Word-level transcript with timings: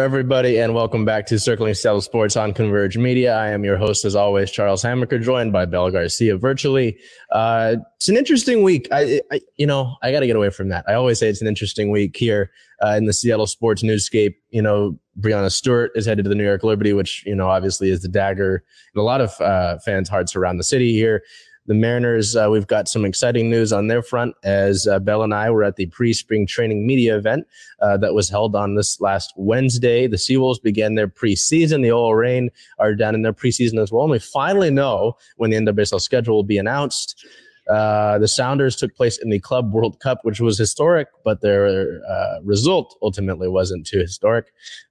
Everybody, 0.00 0.58
and 0.58 0.74
welcome 0.74 1.04
back 1.04 1.26
to 1.26 1.38
Circling 1.38 1.74
Seattle 1.74 2.00
Sports 2.00 2.36
on 2.36 2.54
Converge 2.54 2.96
Media. 2.96 3.36
I 3.36 3.48
am 3.48 3.64
your 3.64 3.76
host, 3.76 4.04
as 4.04 4.14
always, 4.14 4.50
Charles 4.50 4.82
Hammaker, 4.82 5.20
joined 5.22 5.52
by 5.52 5.66
Belle 5.66 5.90
Garcia 5.90 6.36
virtually. 6.36 6.98
Uh, 7.32 7.76
it's 7.96 8.08
an 8.08 8.16
interesting 8.16 8.62
week. 8.62 8.88
I, 8.92 9.20
I 9.32 9.40
you 9.56 9.66
know, 9.66 9.96
I 10.02 10.12
got 10.12 10.20
to 10.20 10.26
get 10.26 10.36
away 10.36 10.50
from 10.50 10.68
that. 10.68 10.84
I 10.88 10.94
always 10.94 11.18
say 11.18 11.28
it's 11.28 11.40
an 11.40 11.48
interesting 11.48 11.90
week 11.90 12.16
here 12.16 12.50
uh, 12.84 12.94
in 12.96 13.06
the 13.06 13.12
Seattle 13.12 13.46
sports 13.46 13.82
newscape. 13.82 14.36
You 14.50 14.62
know, 14.62 14.98
Breanna 15.20 15.50
Stewart 15.50 15.92
is 15.94 16.06
headed 16.06 16.24
to 16.24 16.28
the 16.28 16.34
New 16.34 16.44
York 16.44 16.62
Liberty, 16.62 16.92
which 16.92 17.24
you 17.26 17.34
know 17.34 17.48
obviously 17.48 17.90
is 17.90 18.02
the 18.02 18.08
dagger 18.08 18.64
in 18.94 19.00
a 19.00 19.04
lot 19.04 19.20
of 19.20 19.40
uh, 19.40 19.78
fans' 19.78 20.08
hearts 20.08 20.36
around 20.36 20.58
the 20.58 20.64
city 20.64 20.92
here 20.92 21.22
the 21.68 21.74
Mariners, 21.74 22.34
uh, 22.34 22.48
we've 22.50 22.66
got 22.66 22.88
some 22.88 23.04
exciting 23.04 23.50
news 23.50 23.74
on 23.74 23.88
their 23.88 24.02
front 24.02 24.34
as 24.42 24.86
uh, 24.86 24.98
Belle 24.98 25.22
and 25.22 25.34
I 25.34 25.50
were 25.50 25.62
at 25.62 25.76
the 25.76 25.84
pre 25.84 26.14
spring 26.14 26.46
training 26.46 26.86
media 26.86 27.14
event 27.14 27.46
uh, 27.80 27.98
that 27.98 28.14
was 28.14 28.30
held 28.30 28.56
on 28.56 28.74
this 28.74 29.02
last 29.02 29.34
Wednesday. 29.36 30.06
The 30.06 30.16
Seawolves 30.16 30.62
began 30.62 30.94
their 30.94 31.08
preseason. 31.08 31.82
The 31.82 31.92
OL 31.92 32.14
Reign 32.14 32.50
are 32.78 32.94
down 32.94 33.14
in 33.14 33.20
their 33.20 33.34
preseason 33.34 33.80
as 33.82 33.92
well. 33.92 34.04
And 34.04 34.10
we 34.10 34.18
finally 34.18 34.70
know 34.70 35.18
when 35.36 35.50
the 35.50 35.58
NWSL 35.58 36.00
schedule 36.00 36.36
will 36.36 36.42
be 36.42 36.56
announced. 36.56 37.26
Uh, 37.68 38.18
the 38.18 38.28
Sounders 38.28 38.74
took 38.74 38.96
place 38.96 39.18
in 39.18 39.28
the 39.28 39.38
Club 39.38 39.74
World 39.74 40.00
Cup, 40.00 40.20
which 40.22 40.40
was 40.40 40.56
historic, 40.56 41.08
but 41.22 41.42
their 41.42 42.00
uh, 42.08 42.38
result 42.42 42.96
ultimately 43.02 43.46
wasn't 43.46 43.86
too 43.86 43.98
historic. 43.98 44.46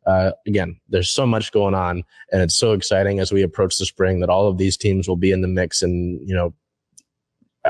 Uh, 0.05 0.33
again, 0.45 0.79
there's 0.89 1.09
so 1.09 1.25
much 1.25 1.51
going 1.51 1.73
on, 1.73 2.03
and 2.31 2.43
it's 2.43 2.53
so 2.53 2.73
exciting 2.73 3.19
as 3.19 3.31
we 3.31 3.41
approach 3.41 3.79
the 3.79 3.85
spring 3.87 4.19
that 4.19 4.29
all 4.29 4.47
of 4.47 4.59
these 4.59 4.77
teams 4.77 5.07
will 5.07 5.15
be 5.15 5.31
in 5.31 5.41
the 5.41 5.47
mix 5.47 5.81
and 5.81 6.21
you 6.29 6.35
know 6.35 6.53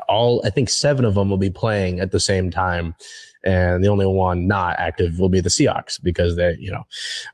all 0.08 0.42
I 0.46 0.50
think 0.50 0.70
seven 0.70 1.06
of 1.06 1.16
them 1.16 1.30
will 1.30 1.38
be 1.38 1.50
playing 1.50 2.00
at 2.00 2.12
the 2.12 2.20
same 2.20 2.52
time, 2.52 2.96
and 3.44 3.84
the 3.84 3.90
only 3.90 4.06
one 4.06 4.48
not 4.48 4.76
active 4.80 5.20
will 5.20 5.30
be 5.30 5.42
the 5.42 5.50
Seahawks 5.50 6.02
because 6.02 6.36
they 6.36 6.56
you 6.60 6.72
know 6.72 6.84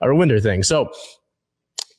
are 0.01 0.11
a 0.11 0.15
winter 0.15 0.39
thing. 0.39 0.63
So 0.63 0.91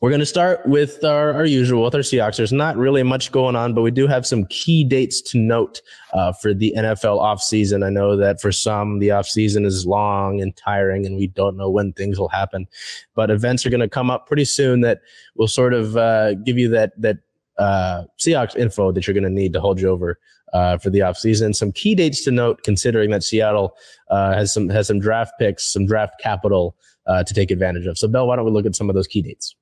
we're 0.05 0.11
going 0.11 0.21
to 0.21 0.27
start 0.27 0.67
with 0.67 1.03
our, 1.03 1.33
our, 1.33 1.47
usual 1.47 1.83
with 1.83 1.95
our 1.95 2.03
Seahawks. 2.03 2.37
There's 2.37 2.53
not 2.53 2.77
really 2.77 3.03
much 3.03 3.33
going 3.33 3.57
on, 3.57 3.73
but 3.73 3.81
we 3.81 3.91
do 3.91 4.07
have 4.07 4.27
some 4.27 4.45
key 4.51 4.85
dates 4.85 5.23
to 5.23 5.39
note 5.39 5.81
uh, 6.13 6.31
for 6.31 6.53
the 6.53 6.75
NFL 6.77 7.23
offseason. 7.23 7.83
I 7.83 7.89
know 7.89 8.15
that 8.15 8.39
for 8.39 8.53
some, 8.53 8.99
the 8.99 9.09
offseason 9.09 9.65
is 9.65 9.87
long 9.87 10.43
and 10.43 10.55
tiring, 10.57 11.07
and 11.07 11.17
we 11.17 11.29
don't 11.29 11.57
know 11.57 11.71
when 11.71 11.95
things 11.95 12.19
will 12.19 12.29
happen. 12.29 12.69
But 13.15 13.31
events 13.31 13.65
are 13.65 13.71
going 13.71 13.81
to 13.81 13.89
come 13.89 14.11
up 14.11 14.27
pretty 14.27 14.45
soon 14.45 14.83
that 14.83 15.01
will 15.37 15.49
sort 15.49 15.73
of 15.73 15.97
uh, 15.97 16.35
give 16.35 16.59
you 16.59 16.69
that 16.69 17.01
that 17.01 17.17
uh, 17.57 18.05
Seahawks 18.19 18.57
info 18.57 18.93
that 18.93 19.07
you're 19.07 19.15
going 19.15 19.25
to 19.25 19.31
need 19.31 19.55
to 19.55 19.61
hold 19.61 19.81
you 19.81 19.89
over 19.89 20.19
uh, 20.55 20.79
for 20.79 20.89
the 20.89 21.01
offseason. 21.01 21.55
Some 21.55 21.73
key 21.73 21.95
dates 21.95 22.25
to 22.25 22.31
note, 22.31 22.63
considering 22.63 23.11
that 23.11 23.23
Seattle 23.23 23.77
uh, 24.09 24.33
has 24.33 24.55
some 24.55 24.69
has 24.71 24.87
some 24.87 25.01
draft 25.01 25.35
picks, 25.39 25.71
some 25.71 25.85
draft 25.85 26.15
capital 26.23 26.77
uh, 27.07 27.25
to 27.25 27.35
take 27.35 27.51
advantage 27.51 27.87
of. 27.87 27.99
So, 27.99 28.09
Belle, 28.09 28.27
why 28.27 28.37
don't 28.37 28.47
we 28.47 28.53
look 28.53 28.65
at 28.65 28.75
some 28.75 28.89
of 28.89 28.95
those 28.95 29.07
key 29.07 29.21
dates? 29.21 29.55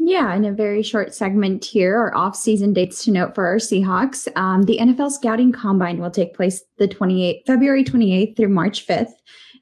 Yeah, 0.00 0.34
in 0.34 0.44
a 0.44 0.52
very 0.52 0.84
short 0.84 1.12
segment 1.12 1.64
here, 1.64 1.96
our 1.96 2.16
off-season 2.16 2.72
dates 2.72 3.04
to 3.04 3.10
note 3.10 3.34
for 3.34 3.46
our 3.46 3.56
Seahawks. 3.56 4.28
Um, 4.36 4.62
the 4.62 4.78
NFL 4.78 5.10
Scouting 5.10 5.50
Combine 5.50 5.98
will 5.98 6.10
take 6.10 6.34
place 6.34 6.62
the 6.78 6.86
28th, 6.86 7.44
February 7.46 7.82
28th 7.82 8.36
through 8.36 8.48
March 8.48 8.86
5th. 8.86 9.14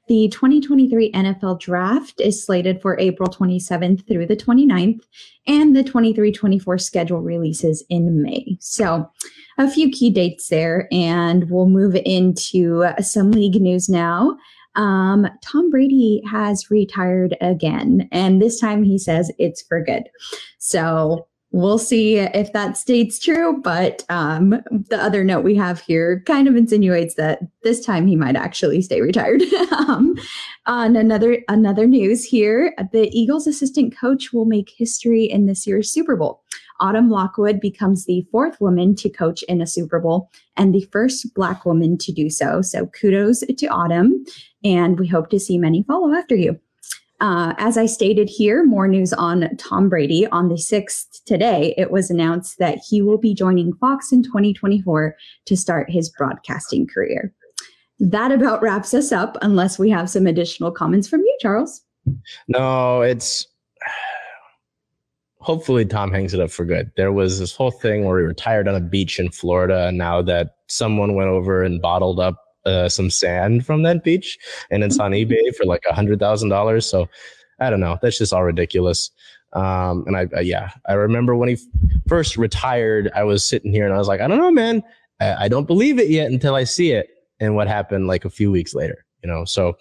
The 0.07 0.29
2023 0.29 1.11
NFL 1.11 1.59
Draft 1.59 2.21
is 2.21 2.45
slated 2.45 2.81
for 2.81 2.97
April 2.97 3.29
27th 3.29 4.07
through 4.07 4.27
the 4.27 4.37
29th, 4.37 5.01
and 5.47 5.75
the 5.75 5.83
23 5.83 6.31
24 6.31 6.77
schedule 6.77 7.21
releases 7.21 7.83
in 7.89 8.21
May. 8.21 8.57
So, 8.61 9.11
a 9.57 9.69
few 9.69 9.89
key 9.89 10.09
dates 10.09 10.47
there, 10.47 10.87
and 10.93 11.49
we'll 11.49 11.67
move 11.67 11.95
into 11.95 12.85
some 13.01 13.31
league 13.31 13.59
news 13.61 13.89
now. 13.89 14.37
Um, 14.75 15.27
Tom 15.43 15.69
Brady 15.69 16.21
has 16.29 16.71
retired 16.71 17.35
again, 17.41 18.07
and 18.13 18.41
this 18.41 18.61
time 18.61 18.83
he 18.83 18.97
says 18.97 19.29
it's 19.37 19.61
for 19.63 19.83
good. 19.83 20.03
So, 20.57 21.26
we'll 21.51 21.77
see 21.77 22.17
if 22.17 22.51
that 22.53 22.77
states 22.77 23.19
true. 23.19 23.59
But 23.61 24.03
um, 24.09 24.61
the 24.71 24.97
other 25.01 25.23
note 25.23 25.43
we 25.43 25.55
have 25.55 25.79
here 25.79 26.23
kind 26.25 26.47
of 26.47 26.55
insinuates 26.55 27.15
that 27.15 27.39
this 27.63 27.83
time 27.85 28.07
he 28.07 28.15
might 28.15 28.35
actually 28.35 28.81
stay 28.81 29.01
retired. 29.01 29.41
um, 29.71 30.15
on 30.65 30.95
another 30.95 31.39
another 31.47 31.87
news 31.87 32.23
here, 32.23 32.73
the 32.91 33.09
Eagles' 33.17 33.47
assistant 33.47 33.97
coach 33.97 34.33
will 34.33 34.45
make 34.45 34.71
history 34.75 35.25
in 35.25 35.45
this 35.45 35.65
year's 35.65 35.91
Super 35.91 36.15
Bowl. 36.15 36.43
Autumn 36.79 37.09
Lockwood 37.09 37.59
becomes 37.59 38.05
the 38.05 38.25
fourth 38.31 38.61
woman 38.61 38.93
to 38.95 39.09
coach 39.09 39.41
in 39.43 39.61
a 39.61 39.67
Super 39.67 39.99
Bowl 39.99 40.29
and 40.55 40.75
the 40.75 40.87
first 40.91 41.33
Black 41.33 41.65
woman 41.65 41.97
to 41.97 42.11
do 42.11 42.29
so. 42.29 42.61
So 42.61 42.87
kudos 42.87 43.39
to 43.39 43.67
Autumn, 43.67 44.23
and 44.63 44.99
we 44.99 45.07
hope 45.07 45.29
to 45.29 45.39
see 45.39 45.57
many 45.57 45.83
follow 45.83 46.13
after 46.13 46.35
you. 46.35 46.59
Uh, 47.19 47.53
as 47.57 47.77
I 47.77 47.87
stated 47.87 48.29
here, 48.29 48.63
more 48.63 48.87
news 48.87 49.11
on 49.13 49.55
Tom 49.57 49.89
Brady. 49.89 50.27
On 50.27 50.49
the 50.49 50.55
6th 50.55 51.23
today, 51.25 51.73
it 51.77 51.89
was 51.89 52.11
announced 52.11 52.59
that 52.59 52.79
he 52.87 53.01
will 53.01 53.17
be 53.17 53.33
joining 53.33 53.73
Fox 53.73 54.11
in 54.11 54.21
2024 54.21 55.15
to 55.45 55.57
start 55.57 55.89
his 55.89 56.09
broadcasting 56.09 56.85
career. 56.85 57.33
That 57.99 58.31
about 58.31 58.61
wraps 58.61 58.93
us 58.93 59.11
up, 59.11 59.37
unless 59.41 59.79
we 59.79 59.89
have 59.89 60.09
some 60.09 60.27
additional 60.27 60.71
comments 60.71 61.07
from 61.07 61.21
you, 61.21 61.37
Charles. 61.41 61.81
No, 62.47 63.01
it's 63.01 63.47
hopefully 65.39 65.85
Tom 65.85 66.11
hangs 66.11 66.35
it 66.35 66.39
up 66.39 66.51
for 66.51 66.65
good. 66.65 66.91
There 66.95 67.11
was 67.11 67.39
this 67.39 67.55
whole 67.55 67.71
thing 67.71 68.05
where 68.05 68.19
he 68.19 68.25
retired 68.25 68.67
on 68.67 68.75
a 68.75 68.79
beach 68.79 69.19
in 69.19 69.31
Florida, 69.31 69.87
and 69.87 69.97
now 69.97 70.21
that 70.21 70.57
someone 70.67 71.15
went 71.15 71.29
over 71.29 71.63
and 71.63 71.81
bottled 71.81 72.19
up 72.19 72.43
uh, 72.67 72.89
some 72.89 73.09
sand 73.09 73.65
from 73.65 73.83
that 73.83 74.03
beach, 74.03 74.37
and 74.69 74.83
it's 74.83 74.99
on 74.99 75.11
eBay 75.11 75.55
for 75.55 75.65
like 75.65 75.83
a 75.89 75.93
hundred 75.93 76.19
thousand 76.19 76.49
dollars. 76.49 76.85
So 76.85 77.07
I 77.59 77.69
don't 77.69 77.79
know. 77.79 77.97
That's 78.01 78.17
just 78.17 78.33
all 78.33 78.43
ridiculous. 78.43 79.11
Um, 79.53 80.03
and 80.07 80.17
I, 80.17 80.27
uh, 80.35 80.41
yeah, 80.41 80.71
I 80.87 80.93
remember 80.93 81.35
when 81.35 81.49
he 81.49 81.55
f- 81.55 81.61
first 82.07 82.37
retired, 82.37 83.09
I 83.15 83.23
was 83.23 83.45
sitting 83.45 83.71
here 83.71 83.85
and 83.85 83.93
I 83.93 83.97
was 83.97 84.07
like, 84.07 84.19
I 84.19 84.27
don't 84.27 84.37
know, 84.37 84.51
man. 84.51 84.83
I, 85.19 85.45
I, 85.45 85.47
don't 85.47 85.65
believe 85.65 85.99
it 85.99 86.09
yet 86.09 86.29
until 86.29 86.53
I 86.53 86.65
see 86.65 86.91
it. 86.91 87.07
And 87.39 87.55
what 87.55 87.67
happened 87.67 88.07
like 88.07 88.25
a 88.25 88.29
few 88.29 88.51
weeks 88.51 88.75
later, 88.75 89.05
you 89.23 89.29
know? 89.29 89.45
So, 89.45 89.77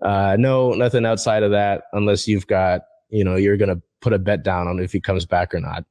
uh, 0.00 0.36
no, 0.38 0.72
nothing 0.72 1.04
outside 1.04 1.42
of 1.42 1.50
that, 1.50 1.84
unless 1.92 2.26
you've 2.26 2.46
got, 2.46 2.82
you 3.10 3.22
know, 3.22 3.36
you're 3.36 3.58
going 3.58 3.74
to 3.74 3.82
put 4.00 4.14
a 4.14 4.18
bet 4.18 4.42
down 4.42 4.66
on 4.66 4.80
if 4.80 4.92
he 4.92 5.00
comes 5.00 5.26
back 5.26 5.54
or 5.54 5.60
not. 5.60 5.84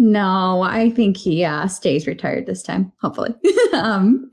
No, 0.00 0.62
I 0.62 0.88
think 0.88 1.18
he 1.18 1.44
uh, 1.44 1.68
stays 1.68 2.06
retired 2.06 2.46
this 2.46 2.62
time, 2.62 2.90
hopefully. 3.02 3.34
um, 3.74 4.30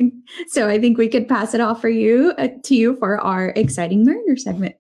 so 0.47 0.69
I 0.69 0.79
think 0.79 0.97
we 0.97 1.09
could 1.09 1.28
pass 1.28 1.53
it 1.53 1.59
off 1.59 1.81
for 1.81 1.89
you 1.89 2.33
uh, 2.38 2.47
to 2.63 2.73
you 2.73 2.95
for 2.95 3.19
our 3.19 3.50
exciting 3.50 4.06
Mariner 4.06 4.38
segment. 4.38 4.75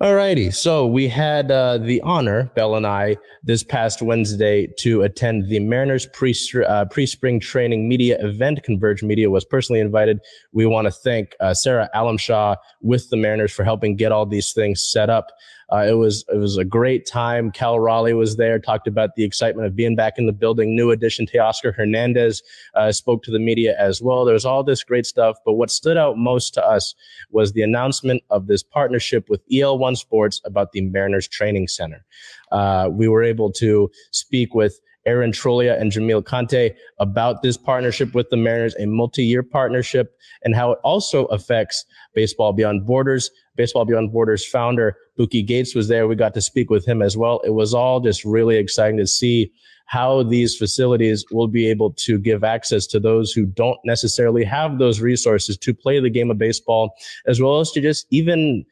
All 0.00 0.16
righty. 0.16 0.50
So 0.50 0.84
we 0.84 1.06
had 1.06 1.52
uh, 1.52 1.78
the 1.78 2.00
honor, 2.00 2.50
Belle 2.56 2.74
and 2.74 2.88
I, 2.88 3.18
this 3.44 3.62
past 3.62 4.02
Wednesday 4.02 4.66
to 4.78 5.02
attend 5.02 5.48
the 5.48 5.60
Mariners 5.60 6.06
pre 6.06 6.34
uh, 6.66 6.86
pre-spring 6.86 7.38
training 7.38 7.88
media 7.88 8.16
event. 8.20 8.64
Converge 8.64 9.04
Media 9.04 9.30
was 9.30 9.44
personally 9.44 9.80
invited. 9.80 10.18
We 10.52 10.66
want 10.66 10.86
to 10.86 10.90
thank 10.90 11.36
uh, 11.38 11.54
Sarah 11.54 11.88
Alamshaw 11.94 12.56
with 12.80 13.10
the 13.10 13.16
Mariners 13.16 13.52
for 13.52 13.62
helping 13.62 13.94
get 13.94 14.10
all 14.10 14.26
these 14.26 14.52
things 14.52 14.82
set 14.82 15.08
up. 15.08 15.30
Uh, 15.70 15.84
it 15.86 15.92
was 15.92 16.24
it 16.32 16.38
was 16.38 16.56
a 16.56 16.64
great 16.64 17.06
time. 17.06 17.50
Cal 17.50 17.78
Raleigh 17.78 18.14
was 18.14 18.36
there, 18.36 18.58
talked 18.58 18.86
about 18.86 19.14
the 19.16 19.24
excitement 19.24 19.66
of 19.66 19.76
being 19.76 19.94
back 19.94 20.14
in 20.18 20.26
the 20.26 20.32
building. 20.32 20.74
New 20.74 20.90
addition 20.90 21.26
Teoscar 21.26 21.74
Hernandez 21.74 22.42
uh, 22.74 22.90
spoke 22.90 23.22
to 23.24 23.30
the 23.30 23.38
media 23.38 23.76
as 23.78 24.00
well. 24.00 24.24
There 24.24 24.34
was 24.34 24.46
all 24.46 24.64
this 24.64 24.82
great 24.82 25.04
stuff, 25.04 25.36
but 25.44 25.54
what 25.54 25.70
stood 25.70 25.96
out 25.96 26.16
most 26.16 26.54
to 26.54 26.64
us 26.64 26.94
was 27.30 27.52
the 27.52 27.62
announcement 27.62 28.22
of 28.30 28.46
this 28.46 28.62
partnership 28.62 29.28
with 29.28 29.46
EL1 29.50 29.98
Sports 29.98 30.40
about 30.44 30.72
the 30.72 30.80
Mariners 30.80 31.28
Training 31.28 31.68
Center. 31.68 32.04
Uh, 32.50 32.88
we 32.90 33.08
were 33.08 33.22
able 33.22 33.52
to 33.52 33.90
speak 34.10 34.54
with 34.54 34.80
Aaron 35.08 35.32
Trolia 35.32 35.80
and 35.80 35.90
Jamil 35.90 36.22
Conte 36.22 36.74
about 36.98 37.42
this 37.42 37.56
partnership 37.56 38.14
with 38.14 38.28
the 38.28 38.36
Mariners, 38.36 38.76
a 38.78 38.86
multi-year 38.86 39.42
partnership, 39.42 40.14
and 40.44 40.54
how 40.54 40.72
it 40.72 40.78
also 40.84 41.24
affects 41.26 41.86
Baseball 42.14 42.52
Beyond 42.52 42.86
Borders. 42.86 43.30
Baseball 43.56 43.86
Beyond 43.86 44.12
Borders 44.12 44.44
founder 44.44 44.96
Buki 45.18 45.44
Gates 45.44 45.74
was 45.74 45.88
there. 45.88 46.06
We 46.06 46.14
got 46.14 46.34
to 46.34 46.42
speak 46.42 46.68
with 46.68 46.86
him 46.86 47.00
as 47.00 47.16
well. 47.16 47.40
It 47.42 47.54
was 47.54 47.72
all 47.72 48.00
just 48.00 48.22
really 48.22 48.58
exciting 48.58 48.98
to 48.98 49.06
see 49.06 49.50
how 49.86 50.22
these 50.22 50.54
facilities 50.54 51.24
will 51.30 51.48
be 51.48 51.66
able 51.70 51.92
to 51.94 52.18
give 52.18 52.44
access 52.44 52.86
to 52.88 53.00
those 53.00 53.32
who 53.32 53.46
don't 53.46 53.78
necessarily 53.86 54.44
have 54.44 54.78
those 54.78 55.00
resources 55.00 55.56
to 55.56 55.72
play 55.72 55.98
the 55.98 56.10
game 56.10 56.30
of 56.30 56.36
baseball, 56.36 56.94
as 57.26 57.40
well 57.40 57.60
as 57.60 57.72
to 57.72 57.80
just 57.80 58.06
even 58.10 58.66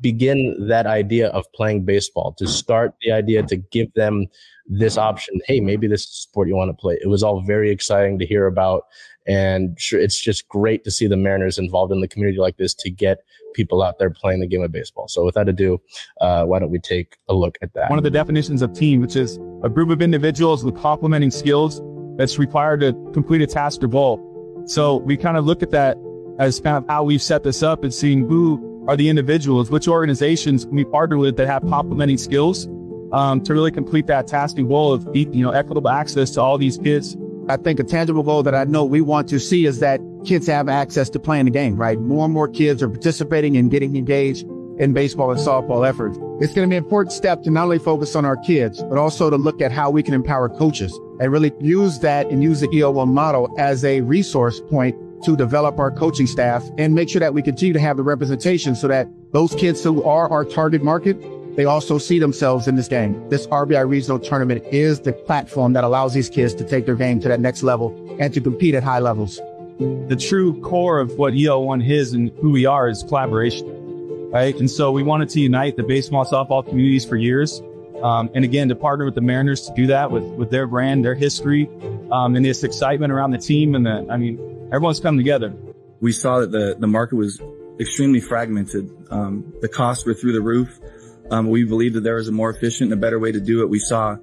begin 0.00 0.56
that 0.68 0.86
idea 0.86 1.28
of 1.28 1.44
playing 1.52 1.84
baseball, 1.84 2.32
to 2.38 2.48
start 2.48 2.94
the 3.02 3.12
idea 3.12 3.42
to 3.42 3.56
give 3.56 3.92
them 3.92 4.26
this 4.66 4.96
option. 4.96 5.40
Hey, 5.46 5.60
maybe 5.60 5.86
this 5.86 6.02
is 6.02 6.10
a 6.10 6.22
sport 6.22 6.48
you 6.48 6.56
want 6.56 6.70
to 6.70 6.80
play. 6.80 6.98
It 7.02 7.08
was 7.08 7.22
all 7.22 7.42
very 7.42 7.70
exciting 7.70 8.18
to 8.18 8.26
hear 8.26 8.46
about. 8.46 8.84
And 9.26 9.78
sure, 9.80 10.00
it's 10.00 10.20
just 10.20 10.48
great 10.48 10.84
to 10.84 10.90
see 10.90 11.06
the 11.06 11.16
Mariners 11.16 11.58
involved 11.58 11.92
in 11.92 12.00
the 12.00 12.08
community 12.08 12.38
like 12.38 12.56
this 12.56 12.74
to 12.74 12.90
get 12.90 13.18
people 13.54 13.82
out 13.82 13.98
there 13.98 14.10
playing 14.10 14.40
the 14.40 14.46
game 14.46 14.62
of 14.62 14.72
baseball. 14.72 15.08
So 15.08 15.24
without 15.24 15.48
ado, 15.48 15.80
uh, 16.20 16.44
why 16.44 16.58
don't 16.58 16.70
we 16.70 16.78
take 16.78 17.16
a 17.28 17.34
look 17.34 17.56
at 17.62 17.72
that? 17.74 17.90
One 17.90 17.98
of 17.98 18.04
the 18.04 18.10
definitions 18.10 18.62
of 18.62 18.72
team, 18.72 19.00
which 19.00 19.14
is 19.14 19.38
a 19.62 19.68
group 19.68 19.90
of 19.90 20.02
individuals 20.02 20.64
with 20.64 20.76
complementing 20.76 21.30
skills 21.30 21.80
that's 22.16 22.38
required 22.38 22.80
to 22.80 22.92
complete 23.12 23.42
a 23.42 23.46
task 23.46 23.82
or 23.82 23.88
goal. 23.88 24.64
So 24.66 24.96
we 24.96 25.16
kind 25.16 25.36
of 25.36 25.44
look 25.44 25.62
at 25.62 25.70
that 25.70 25.96
as 26.38 26.60
kind 26.60 26.76
of 26.76 26.88
how 26.88 27.04
we've 27.04 27.22
set 27.22 27.42
this 27.44 27.62
up 27.62 27.84
and 27.84 27.92
seeing 27.92 28.26
who 28.26 28.84
are 28.88 28.96
the 28.96 29.08
individuals, 29.08 29.70
which 29.70 29.86
organizations 29.86 30.66
we 30.66 30.84
partner 30.84 31.16
with 31.16 31.36
that 31.36 31.46
have 31.46 31.62
complementing 31.68 32.18
skills 32.18 32.66
um, 33.12 33.42
to 33.42 33.52
really 33.52 33.70
complete 33.70 34.06
that 34.06 34.26
task 34.26 34.58
and 34.58 34.68
goal 34.68 34.92
of 34.92 35.08
you 35.14 35.42
know 35.42 35.50
equitable 35.50 35.90
access 35.90 36.30
to 36.32 36.40
all 36.40 36.58
these 36.58 36.78
kids. 36.78 37.16
I 37.48 37.56
think 37.56 37.80
a 37.80 37.84
tangible 37.84 38.22
goal 38.22 38.42
that 38.44 38.54
I 38.54 38.64
know 38.64 38.84
we 38.84 39.00
want 39.00 39.28
to 39.30 39.40
see 39.40 39.66
is 39.66 39.80
that 39.80 40.00
kids 40.24 40.46
have 40.46 40.68
access 40.68 41.10
to 41.10 41.18
playing 41.18 41.46
the 41.46 41.50
game, 41.50 41.76
right? 41.76 41.98
More 41.98 42.24
and 42.24 42.32
more 42.32 42.48
kids 42.48 42.82
are 42.82 42.88
participating 42.88 43.56
and 43.56 43.70
getting 43.70 43.96
engaged 43.96 44.46
in 44.78 44.92
baseball 44.92 45.30
and 45.30 45.40
softball 45.40 45.86
efforts. 45.86 46.16
It's 46.40 46.54
going 46.54 46.68
to 46.68 46.72
be 46.72 46.76
an 46.76 46.84
important 46.84 47.12
step 47.12 47.42
to 47.42 47.50
not 47.50 47.64
only 47.64 47.78
focus 47.78 48.16
on 48.16 48.24
our 48.24 48.36
kids, 48.36 48.82
but 48.82 48.96
also 48.96 49.28
to 49.28 49.36
look 49.36 49.60
at 49.60 49.70
how 49.70 49.90
we 49.90 50.02
can 50.02 50.14
empower 50.14 50.48
coaches 50.48 50.98
and 51.20 51.30
really 51.30 51.52
use 51.60 51.98
that 52.00 52.26
and 52.30 52.42
use 52.42 52.60
the 52.60 52.68
EL1 52.68 53.08
model 53.08 53.54
as 53.58 53.84
a 53.84 54.00
resource 54.00 54.60
point 54.70 54.96
to 55.24 55.36
develop 55.36 55.78
our 55.78 55.90
coaching 55.90 56.26
staff 56.26 56.64
and 56.78 56.94
make 56.94 57.08
sure 57.08 57.20
that 57.20 57.34
we 57.34 57.42
continue 57.42 57.72
to 57.72 57.80
have 57.80 57.96
the 57.96 58.02
representation 58.02 58.74
so 58.74 58.88
that 58.88 59.06
those 59.32 59.54
kids 59.54 59.82
who 59.84 60.02
are 60.02 60.28
our 60.30 60.44
target 60.44 60.82
market, 60.82 61.16
they 61.56 61.66
also 61.66 61.98
see 61.98 62.18
themselves 62.18 62.66
in 62.66 62.76
this 62.76 62.88
game. 62.88 63.28
This 63.28 63.46
RBI 63.48 63.86
regional 63.86 64.18
tournament 64.18 64.64
is 64.72 65.00
the 65.00 65.12
platform 65.12 65.74
that 65.74 65.84
allows 65.84 66.14
these 66.14 66.30
kids 66.30 66.54
to 66.54 66.64
take 66.64 66.86
their 66.86 66.94
game 66.94 67.20
to 67.20 67.28
that 67.28 67.40
next 67.40 67.62
level 67.62 68.16
and 68.18 68.32
to 68.32 68.40
compete 68.40 68.74
at 68.74 68.82
high 68.82 69.00
levels. 69.00 69.36
The 69.78 70.16
true 70.18 70.60
core 70.62 70.98
of 70.98 71.18
what 71.18 71.34
EL1 71.34 71.86
is 71.88 72.14
and 72.14 72.30
who 72.40 72.50
we 72.52 72.64
are 72.64 72.88
is 72.88 73.02
collaboration, 73.02 74.30
right? 74.30 74.58
And 74.58 74.70
so 74.70 74.92
we 74.92 75.02
wanted 75.02 75.28
to 75.30 75.40
unite 75.40 75.76
the 75.76 75.82
baseball 75.82 76.24
softball 76.24 76.66
communities 76.66 77.04
for 77.04 77.16
years. 77.16 77.60
Um, 78.02 78.30
and 78.34 78.44
again, 78.44 78.68
to 78.68 78.74
partner 78.74 79.04
with 79.04 79.14
the 79.14 79.20
Mariners 79.20 79.66
to 79.66 79.74
do 79.74 79.86
that 79.88 80.10
with, 80.10 80.24
with 80.24 80.50
their 80.50 80.66
brand, 80.66 81.04
their 81.04 81.14
history, 81.14 81.68
um, 82.10 82.34
and 82.34 82.44
this 82.44 82.64
excitement 82.64 83.12
around 83.12 83.30
the 83.30 83.38
team. 83.38 83.74
And 83.74 83.86
the, 83.86 84.06
I 84.10 84.16
mean, 84.16 84.38
everyone's 84.72 85.00
come 85.00 85.16
together. 85.16 85.54
We 86.00 86.12
saw 86.12 86.40
that 86.40 86.50
the, 86.50 86.76
the 86.78 86.86
market 86.86 87.16
was 87.16 87.40
extremely 87.78 88.20
fragmented. 88.20 88.90
Um, 89.10 89.52
the 89.60 89.68
costs 89.68 90.04
were 90.06 90.14
through 90.14 90.32
the 90.32 90.40
roof. 90.40 90.80
Um, 91.30 91.48
we 91.48 91.64
believe 91.64 91.94
that 91.94 92.02
there 92.02 92.16
was 92.16 92.28
a 92.28 92.32
more 92.32 92.50
efficient 92.50 92.92
and 92.92 92.98
a 92.98 93.00
better 93.00 93.18
way 93.18 93.32
to 93.32 93.40
do 93.40 93.62
it. 93.62 93.70
We 93.70 93.78
saw 93.78 94.16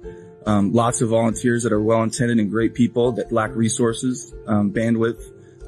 um, 0.46 0.72
lots 0.72 1.02
of 1.02 1.08
volunteers 1.10 1.64
that 1.64 1.72
are 1.72 1.82
well 1.82 2.02
intended 2.02 2.38
and 2.38 2.50
great 2.50 2.74
people 2.74 3.12
that 3.12 3.32
lack 3.32 3.54
resources, 3.54 4.32
um, 4.46 4.72
bandwidth 4.72 5.20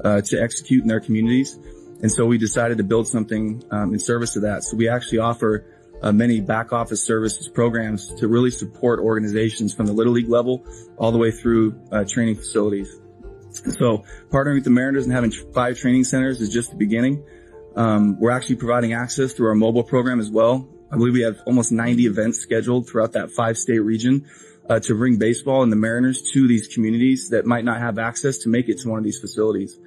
uh, 0.03 0.21
to 0.21 0.41
execute 0.41 0.81
in 0.81 0.87
their 0.87 0.99
communities. 0.99 1.57
And 2.01 2.11
so 2.11 2.25
we 2.25 2.37
decided 2.37 2.77
to 2.79 2.83
build 2.83 3.07
something 3.07 3.63
um, 3.71 3.93
in 3.93 3.99
service 3.99 4.33
to 4.33 4.41
that. 4.41 4.63
So 4.63 4.75
we 4.75 4.89
actually 4.89 5.19
offer 5.19 5.65
uh, 6.01 6.11
many 6.11 6.41
back 6.41 6.73
office 6.73 7.01
services 7.01 7.47
programs 7.47 8.13
to 8.15 8.27
really 8.27 8.51
support 8.51 8.99
organizations 8.99 9.73
from 9.73 9.85
the 9.85 9.93
little 9.93 10.11
league 10.11 10.29
level 10.29 10.65
all 10.97 11.11
the 11.11 11.17
way 11.17 11.31
through 11.31 11.79
uh, 11.91 12.03
training 12.03 12.35
facilities. 12.35 12.99
So 13.51 14.03
partnering 14.31 14.55
with 14.55 14.63
the 14.63 14.71
Mariners 14.71 15.05
and 15.05 15.13
having 15.13 15.31
five 15.53 15.77
training 15.77 16.03
centers 16.03 16.41
is 16.41 16.51
just 16.51 16.71
the 16.71 16.75
beginning. 16.75 17.23
Um, 17.75 18.19
we're 18.19 18.31
actually 18.31 18.57
providing 18.57 18.93
access 18.93 19.33
through 19.33 19.47
our 19.47 19.55
mobile 19.55 19.83
program 19.83 20.19
as 20.19 20.29
well. 20.29 20.67
I 20.93 20.95
believe 20.95 21.13
we 21.13 21.21
have 21.21 21.41
almost 21.47 21.71
90 21.71 22.05
events 22.05 22.39
scheduled 22.39 22.87
throughout 22.87 23.13
that 23.13 23.31
five 23.31 23.57
state 23.57 23.79
region 23.79 24.27
uh, 24.69 24.79
to 24.81 24.93
bring 24.93 25.17
baseball 25.17 25.63
and 25.63 25.71
the 25.71 25.75
Mariners 25.75 26.21
to 26.33 26.47
these 26.47 26.67
communities 26.67 27.29
that 27.29 27.47
might 27.47 27.65
not 27.65 27.79
have 27.79 27.97
access 27.97 28.37
to 28.39 28.49
make 28.49 28.69
it 28.69 28.79
to 28.81 28.89
one 28.89 28.99
of 28.99 29.03
these 29.03 29.19
facilities. 29.19 29.77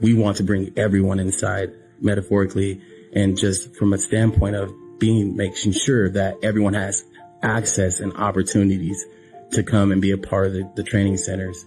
We 0.00 0.14
want 0.14 0.38
to 0.38 0.42
bring 0.42 0.72
everyone 0.76 1.20
inside 1.20 1.70
metaphorically 2.00 2.82
and 3.14 3.38
just 3.38 3.76
from 3.76 3.92
a 3.92 3.98
standpoint 3.98 4.56
of 4.56 4.72
being, 4.98 5.36
making 5.36 5.72
sure 5.72 6.10
that 6.10 6.38
everyone 6.42 6.74
has 6.74 7.04
access 7.40 8.00
and 8.00 8.12
opportunities 8.14 9.06
to 9.52 9.62
come 9.62 9.92
and 9.92 10.02
be 10.02 10.10
a 10.10 10.18
part 10.18 10.48
of 10.48 10.52
the, 10.54 10.72
the 10.74 10.82
training 10.82 11.16
centers 11.16 11.64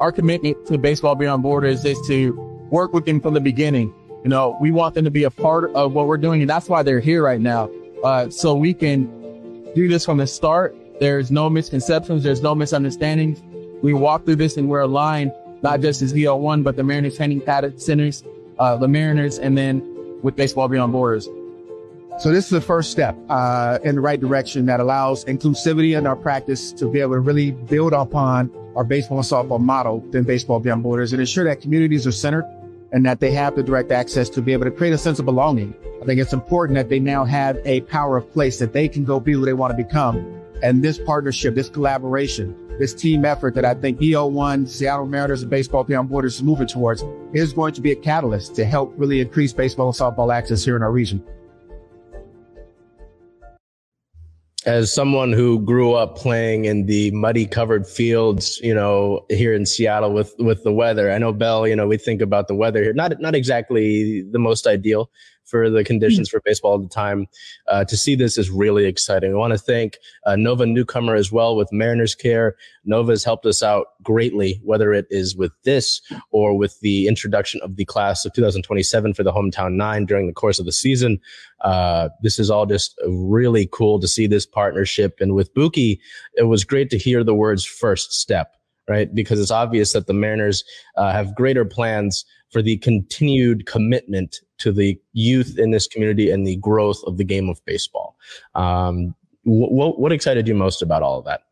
our 0.00 0.12
commitment 0.12 0.66
to 0.66 0.78
Baseball 0.78 1.14
Beyond 1.14 1.42
Borders 1.42 1.84
is 1.84 1.98
to 2.06 2.32
work 2.70 2.92
with 2.92 3.04
them 3.04 3.20
from 3.20 3.34
the 3.34 3.40
beginning. 3.40 3.94
You 4.28 4.34
know, 4.34 4.58
we 4.60 4.72
want 4.72 4.94
them 4.94 5.06
to 5.06 5.10
be 5.10 5.24
a 5.24 5.30
part 5.30 5.72
of 5.72 5.94
what 5.94 6.06
we're 6.06 6.18
doing, 6.18 6.42
and 6.42 6.50
that's 6.50 6.68
why 6.68 6.82
they're 6.82 7.00
here 7.00 7.24
right 7.24 7.40
now. 7.40 7.70
Uh, 8.04 8.28
so 8.28 8.54
we 8.54 8.74
can 8.74 9.06
do 9.74 9.88
this 9.88 10.04
from 10.04 10.18
the 10.18 10.26
start. 10.26 10.76
There's 11.00 11.30
no 11.30 11.48
misconceptions. 11.48 12.24
There's 12.24 12.42
no 12.42 12.54
misunderstandings. 12.54 13.40
We 13.82 13.94
walk 13.94 14.26
through 14.26 14.36
this 14.36 14.58
and 14.58 14.68
we're 14.68 14.80
aligned, 14.80 15.32
not 15.62 15.80
just 15.80 16.02
as 16.02 16.12
EL1, 16.12 16.62
but 16.62 16.76
the 16.76 16.84
Mariners 16.84 17.16
Training 17.16 17.40
Centers, 17.78 18.22
uh, 18.58 18.76
the 18.76 18.86
Mariners, 18.86 19.38
and 19.38 19.56
then 19.56 19.80
with 20.22 20.36
Baseball 20.36 20.68
Beyond 20.68 20.92
Borders. 20.92 21.26
So 22.18 22.30
this 22.30 22.44
is 22.44 22.50
the 22.50 22.60
first 22.60 22.90
step 22.90 23.16
uh, 23.30 23.78
in 23.82 23.94
the 23.94 24.02
right 24.02 24.20
direction 24.20 24.66
that 24.66 24.78
allows 24.78 25.24
inclusivity 25.24 25.96
in 25.96 26.06
our 26.06 26.16
practice 26.16 26.70
to 26.72 26.92
be 26.92 27.00
able 27.00 27.14
to 27.14 27.20
really 27.20 27.52
build 27.52 27.94
upon 27.94 28.50
our 28.76 28.84
baseball 28.84 29.16
and 29.16 29.26
softball 29.26 29.58
model 29.58 30.00
than 30.10 30.24
baseball 30.24 30.60
beyond 30.60 30.82
borders 30.82 31.14
and 31.14 31.20
ensure 31.20 31.44
that 31.44 31.62
communities 31.62 32.06
are 32.06 32.12
centered 32.12 32.44
and 32.92 33.04
that 33.04 33.20
they 33.20 33.30
have 33.30 33.54
the 33.54 33.62
direct 33.62 33.92
access 33.92 34.28
to 34.30 34.42
be 34.42 34.52
able 34.52 34.64
to 34.64 34.70
create 34.70 34.92
a 34.92 34.98
sense 34.98 35.18
of 35.18 35.24
belonging. 35.24 35.74
I 36.02 36.04
think 36.04 36.20
it's 36.20 36.32
important 36.32 36.76
that 36.76 36.88
they 36.88 37.00
now 37.00 37.24
have 37.24 37.58
a 37.64 37.80
power 37.82 38.16
of 38.16 38.32
place 38.32 38.58
that 38.58 38.72
they 38.72 38.88
can 38.88 39.04
go 39.04 39.20
be 39.20 39.32
who 39.32 39.44
they 39.44 39.52
want 39.52 39.76
to 39.76 39.82
become. 39.82 40.40
And 40.62 40.82
this 40.82 40.98
partnership, 40.98 41.54
this 41.54 41.68
collaboration, 41.68 42.56
this 42.78 42.94
team 42.94 43.24
effort 43.24 43.54
that 43.54 43.64
I 43.64 43.74
think 43.74 44.00
EL1, 44.00 44.68
Seattle 44.68 45.06
Mariners, 45.06 45.42
and 45.42 45.50
Baseball 45.50 45.84
Beyond 45.84 46.08
Borders 46.08 46.36
is 46.36 46.42
moving 46.42 46.66
towards 46.66 47.04
is 47.32 47.52
going 47.52 47.74
to 47.74 47.80
be 47.80 47.92
a 47.92 47.96
catalyst 47.96 48.54
to 48.56 48.64
help 48.64 48.94
really 48.96 49.20
increase 49.20 49.52
baseball 49.52 49.88
and 49.88 49.96
softball 49.96 50.34
access 50.34 50.64
here 50.64 50.76
in 50.76 50.82
our 50.82 50.92
region. 50.92 51.22
As 54.68 54.92
someone 54.92 55.32
who 55.32 55.60
grew 55.60 55.94
up 55.94 56.18
playing 56.18 56.66
in 56.66 56.84
the 56.84 57.10
muddy 57.12 57.46
covered 57.46 57.86
fields, 57.86 58.60
you 58.62 58.74
know, 58.74 59.24
here 59.30 59.54
in 59.54 59.64
Seattle 59.64 60.12
with 60.12 60.34
with 60.38 60.62
the 60.62 60.72
weather. 60.72 61.10
I 61.10 61.16
know 61.16 61.32
Belle, 61.32 61.66
you 61.66 61.74
know, 61.74 61.86
we 61.86 61.96
think 61.96 62.20
about 62.20 62.48
the 62.48 62.54
weather 62.54 62.82
here, 62.82 62.92
not 62.92 63.18
not 63.18 63.34
exactly 63.34 64.22
the 64.30 64.38
most 64.38 64.66
ideal 64.66 65.10
for 65.48 65.70
the 65.70 65.84
conditions 65.84 66.28
for 66.28 66.40
baseball 66.44 66.76
at 66.76 66.82
the 66.82 66.88
time. 66.88 67.26
Uh, 67.66 67.84
to 67.84 67.96
see 67.96 68.14
this 68.14 68.38
is 68.38 68.50
really 68.50 68.84
exciting. 68.84 69.32
I 69.32 69.36
want 69.36 69.52
to 69.52 69.58
thank 69.58 69.98
uh, 70.26 70.36
Nova 70.36 70.66
Newcomer 70.66 71.14
as 71.14 71.32
well 71.32 71.56
with 71.56 71.72
Mariners 71.72 72.14
Care. 72.14 72.56
Nova 72.84 73.12
has 73.12 73.24
helped 73.24 73.46
us 73.46 73.62
out 73.62 73.88
greatly, 74.02 74.60
whether 74.64 74.92
it 74.92 75.06
is 75.10 75.36
with 75.36 75.52
this 75.64 76.00
or 76.30 76.56
with 76.56 76.78
the 76.80 77.06
introduction 77.08 77.60
of 77.62 77.76
the 77.76 77.84
class 77.84 78.24
of 78.24 78.32
2027 78.32 79.14
for 79.14 79.22
the 79.22 79.32
hometown 79.32 79.74
nine 79.74 80.06
during 80.06 80.26
the 80.26 80.32
course 80.32 80.58
of 80.58 80.66
the 80.66 80.72
season. 80.72 81.20
Uh, 81.60 82.08
this 82.22 82.38
is 82.38 82.50
all 82.50 82.66
just 82.66 82.98
really 83.06 83.68
cool 83.72 83.98
to 84.00 84.08
see 84.08 84.26
this 84.26 84.46
partnership. 84.46 85.18
And 85.20 85.34
with 85.34 85.52
Buki, 85.54 85.98
it 86.34 86.44
was 86.44 86.64
great 86.64 86.90
to 86.90 86.98
hear 86.98 87.24
the 87.24 87.34
words 87.34 87.64
first 87.64 88.12
step 88.12 88.57
right? 88.88 89.14
Because 89.14 89.40
it's 89.40 89.50
obvious 89.50 89.92
that 89.92 90.06
the 90.06 90.14
Mariners 90.14 90.64
uh, 90.96 91.12
have 91.12 91.34
greater 91.34 91.64
plans 91.64 92.24
for 92.50 92.62
the 92.62 92.78
continued 92.78 93.66
commitment 93.66 94.40
to 94.58 94.72
the 94.72 94.98
youth 95.12 95.58
in 95.58 95.70
this 95.70 95.86
community 95.86 96.30
and 96.30 96.46
the 96.46 96.56
growth 96.56 97.00
of 97.06 97.16
the 97.16 97.24
game 97.24 97.48
of 97.48 97.64
baseball. 97.64 98.16
Um, 98.54 99.14
what, 99.44 99.98
what 99.98 100.12
excited 100.12 100.48
you 100.48 100.54
most 100.54 100.82
about 100.82 101.02
all 101.02 101.18
of 101.18 101.24
that? 101.26 101.42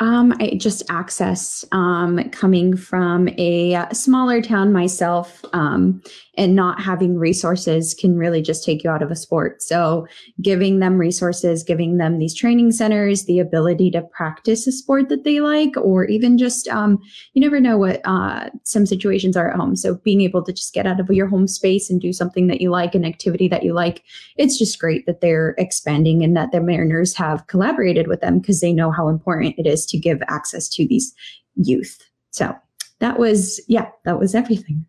Um, 0.00 0.34
I 0.40 0.54
just 0.56 0.82
access 0.88 1.62
um, 1.72 2.30
coming 2.30 2.74
from 2.74 3.28
a 3.36 3.86
smaller 3.92 4.40
town 4.40 4.72
myself, 4.72 5.44
um, 5.52 6.02
and 6.36 6.54
not 6.54 6.80
having 6.80 7.18
resources 7.18 7.94
can 7.94 8.16
really 8.16 8.42
just 8.42 8.64
take 8.64 8.84
you 8.84 8.90
out 8.90 9.02
of 9.02 9.10
a 9.10 9.16
sport. 9.16 9.62
So, 9.62 10.06
giving 10.40 10.78
them 10.78 10.98
resources, 10.98 11.62
giving 11.62 11.96
them 11.96 12.18
these 12.18 12.34
training 12.34 12.72
centers, 12.72 13.24
the 13.24 13.38
ability 13.38 13.90
to 13.92 14.02
practice 14.02 14.66
a 14.66 14.72
sport 14.72 15.08
that 15.08 15.24
they 15.24 15.40
like, 15.40 15.76
or 15.76 16.04
even 16.04 16.38
just 16.38 16.68
um, 16.68 16.98
you 17.32 17.40
never 17.40 17.60
know 17.60 17.76
what 17.76 18.00
uh, 18.04 18.50
some 18.64 18.86
situations 18.86 19.36
are 19.36 19.50
at 19.50 19.56
home. 19.56 19.76
So, 19.76 19.96
being 19.96 20.20
able 20.20 20.42
to 20.44 20.52
just 20.52 20.74
get 20.74 20.86
out 20.86 21.00
of 21.00 21.10
your 21.10 21.26
home 21.26 21.48
space 21.48 21.90
and 21.90 22.00
do 22.00 22.12
something 22.12 22.46
that 22.46 22.60
you 22.60 22.70
like, 22.70 22.94
an 22.94 23.04
activity 23.04 23.48
that 23.48 23.64
you 23.64 23.72
like, 23.72 24.02
it's 24.36 24.58
just 24.58 24.78
great 24.78 25.06
that 25.06 25.20
they're 25.20 25.54
expanding 25.58 26.22
and 26.22 26.36
that 26.36 26.52
the 26.52 26.60
Mariners 26.60 27.14
have 27.14 27.46
collaborated 27.46 28.06
with 28.06 28.20
them 28.20 28.38
because 28.38 28.60
they 28.60 28.72
know 28.72 28.90
how 28.90 29.08
important 29.08 29.54
it 29.58 29.66
is 29.66 29.84
to 29.86 29.98
give 29.98 30.22
access 30.28 30.68
to 30.68 30.86
these 30.86 31.14
youth. 31.56 31.98
So 32.30 32.54
that 33.00 33.18
was, 33.18 33.60
yeah, 33.66 33.88
that 34.04 34.18
was 34.18 34.34
everything. 34.34 34.84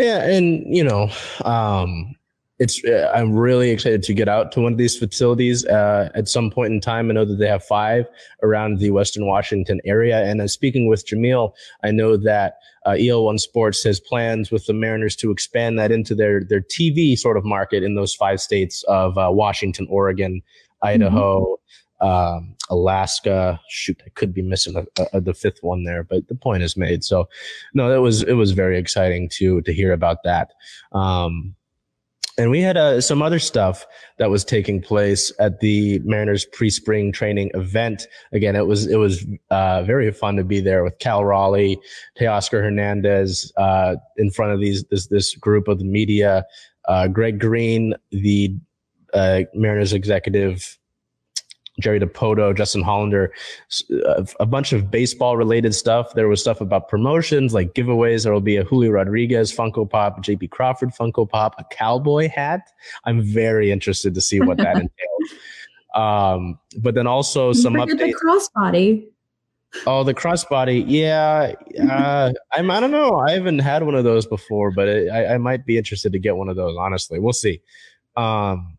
Yeah. 0.00 0.26
And, 0.26 0.64
you 0.74 0.82
know, 0.82 1.10
um, 1.44 2.16
it's 2.60 2.84
uh, 2.84 3.10
i'm 3.14 3.32
really 3.32 3.70
excited 3.70 4.02
to 4.02 4.12
get 4.12 4.28
out 4.28 4.52
to 4.52 4.60
one 4.60 4.70
of 4.72 4.78
these 4.78 4.96
facilities 4.96 5.64
uh, 5.66 6.10
at 6.14 6.28
some 6.28 6.50
point 6.50 6.72
in 6.72 6.78
time 6.78 7.10
i 7.10 7.14
know 7.14 7.24
that 7.24 7.36
they 7.36 7.48
have 7.48 7.64
five 7.64 8.06
around 8.42 8.78
the 8.78 8.90
western 8.90 9.26
washington 9.26 9.80
area 9.86 10.22
and 10.24 10.42
uh, 10.42 10.46
speaking 10.46 10.86
with 10.86 11.06
jameel 11.06 11.52
i 11.82 11.90
know 11.90 12.18
that 12.18 12.58
uh, 12.84 12.90
el1 12.90 13.40
sports 13.40 13.82
has 13.82 13.98
plans 13.98 14.50
with 14.50 14.66
the 14.66 14.74
mariners 14.74 15.16
to 15.16 15.30
expand 15.30 15.78
that 15.78 15.90
into 15.90 16.14
their 16.14 16.44
their 16.44 16.60
tv 16.60 17.18
sort 17.18 17.38
of 17.38 17.44
market 17.44 17.82
in 17.82 17.94
those 17.94 18.14
five 18.14 18.40
states 18.40 18.84
of 18.88 19.16
uh, 19.16 19.30
washington 19.32 19.86
oregon 19.90 20.42
idaho 20.82 21.40
mm-hmm 21.40 21.54
um, 22.00 22.56
Alaska. 22.68 23.60
Shoot, 23.68 24.02
I 24.06 24.10
could 24.10 24.32
be 24.32 24.42
missing 24.42 24.76
a, 24.76 25.06
a, 25.12 25.20
the 25.20 25.34
fifth 25.34 25.62
one 25.62 25.84
there, 25.84 26.02
but 26.02 26.28
the 26.28 26.34
point 26.34 26.62
is 26.62 26.76
made. 26.76 27.04
So, 27.04 27.28
no, 27.74 27.90
that 27.90 28.00
was 28.00 28.22
it 28.22 28.34
was 28.34 28.52
very 28.52 28.78
exciting 28.78 29.28
to 29.34 29.60
to 29.62 29.72
hear 29.72 29.92
about 29.92 30.22
that. 30.24 30.52
Um, 30.92 31.54
and 32.40 32.50
we 32.50 32.62
had 32.62 32.78
uh, 32.78 33.02
some 33.02 33.20
other 33.20 33.38
stuff 33.38 33.86
that 34.18 34.30
was 34.30 34.44
taking 34.44 34.80
place 34.80 35.30
at 35.38 35.60
the 35.60 35.98
Mariners 36.04 36.46
pre-spring 36.46 37.12
training 37.12 37.50
event. 37.52 38.06
Again, 38.32 38.56
it 38.56 38.66
was 38.66 38.86
it 38.86 38.96
was 38.96 39.26
uh, 39.50 39.82
very 39.82 40.10
fun 40.10 40.36
to 40.36 40.44
be 40.44 40.60
there 40.60 40.82
with 40.82 40.98
Cal 41.00 41.22
Raleigh, 41.22 41.78
Teoscar 42.18 42.62
Hernandez 42.62 43.52
uh, 43.58 43.96
in 44.16 44.30
front 44.30 44.52
of 44.52 44.60
these 44.60 44.84
this 44.84 45.08
this 45.08 45.34
group 45.34 45.68
of 45.68 45.78
the 45.78 45.84
media. 45.84 46.46
Uh, 46.88 47.08
Greg 47.08 47.38
Green, 47.38 47.94
the 48.10 48.56
uh, 49.12 49.42
Mariners 49.52 49.92
executive 49.92 50.78
Jerry 51.80 52.00
Dipoto, 52.00 52.56
Justin 52.56 52.82
Hollander, 52.82 53.32
a 54.38 54.46
bunch 54.46 54.72
of 54.72 54.90
baseball 54.90 55.36
related 55.36 55.74
stuff. 55.74 56.14
There 56.14 56.28
was 56.28 56.40
stuff 56.40 56.60
about 56.60 56.88
promotions 56.88 57.54
like 57.54 57.74
giveaways. 57.74 58.24
There 58.24 58.32
will 58.32 58.40
be 58.40 58.56
a 58.56 58.64
Julio 58.64 58.90
Rodriguez 58.90 59.52
Funko 59.54 59.88
Pop, 59.88 60.22
JP 60.22 60.50
Crawford 60.50 60.90
Funko 60.90 61.28
Pop, 61.28 61.54
a 61.58 61.64
cowboy 61.70 62.28
hat. 62.28 62.70
I'm 63.04 63.22
very 63.22 63.70
interested 63.70 64.14
to 64.14 64.20
see 64.20 64.40
what 64.40 64.58
that 64.58 64.76
entails. 64.84 65.40
Um, 65.94 66.58
but 66.78 66.94
then 66.94 67.06
also 67.06 67.52
some 67.52 67.74
updates. 67.74 67.98
The 67.98 68.14
crossbody. 68.14 69.06
Oh, 69.86 70.04
the 70.04 70.14
crossbody. 70.14 70.84
Yeah. 70.86 71.54
Uh, 71.80 72.32
I'm, 72.52 72.70
I 72.70 72.78
don't 72.78 72.90
know. 72.90 73.18
I 73.18 73.32
haven't 73.32 73.60
had 73.60 73.82
one 73.82 73.94
of 73.94 74.04
those 74.04 74.26
before, 74.26 74.70
but 74.70 74.86
it, 74.86 75.08
I, 75.10 75.34
I 75.34 75.38
might 75.38 75.64
be 75.64 75.78
interested 75.78 76.12
to 76.12 76.18
get 76.18 76.36
one 76.36 76.48
of 76.48 76.56
those, 76.56 76.76
honestly. 76.78 77.18
We'll 77.18 77.32
see. 77.32 77.60
Um, 78.16 78.76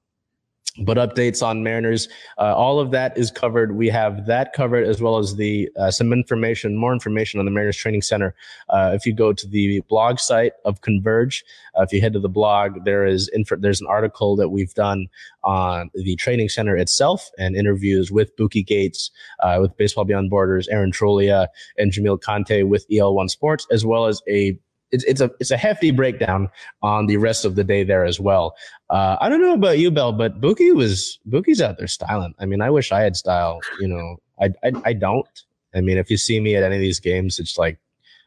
but 0.80 0.98
updates 0.98 1.46
on 1.46 1.63
Mariners, 1.63 2.08
uh, 2.38 2.56
all 2.56 2.80
of 2.80 2.92
that 2.92 3.18
is 3.18 3.30
covered. 3.30 3.75
We 3.75 3.90
have 3.90 4.25
that 4.28 4.54
covered 4.54 4.86
as 4.86 5.01
well 5.01 5.18
as 5.18 5.36
the 5.36 5.70
uh, 5.78 5.92
some 5.92 6.13
information, 6.13 6.78
more 6.78 6.94
information 6.94 7.40
on 7.40 7.46
the 7.46 7.51
Mariners 7.51 7.75
Training 7.75 8.01
Center. 8.01 8.34
Uh, 8.70 8.92
if 8.94 9.06
you 9.06 9.13
go 9.13 9.34
to 9.34 9.48
the 9.48 9.82
blog 9.90 10.20
site 10.20 10.54
of 10.63 10.80
Converge, 10.82 11.44
uh, 11.78 11.82
if 11.82 11.92
you 11.92 12.00
head 12.00 12.13
to 12.13 12.20
the 12.20 12.30
blog, 12.30 12.86
there 12.86 13.06
is 13.06 13.30
inf- 13.34 13.60
there's 13.60 13.82
an 13.82 13.88
article 13.88 14.38
that 14.38 14.50
we've 14.50 14.74
done 14.74 15.08
on 15.44 15.90
the 15.94 16.16
training 16.16 16.48
center 16.48 16.78
itself 16.78 17.30
and 17.38 17.56
interviews 17.56 18.12
with 18.12 18.36
Buki 18.38 18.66
Gates, 18.66 19.12
uh, 19.42 19.58
with 19.60 19.75
Baseball 19.75 20.06
Beyond 20.06 20.30
Borders, 20.30 20.70
Aaron 20.70 20.92
Trolia, 20.92 21.48
and 21.78 21.92
Jamil 21.92 22.22
Conte 22.22 22.63
with 22.63 22.88
EL1 22.90 23.30
Sports, 23.30 23.68
as 23.72 23.86
well 23.86 24.06
as 24.06 24.22
a 24.30 24.58
it's, 24.92 25.04
it's 25.06 25.22
a 25.22 25.32
it's 25.40 25.52
a 25.52 25.58
hefty 25.58 25.92
breakdown 25.92 26.50
on 26.82 27.06
the 27.06 27.18
rest 27.18 27.46
of 27.46 27.56
the 27.56 27.64
day 27.64 27.84
there 27.84 28.06
as 28.06 28.20
well. 28.20 28.56
Uh, 28.90 29.18
I 29.20 29.30
don't 29.30 29.42
know 29.42 29.54
about 29.54 29.80
you, 29.80 29.92
Belle, 29.92 30.12
but 30.12 30.42
Buki 30.42 30.74
was 30.76 31.20
Buki's 31.30 31.62
out 31.62 31.78
there 31.78 31.88
styling. 31.88 32.34
I 32.40 32.46
mean, 32.46 32.62
I 32.62 32.70
wish 32.70 32.92
I 32.92 33.02
had 33.02 33.16
style. 33.16 33.60
You 33.80 33.88
know, 33.88 34.18
I, 34.42 34.50
I 34.64 34.72
I 34.86 34.94
don't. 34.94 35.28
I 35.74 35.82
mean, 35.82 35.98
if 35.98 36.12
you 36.12 36.18
see 36.18 36.40
me 36.40 36.56
at 36.56 36.64
any 36.64 36.76
of 36.76 36.82
these 36.82 37.00
games, 37.00 37.40
it's 37.40 37.58
like 37.58 37.80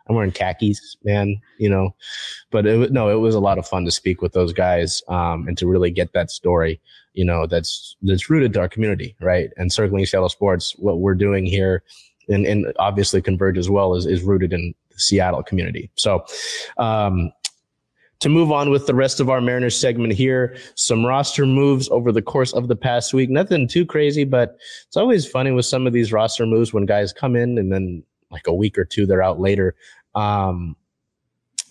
I'm 0.09 0.17
wearing 0.17 0.33
khakis, 0.33 0.97
man. 1.05 1.41
You 1.59 1.69
know, 1.69 1.95
but 2.51 2.67
it, 2.67 2.93
no, 2.93 3.11
it 3.11 3.21
was 3.21 3.35
a 3.35 3.41
lot 3.41 3.59
of 3.59 3.67
fun 3.67 3.85
to 3.85 3.91
speak 3.91 4.23
with 4.23 4.33
those 4.33 4.53
guys 4.53 5.03
um, 5.09 5.47
and 5.47 5.57
to 5.59 5.67
really 5.67 5.91
get 5.91 6.13
that 6.15 6.31
story. 6.31 6.81
You 7.13 7.25
know, 7.25 7.47
that's 7.47 7.97
that's 8.03 8.31
rooted 8.31 8.55
to 8.55 8.61
our 8.61 8.69
community, 8.69 9.15
right? 9.21 9.51
And 9.57 9.73
circling 9.73 10.07
Seattle 10.07 10.29
sports, 10.29 10.75
what 10.79 10.99
we're 10.99 11.15
doing 11.15 11.47
here, 11.47 11.83
and, 12.29 12.47
and 12.47 12.73
obviously 12.79 13.23
Converge 13.23 13.59
as 13.59 13.71
well 13.71 13.95
is 13.95 14.07
is 14.07 14.23
rooted 14.23 14.53
in 14.53 14.75
Seattle 14.97 15.43
community. 15.43 15.91
So, 15.97 16.25
um, 16.79 17.33
to 18.21 18.31
move 18.31 18.51
on 18.51 18.71
with 18.71 18.87
the 18.87 18.95
rest 18.95 19.21
of 19.21 19.29
our 19.29 19.43
Mariners 19.43 19.79
segment 19.79 20.15
here, 20.15 20.57
some 20.77 21.05
roster 21.05 21.45
moves 21.45 21.91
over 21.91 22.11
the 22.11 22.23
course 22.23 22.55
of 22.55 22.69
the 22.69 22.77
past 22.77 23.13
week. 23.13 23.29
Nothing 23.29 23.69
too 23.69 23.85
crazy, 23.85 24.25
but 24.25 24.57
it's 24.87 24.97
always 24.97 25.27
funny 25.29 25.51
with 25.51 25.67
some 25.67 25.87
of 25.87 25.93
these 25.93 26.11
roster 26.11 26.47
moves 26.47 26.73
when 26.73 26.87
guys 26.87 27.13
come 27.13 27.37
in 27.37 27.59
and 27.59 27.71
then 27.71 28.03
like 28.31 28.47
a 28.47 28.55
week 28.55 28.79
or 28.79 28.85
two 28.87 29.05
they're 29.05 29.23
out 29.23 29.41
later. 29.41 29.75
Um, 30.15 30.75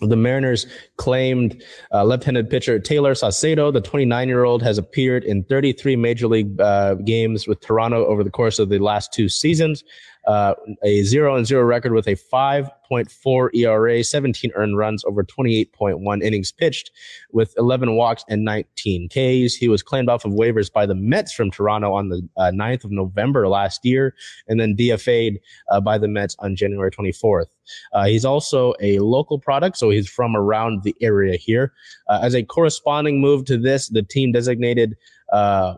the 0.00 0.16
Mariners 0.16 0.66
claimed 0.96 1.62
uh, 1.92 2.04
left-handed 2.04 2.50
pitcher 2.50 2.78
Taylor 2.78 3.14
Saucedo, 3.14 3.72
the 3.72 3.82
29-year-old, 3.82 4.62
has 4.62 4.78
appeared 4.78 5.24
in 5.24 5.44
33 5.44 5.96
major 5.96 6.28
league 6.28 6.60
uh, 6.60 6.94
games 6.94 7.46
with 7.46 7.60
Toronto 7.60 8.06
over 8.06 8.22
the 8.22 8.30
course 8.30 8.58
of 8.58 8.68
the 8.68 8.78
last 8.78 9.12
two 9.12 9.28
seasons 9.28 9.82
uh, 10.26 10.54
a 10.82 11.02
zero 11.02 11.36
and 11.36 11.46
zero 11.46 11.62
record 11.62 11.92
with 11.92 12.06
a 12.06 12.16
5.4 12.16 13.54
ERA, 13.54 14.04
17 14.04 14.52
earned 14.54 14.76
runs 14.76 15.04
over 15.04 15.22
28.1 15.22 16.22
innings 16.22 16.52
pitched 16.52 16.90
with 17.32 17.54
11 17.58 17.96
walks 17.96 18.24
and 18.28 18.44
19 18.44 19.08
Ks. 19.08 19.54
He 19.54 19.68
was 19.68 19.82
claimed 19.82 20.08
off 20.08 20.24
of 20.24 20.32
waivers 20.32 20.72
by 20.72 20.86
the 20.86 20.94
Mets 20.94 21.32
from 21.32 21.50
Toronto 21.50 21.92
on 21.92 22.08
the 22.08 22.26
uh, 22.36 22.50
9th 22.54 22.84
of 22.84 22.90
November 22.90 23.48
last 23.48 23.84
year 23.84 24.14
and 24.48 24.58
then 24.58 24.76
DFA'd 24.76 25.38
uh, 25.70 25.80
by 25.80 25.98
the 25.98 26.08
Mets 26.08 26.36
on 26.38 26.56
January 26.56 26.90
24th. 26.90 27.46
Uh, 27.92 28.06
he's 28.06 28.24
also 28.24 28.74
a 28.80 28.98
local 28.98 29.38
product, 29.38 29.76
so 29.76 29.90
he's 29.90 30.08
from 30.08 30.36
around 30.36 30.82
the 30.82 30.94
area 31.00 31.36
here. 31.36 31.72
Uh, 32.08 32.20
as 32.22 32.34
a 32.34 32.42
corresponding 32.42 33.20
move 33.20 33.44
to 33.46 33.56
this, 33.56 33.88
the 33.88 34.02
team 34.02 34.32
designated 34.32 34.96
uh, 35.32 35.74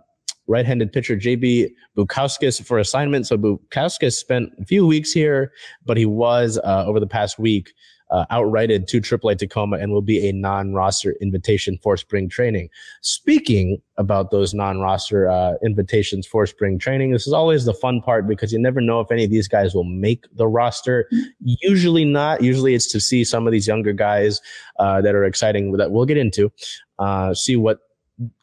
right-handed 0.46 0.92
pitcher 0.92 1.16
JB 1.16 1.70
Bukauskas 1.96 2.64
for 2.64 2.78
assignment. 2.78 3.26
So 3.26 3.36
Bukauskas 3.36 4.14
spent 4.14 4.52
a 4.60 4.64
few 4.64 4.86
weeks 4.86 5.12
here, 5.12 5.52
but 5.84 5.96
he 5.96 6.06
was 6.06 6.58
uh, 6.62 6.84
over 6.86 7.00
the 7.00 7.06
past 7.06 7.38
week 7.38 7.72
uh, 8.10 8.24
outrighted 8.30 8.86
to 8.88 9.00
AAA 9.00 9.38
Tacoma 9.38 9.78
and 9.78 9.92
will 9.92 10.02
be 10.02 10.28
a 10.28 10.32
non-roster 10.32 11.16
invitation 11.20 11.78
for 11.82 11.96
spring 11.96 12.28
training. 12.28 12.68
Speaking 13.00 13.78
about 13.96 14.30
those 14.30 14.54
non-roster 14.54 15.28
uh, 15.28 15.54
invitations 15.64 16.26
for 16.26 16.46
spring 16.46 16.78
training, 16.78 17.10
this 17.10 17.26
is 17.26 17.32
always 17.32 17.64
the 17.64 17.74
fun 17.74 18.00
part 18.00 18.28
because 18.28 18.52
you 18.52 18.58
never 18.58 18.80
know 18.80 19.00
if 19.00 19.10
any 19.10 19.24
of 19.24 19.30
these 19.30 19.48
guys 19.48 19.74
will 19.74 19.84
make 19.84 20.24
the 20.36 20.46
roster. 20.46 21.08
Usually 21.40 22.04
not. 22.04 22.42
Usually 22.42 22.74
it's 22.74 22.90
to 22.92 23.00
see 23.00 23.24
some 23.24 23.46
of 23.46 23.52
these 23.52 23.66
younger 23.66 23.92
guys 23.92 24.40
uh, 24.78 25.00
that 25.00 25.14
are 25.14 25.24
exciting 25.24 25.72
that 25.72 25.90
we'll 25.90 26.06
get 26.06 26.16
into, 26.16 26.52
uh, 26.98 27.34
see 27.34 27.56
what 27.56 27.80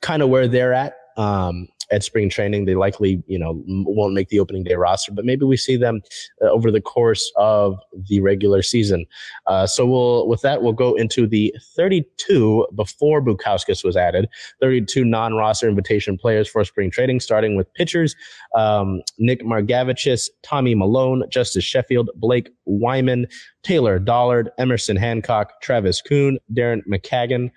kind 0.02 0.22
of 0.22 0.30
where 0.30 0.48
they're 0.48 0.74
at 0.74 0.98
um, 1.18 1.68
at 1.92 2.04
spring 2.04 2.30
training. 2.30 2.66
They 2.66 2.76
likely, 2.76 3.24
you 3.28 3.38
know, 3.38 3.62
won't 3.68 4.14
make 4.14 4.30
the 4.30 4.40
opening 4.40 4.64
day 4.64 4.76
roster, 4.76 5.12
but 5.12 5.26
maybe 5.26 5.46
we 5.46 5.58
see 5.58 5.78
them 5.78 6.02
uh, 6.42 6.50
over 6.50 6.72
the 6.72 6.82
course 6.82 7.32
of 7.36 7.78
the 8.10 8.20
regular 8.20 8.62
season. 8.62 9.06
Uh, 9.48 9.68
so 9.68 9.86
we'll, 9.86 10.28
with 10.28 10.42
that, 10.42 10.62
we'll 10.64 10.74
go 10.74 10.96
into 10.96 11.28
the 11.28 11.54
32 11.76 12.68
before 12.76 13.22
Bukauskas 13.22 13.84
was 13.84 13.96
added, 13.96 14.28
32 14.62 15.06
non-roster 15.06 15.68
invitation 15.68 16.18
players 16.18 16.48
for 16.48 16.64
spring 16.64 16.90
training, 16.90 17.20
starting 17.20 17.56
with 17.56 17.72
pitchers, 17.74 18.16
um, 18.56 19.02
Nick 19.20 19.44
Margevicius, 19.44 20.30
Tommy 20.42 20.76
Milone, 20.76 21.24
Justus 21.30 21.64
Sheffield, 21.64 22.10
Blake 22.16 22.50
Weiman, 22.68 23.32
Taylor 23.64 24.00
Dollard, 24.00 24.50
Emerson 24.58 24.98
Hancock, 24.98 25.62
Travis 25.62 26.02
Kuhn, 26.02 26.38
Darren 26.54 26.82
McKagan, 26.88 27.52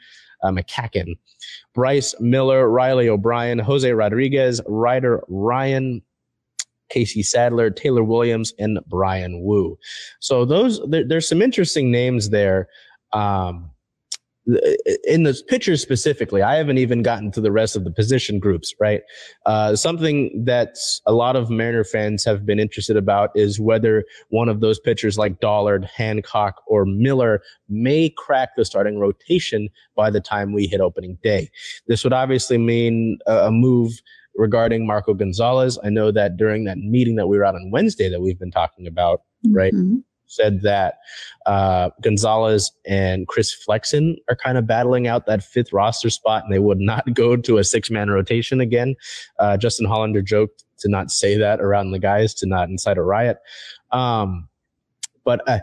uh, 0.46 0.50
McCacken, 0.50 1.16
Bryce 1.74 2.14
Miller, 2.20 2.68
Riley 2.68 3.08
O'Brien, 3.08 3.58
Jose 3.58 3.90
Rodriguez, 3.90 4.60
Ryder 4.66 5.22
Ryan, 5.28 6.02
Casey 6.88 7.22
Sadler, 7.22 7.70
Taylor 7.70 8.04
Williams, 8.04 8.54
and 8.58 8.78
Bryan 8.86 9.42
Woo. 9.42 9.78
So 10.20 10.44
those 10.44 10.80
there, 10.88 11.06
there's 11.06 11.28
some 11.28 11.42
interesting 11.42 11.90
names 11.90 12.30
there. 12.30 12.68
Um, 13.12 13.70
in 15.04 15.24
the 15.24 15.42
pitchers 15.48 15.82
specifically, 15.82 16.40
I 16.40 16.54
haven't 16.54 16.78
even 16.78 17.02
gotten 17.02 17.32
to 17.32 17.40
the 17.40 17.50
rest 17.50 17.74
of 17.74 17.84
the 17.84 17.90
position 17.90 18.38
groups, 18.38 18.72
right? 18.78 19.02
Uh, 19.44 19.74
something 19.74 20.44
that 20.44 20.76
a 21.06 21.12
lot 21.12 21.34
of 21.34 21.50
Mariner 21.50 21.82
fans 21.82 22.24
have 22.24 22.46
been 22.46 22.60
interested 22.60 22.96
about 22.96 23.30
is 23.34 23.58
whether 23.58 24.04
one 24.28 24.48
of 24.48 24.60
those 24.60 24.78
pitchers 24.78 25.18
like 25.18 25.40
Dollard, 25.40 25.84
Hancock, 25.84 26.62
or 26.68 26.84
Miller 26.86 27.42
may 27.68 28.08
crack 28.16 28.50
the 28.56 28.64
starting 28.64 29.00
rotation 29.00 29.68
by 29.96 30.10
the 30.10 30.20
time 30.20 30.52
we 30.52 30.66
hit 30.66 30.80
opening 30.80 31.18
day. 31.24 31.50
This 31.88 32.04
would 32.04 32.12
obviously 32.12 32.58
mean 32.58 33.18
a, 33.26 33.46
a 33.46 33.50
move 33.50 34.00
regarding 34.36 34.86
Marco 34.86 35.14
Gonzalez. 35.14 35.76
I 35.82 35.88
know 35.88 36.12
that 36.12 36.36
during 36.36 36.64
that 36.64 36.78
meeting 36.78 37.16
that 37.16 37.26
we 37.26 37.36
were 37.36 37.44
at 37.44 37.54
on 37.54 37.70
Wednesday 37.72 38.08
that 38.08 38.20
we've 38.20 38.38
been 38.38 38.50
talking 38.52 38.86
about, 38.86 39.22
right? 39.50 39.72
Said 40.26 40.62
that 40.62 40.98
uh, 41.46 41.90
Gonzalez 42.02 42.72
and 42.84 43.26
Chris 43.28 43.52
Flexen 43.52 44.16
are 44.28 44.36
kind 44.36 44.58
of 44.58 44.66
battling 44.66 45.06
out 45.06 45.26
that 45.26 45.42
fifth 45.42 45.72
roster 45.72 46.10
spot, 46.10 46.44
and 46.44 46.52
they 46.52 46.58
would 46.58 46.80
not 46.80 47.04
go 47.14 47.36
to 47.36 47.58
a 47.58 47.64
six 47.64 47.90
man 47.90 48.10
rotation 48.10 48.60
again. 48.60 48.94
Uh, 49.38 49.56
Justin 49.56 49.86
Hollander 49.86 50.22
joked 50.22 50.64
to 50.78 50.88
not 50.88 51.10
say 51.10 51.36
that 51.38 51.60
around 51.60 51.90
the 51.90 51.98
guys 51.98 52.34
to 52.34 52.46
not 52.46 52.68
incite 52.68 52.98
a 52.98 53.02
riot. 53.02 53.38
Um, 53.92 54.48
but 55.24 55.46
uh, 55.48 55.60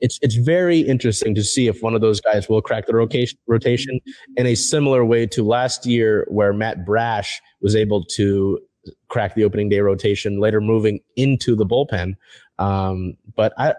it's 0.00 0.18
it's 0.22 0.36
very 0.36 0.80
interesting 0.80 1.34
to 1.34 1.42
see 1.42 1.66
if 1.66 1.82
one 1.82 1.94
of 1.94 2.00
those 2.00 2.20
guys 2.20 2.48
will 2.48 2.62
crack 2.62 2.86
the 2.86 2.94
rotation 2.94 3.38
rotation 3.46 4.00
in 4.36 4.46
a 4.46 4.54
similar 4.54 5.04
way 5.04 5.26
to 5.26 5.42
last 5.42 5.86
year, 5.86 6.26
where 6.28 6.52
Matt 6.52 6.84
Brash 6.84 7.40
was 7.60 7.74
able 7.74 8.04
to 8.04 8.58
crack 9.08 9.34
the 9.34 9.44
opening 9.44 9.68
day 9.68 9.80
rotation, 9.80 10.40
later 10.40 10.60
moving 10.60 11.00
into 11.16 11.54
the 11.54 11.66
bullpen. 11.66 12.14
Um, 12.58 13.16
but 13.36 13.52
I, 13.58 13.74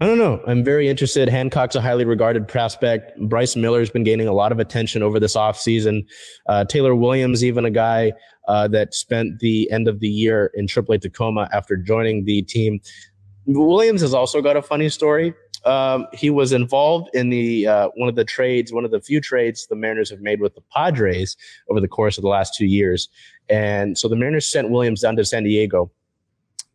I 0.00 0.06
don't 0.06 0.18
know. 0.18 0.42
I'm 0.46 0.64
very 0.64 0.88
interested. 0.88 1.28
Hancock's 1.28 1.76
a 1.76 1.80
highly 1.80 2.04
regarded 2.04 2.48
prospect. 2.48 3.16
Bryce 3.28 3.54
Miller's 3.54 3.90
been 3.90 4.02
gaining 4.02 4.26
a 4.26 4.32
lot 4.32 4.52
of 4.52 4.58
attention 4.58 5.02
over 5.02 5.20
this 5.20 5.36
offseason. 5.36 6.04
Uh, 6.46 6.64
Taylor 6.64 6.94
Williams, 6.94 7.44
even 7.44 7.64
a 7.64 7.70
guy 7.70 8.12
uh, 8.48 8.66
that 8.68 8.92
spent 8.92 9.38
the 9.38 9.70
end 9.70 9.86
of 9.86 10.00
the 10.00 10.08
year 10.08 10.50
in 10.54 10.66
AAA 10.66 11.00
Tacoma 11.00 11.48
after 11.52 11.76
joining 11.76 12.24
the 12.24 12.42
team. 12.42 12.80
Williams 13.46 14.00
has 14.00 14.14
also 14.14 14.42
got 14.42 14.56
a 14.56 14.62
funny 14.62 14.88
story. 14.88 15.32
Um, 15.64 16.06
he 16.12 16.28
was 16.28 16.52
involved 16.52 17.08
in 17.14 17.30
the 17.30 17.66
uh, 17.66 17.88
one 17.94 18.08
of 18.08 18.16
the 18.16 18.24
trades, 18.24 18.72
one 18.72 18.84
of 18.84 18.90
the 18.90 19.00
few 19.00 19.20
trades 19.20 19.66
the 19.66 19.76
Mariners 19.76 20.10
have 20.10 20.20
made 20.20 20.40
with 20.40 20.54
the 20.54 20.60
Padres 20.74 21.36
over 21.70 21.80
the 21.80 21.88
course 21.88 22.18
of 22.18 22.22
the 22.22 22.28
last 22.28 22.54
two 22.54 22.66
years. 22.66 23.08
And 23.48 23.96
so 23.96 24.08
the 24.08 24.16
Mariners 24.16 24.50
sent 24.50 24.70
Williams 24.70 25.00
down 25.00 25.16
to 25.16 25.24
San 25.24 25.44
Diego 25.44 25.90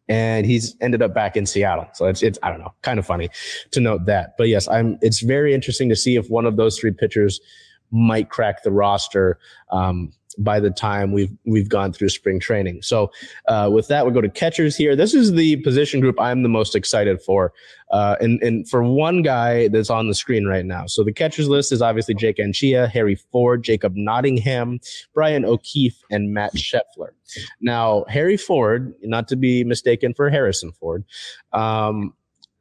and 0.10 0.46
he's 0.46 0.76
ended 0.82 1.02
up 1.02 1.14
back 1.14 1.38
in 1.38 1.46
Seattle. 1.46 1.88
So 1.94 2.08
it's, 2.08 2.22
it's, 2.24 2.40
I 2.44 2.50
don't 2.50 2.60
know, 2.60 2.74
kind 2.82 3.00
of 3.00 3.06
funny 3.06 3.30
to 3.72 3.80
note 3.80 4.06
that. 4.08 4.36
But 4.38 4.50
yes, 4.50 4.68
I'm, 4.68 4.98
it's 5.02 5.22
very 5.22 5.54
interesting 5.54 5.88
to 5.90 5.96
see 5.96 6.16
if 6.16 6.30
one 6.30 6.46
of 6.46 6.58
those 6.58 6.78
three 6.80 6.92
pitchers 6.92 7.40
might 7.92 8.30
crack 8.30 8.64
the 8.64 8.72
roster. 8.72 9.40
Um, 9.72 10.12
by 10.40 10.60
the 10.60 10.72
time 10.72 11.12
we've 11.12 11.32
we've 11.46 11.70
gone 11.70 11.94
through 11.94 12.10
spring 12.10 12.40
training. 12.40 12.82
So 12.82 13.12
uh, 13.48 13.70
with 13.72 13.88
that, 13.90 14.06
we 14.06 14.12
go 14.12 14.22
to 14.22 14.30
catchers 14.30 14.76
here. 14.76 14.96
This 14.96 15.14
is 15.14 15.34
the 15.34 15.58
position 15.58 16.00
group 16.00 16.20
I'm 16.20 16.44
the 16.44 16.50
most 16.50 16.76
excited 16.76 17.22
for, 17.22 17.54
uh, 17.92 18.16
and 18.20 18.42
and 18.42 18.68
for 18.68 18.84
one 18.84 19.22
guy 19.22 19.68
that's 19.68 19.90
on 19.90 20.08
the 20.08 20.16
screen 20.16 20.46
right 20.46 20.66
now. 20.66 20.86
So 20.88 21.04
the 21.04 21.14
catchers 21.14 21.48
list 21.48 21.72
is 21.72 21.82
obviously 21.82 22.16
Jake 22.16 22.38
Anchia, 22.38 22.90
Harry 22.90 23.16
Ford, 23.16 23.64
Jacob 23.64 23.96
Nottingham, 23.96 24.80
Brian 25.14 25.46
O'Keefe, 25.46 26.02
and 26.10 26.34
Matt 26.34 26.56
Scheffler. 26.56 27.12
Now 27.62 28.06
Harry 28.08 28.38
Ford, 28.38 28.94
not 29.04 29.28
to 29.28 29.36
be 29.36 29.64
mistaken 29.64 30.14
for 30.14 30.30
Harrison 30.30 30.72
Ford, 30.72 31.04
um, 31.54 32.14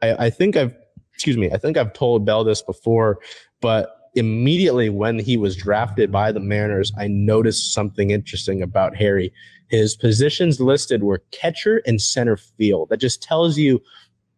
I, 0.03 0.27
I 0.27 0.31
think 0.31 0.57
I've 0.57 0.75
excuse 1.15 1.37
me, 1.37 1.51
I 1.51 1.59
think 1.59 1.77
I've 1.77 1.93
told 1.95 2.25
Belle 2.25 2.45
this 2.45 2.63
before, 2.63 3.19
but 3.61 3.98
immediately 4.19 4.91
when 4.91 5.19
he 5.19 5.37
was 5.37 5.57
drafted 5.57 6.13
by 6.13 6.33
the 6.33 6.41
Mariners, 6.41 6.93
I 6.99 7.07
noticed 7.09 7.73
something 7.73 8.11
interesting 8.11 8.63
about 8.63 8.97
Harry. 8.97 9.33
His 9.69 9.97
positions 9.97 10.61
listed 10.61 11.03
were 11.03 11.23
catcher 11.31 11.83
and 11.87 12.01
center 12.01 12.37
field. 12.37 12.89
That 12.89 12.99
just 12.99 13.23
tells 13.23 13.59
you 13.59 13.81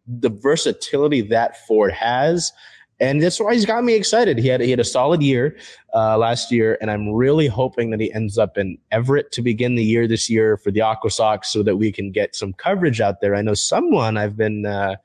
the 0.07 0.29
versatility 0.29 1.21
that 1.21 1.65
Ford 1.65 1.93
has. 1.93 2.51
And 2.99 3.21
that's 3.21 3.39
why 3.39 3.53
he's 3.53 3.65
got 3.65 3.83
me 3.83 3.95
excited. 3.95 4.37
He 4.37 4.47
had 4.47 4.61
he 4.61 4.69
had 4.69 4.79
a 4.79 4.83
solid 4.83 5.23
year 5.23 5.57
uh, 5.95 6.19
last 6.19 6.51
year, 6.51 6.77
and 6.81 6.91
I'm 6.91 7.09
really 7.09 7.47
hoping 7.47 7.89
that 7.89 7.99
he 7.99 8.13
ends 8.13 8.37
up 8.37 8.59
in 8.59 8.77
Everett 8.91 9.31
to 9.31 9.41
begin 9.41 9.73
the 9.73 9.83
year 9.83 10.07
this 10.07 10.29
year 10.29 10.55
for 10.55 10.69
the 10.69 10.81
Aqua 10.81 11.09
Sox, 11.09 11.51
so 11.51 11.63
that 11.63 11.77
we 11.77 11.91
can 11.91 12.11
get 12.11 12.35
some 12.35 12.53
coverage 12.53 13.01
out 13.01 13.19
there. 13.19 13.33
I 13.33 13.41
know 13.41 13.55
someone 13.55 14.17
I've 14.17 14.37
been 14.37 14.67
uh, 14.67 14.97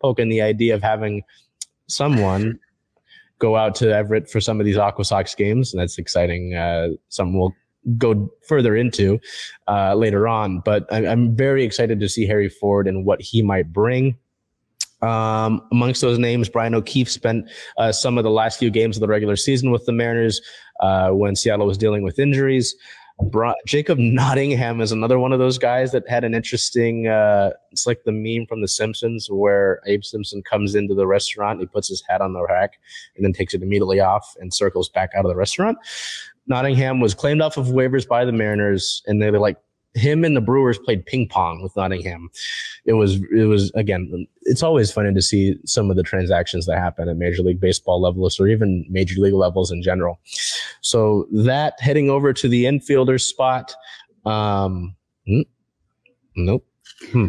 poking 0.00 0.28
the 0.28 0.42
idea 0.42 0.74
of 0.74 0.82
having 0.82 1.22
someone 1.86 2.58
go 3.38 3.56
out 3.56 3.74
to 3.76 3.94
Everett 3.94 4.30
for 4.30 4.40
some 4.40 4.60
of 4.60 4.66
these 4.66 4.76
Aqua 4.76 5.04
Sox 5.04 5.34
games, 5.34 5.72
and 5.72 5.80
that's 5.80 5.98
exciting. 5.98 6.54
Uh, 6.54 6.88
something 7.08 7.38
we'll 7.38 7.54
go 7.98 8.30
further 8.48 8.76
into 8.76 9.20
uh, 9.68 9.94
later 9.94 10.26
on, 10.26 10.60
but 10.60 10.86
I'm, 10.90 11.06
I'm 11.06 11.36
very 11.36 11.64
excited 11.64 12.00
to 12.00 12.08
see 12.08 12.26
Harry 12.26 12.48
Ford 12.48 12.88
and 12.88 13.04
what 13.04 13.20
he 13.20 13.42
might 13.42 13.72
bring. 13.72 14.16
Um, 15.02 15.62
amongst 15.70 16.00
those 16.00 16.18
names, 16.18 16.48
Brian 16.48 16.74
O'Keefe 16.74 17.10
spent 17.10 17.48
uh, 17.78 17.92
some 17.92 18.18
of 18.18 18.24
the 18.24 18.30
last 18.30 18.58
few 18.58 18.70
games 18.70 18.96
of 18.96 19.00
the 19.00 19.08
regular 19.08 19.36
season 19.36 19.70
with 19.70 19.84
the 19.84 19.92
Mariners 19.92 20.40
uh, 20.80 21.10
when 21.10 21.36
Seattle 21.36 21.66
was 21.66 21.78
dealing 21.78 22.02
with 22.02 22.18
injuries. 22.18 22.74
Bra- 23.22 23.54
Jacob 23.66 23.98
Nottingham 23.98 24.80
is 24.80 24.92
another 24.92 25.18
one 25.18 25.32
of 25.32 25.38
those 25.38 25.56
guys 25.56 25.90
that 25.92 26.06
had 26.08 26.22
an 26.22 26.34
interesting. 26.34 27.06
Uh, 27.06 27.50
it's 27.70 27.86
like 27.86 28.04
the 28.04 28.12
meme 28.12 28.46
from 28.46 28.60
The 28.60 28.68
Simpsons 28.68 29.28
where 29.30 29.80
Abe 29.86 30.04
Simpson 30.04 30.42
comes 30.42 30.74
into 30.74 30.94
the 30.94 31.06
restaurant, 31.06 31.60
he 31.60 31.66
puts 31.66 31.88
his 31.88 32.02
hat 32.06 32.20
on 32.20 32.34
the 32.34 32.42
rack, 32.42 32.78
and 33.16 33.24
then 33.24 33.32
takes 33.32 33.54
it 33.54 33.62
immediately 33.62 34.00
off 34.00 34.36
and 34.38 34.52
circles 34.52 34.90
back 34.90 35.10
out 35.16 35.24
of 35.24 35.30
the 35.30 35.36
restaurant. 35.36 35.78
Nottingham 36.46 37.00
was 37.00 37.14
claimed 37.14 37.40
off 37.40 37.56
of 37.56 37.66
waivers 37.68 38.06
by 38.06 38.24
the 38.24 38.32
Mariners, 38.32 39.02
and 39.06 39.20
they 39.20 39.30
like 39.30 39.56
him 39.96 40.24
and 40.24 40.36
the 40.36 40.40
Brewers 40.40 40.78
played 40.78 41.04
ping 41.06 41.28
pong 41.28 41.62
with 41.62 41.74
Nottingham. 41.76 42.28
It 42.84 42.92
was 42.94 43.20
it 43.34 43.44
was 43.44 43.70
again. 43.74 44.26
It's 44.42 44.62
always 44.62 44.92
funny 44.92 45.12
to 45.12 45.22
see 45.22 45.56
some 45.64 45.90
of 45.90 45.96
the 45.96 46.02
transactions 46.02 46.66
that 46.66 46.78
happen 46.78 47.08
at 47.08 47.16
Major 47.16 47.42
League 47.42 47.60
Baseball 47.60 48.00
levels 48.00 48.38
or 48.38 48.46
even 48.46 48.84
Major 48.88 49.20
League 49.20 49.34
levels 49.34 49.72
in 49.72 49.82
general. 49.82 50.20
So 50.82 51.26
that 51.32 51.74
heading 51.80 52.10
over 52.10 52.32
to 52.32 52.48
the 52.48 52.64
infielder 52.64 53.20
spot. 53.20 53.74
Um, 54.24 54.94
hmm, 55.26 55.42
nope. 56.36 56.66
Hmm. 57.10 57.28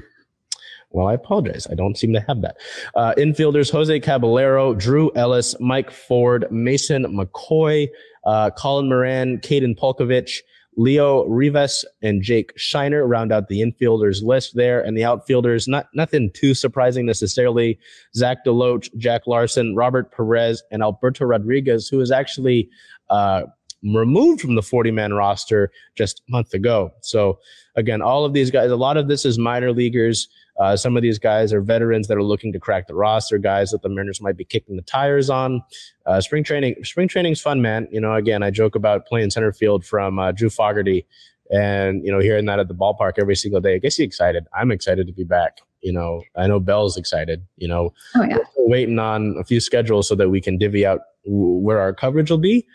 Well, 0.92 1.08
I 1.08 1.14
apologize. 1.14 1.68
I 1.70 1.76
don't 1.76 1.98
seem 1.98 2.14
to 2.14 2.22
have 2.22 2.42
that. 2.42 2.58
Uh, 2.96 3.14
infielders 3.18 3.72
Jose 3.72 4.00
Caballero, 4.00 4.74
Drew 4.74 5.12
Ellis, 5.16 5.56
Mike 5.60 5.92
Ford, 5.92 6.46
Mason 6.50 7.06
McCoy, 7.06 7.90
uh, 8.26 8.52
Colin 8.52 8.90
Moran, 8.90 9.38
Kaden 9.40 9.78
Polcovich, 9.78 10.40
Leo 10.78 11.26
Rivas 11.26 11.84
and 12.04 12.22
Jake 12.22 12.56
Scheiner 12.56 13.08
round 13.08 13.34
out 13.34 13.48
the 13.48 13.62
infielders 13.62 14.24
list 14.24 14.56
there. 14.56 14.80
And 14.80 14.96
the 14.96 15.04
outfielders, 15.04 15.68
not 15.68 15.88
nothing 15.94 16.32
too 16.34 16.54
surprising 16.54 17.06
necessarily. 17.06 17.80
Zach 18.16 18.46
Deloach, 18.46 18.96
Jack 18.96 19.26
Larsen, 19.26 19.76
Robert 19.76 20.12
Perez, 20.16 20.64
and 20.72 20.84
Alberto 20.84 21.26
Rodriguez, 21.26 21.88
who 21.90 22.00
is 22.00 22.12
actually 22.12 22.70
uh, 23.10 23.44
removed 23.84 24.40
from 24.40 24.56
the 24.56 24.62
40 24.62 24.92
man 24.92 25.14
roster 25.14 25.72
just 25.96 26.22
a 26.28 26.32
month 26.32 26.54
ago. 26.54 26.92
So, 27.02 27.40
again, 27.76 28.02
all 28.02 28.24
of 28.24 28.34
these 28.34 28.52
guys, 28.52 28.70
a 28.70 28.76
lot 28.76 28.98
of 28.98 29.08
this 29.08 29.26
is 29.26 29.40
minor 29.40 29.72
leaguers. 29.72 30.28
Uh, 30.60 30.76
some 30.76 30.96
of 30.98 31.04
these 31.04 31.20
guys 31.20 31.54
are 31.54 31.62
veterans 31.62 32.08
that 32.08 32.18
are 32.18 32.24
looking 32.24 32.52
to 32.54 32.60
crack 32.60 32.88
the 32.88 32.96
roster, 32.96 33.38
guys 33.38 33.72
that 33.72 33.82
the 33.84 33.90
Mariners 33.90 34.22
might 34.22 34.36
be 34.38 34.44
kicking 34.44 34.76
the 34.76 34.82
tires 34.82 35.30
on. 35.30 35.62
Uh, 36.06 36.20
spring 36.20 36.44
training, 36.44 36.76
spring 36.84 37.08
training's 37.08 37.40
fun, 37.42 37.62
man. 37.62 37.88
You 37.92 38.02
know, 38.02 38.14
again, 38.16 38.42
I 38.44 38.50
joke 38.50 38.76
about 38.76 39.06
playing 39.06 39.30
center 39.30 39.54
field 39.54 39.86
from 39.86 40.18
uh, 40.18 40.32
Drew 40.32 40.50
Fogarty, 40.50 41.06
and 41.52 42.04
you 42.06 42.12
know, 42.12 42.20
hearing 42.20 42.46
that 42.46 42.60
at 42.60 42.68
the 42.68 42.74
ballpark 42.76 43.14
every 43.20 43.36
single 43.36 43.62
day, 43.62 43.76
it 43.76 43.82
gets 43.82 44.00
you 44.00 44.06
excited. 44.06 44.46
I'm 44.54 44.72
excited 44.72 45.06
to 45.08 45.14
be 45.14 45.24
back. 45.24 45.60
You 45.82 45.94
know, 45.94 46.24
I 46.36 46.48
know 46.48 46.60
Belle's 46.60 46.98
excited. 46.98 47.46
You 47.58 47.68
know, 47.68 47.94
Oh 48.16 48.24
yeah. 48.24 48.38
we're 48.58 48.68
waiting 48.68 48.98
on 49.00 49.36
a 49.40 49.44
few 49.44 49.60
schedules 49.60 50.08
so 50.08 50.16
that 50.16 50.30
we 50.30 50.42
can 50.42 50.58
divvy 50.58 50.86
out 50.88 51.02
w- 51.24 51.60
where 51.60 51.80
our 51.80 51.94
coverage 51.94 52.32
will 52.32 52.40
be. 52.40 52.66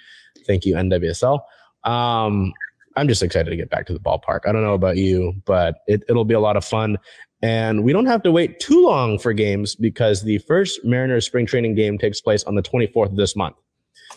Thank 0.46 0.64
you, 0.64 0.74
NWSL. 0.76 1.40
Um, 1.84 2.52
I'm 2.96 3.08
just 3.08 3.22
excited 3.22 3.50
to 3.50 3.56
get 3.56 3.70
back 3.70 3.86
to 3.86 3.92
the 3.92 3.98
ballpark. 4.00 4.40
I 4.46 4.52
don't 4.52 4.62
know 4.62 4.74
about 4.74 4.96
you, 4.98 5.34
but 5.46 5.76
it, 5.86 6.02
it'll 6.08 6.24
be 6.24 6.34
a 6.34 6.40
lot 6.40 6.56
of 6.56 6.64
fun. 6.64 6.96
And 7.42 7.82
we 7.82 7.92
don't 7.92 8.06
have 8.06 8.22
to 8.22 8.32
wait 8.32 8.60
too 8.60 8.84
long 8.84 9.18
for 9.18 9.32
games 9.32 9.74
because 9.74 10.22
the 10.22 10.38
first 10.38 10.84
Mariners 10.84 11.26
spring 11.26 11.44
training 11.44 11.74
game 11.74 11.98
takes 11.98 12.20
place 12.20 12.44
on 12.44 12.54
the 12.54 12.62
24th 12.62 13.10
of 13.10 13.16
this 13.16 13.34
month. 13.34 13.56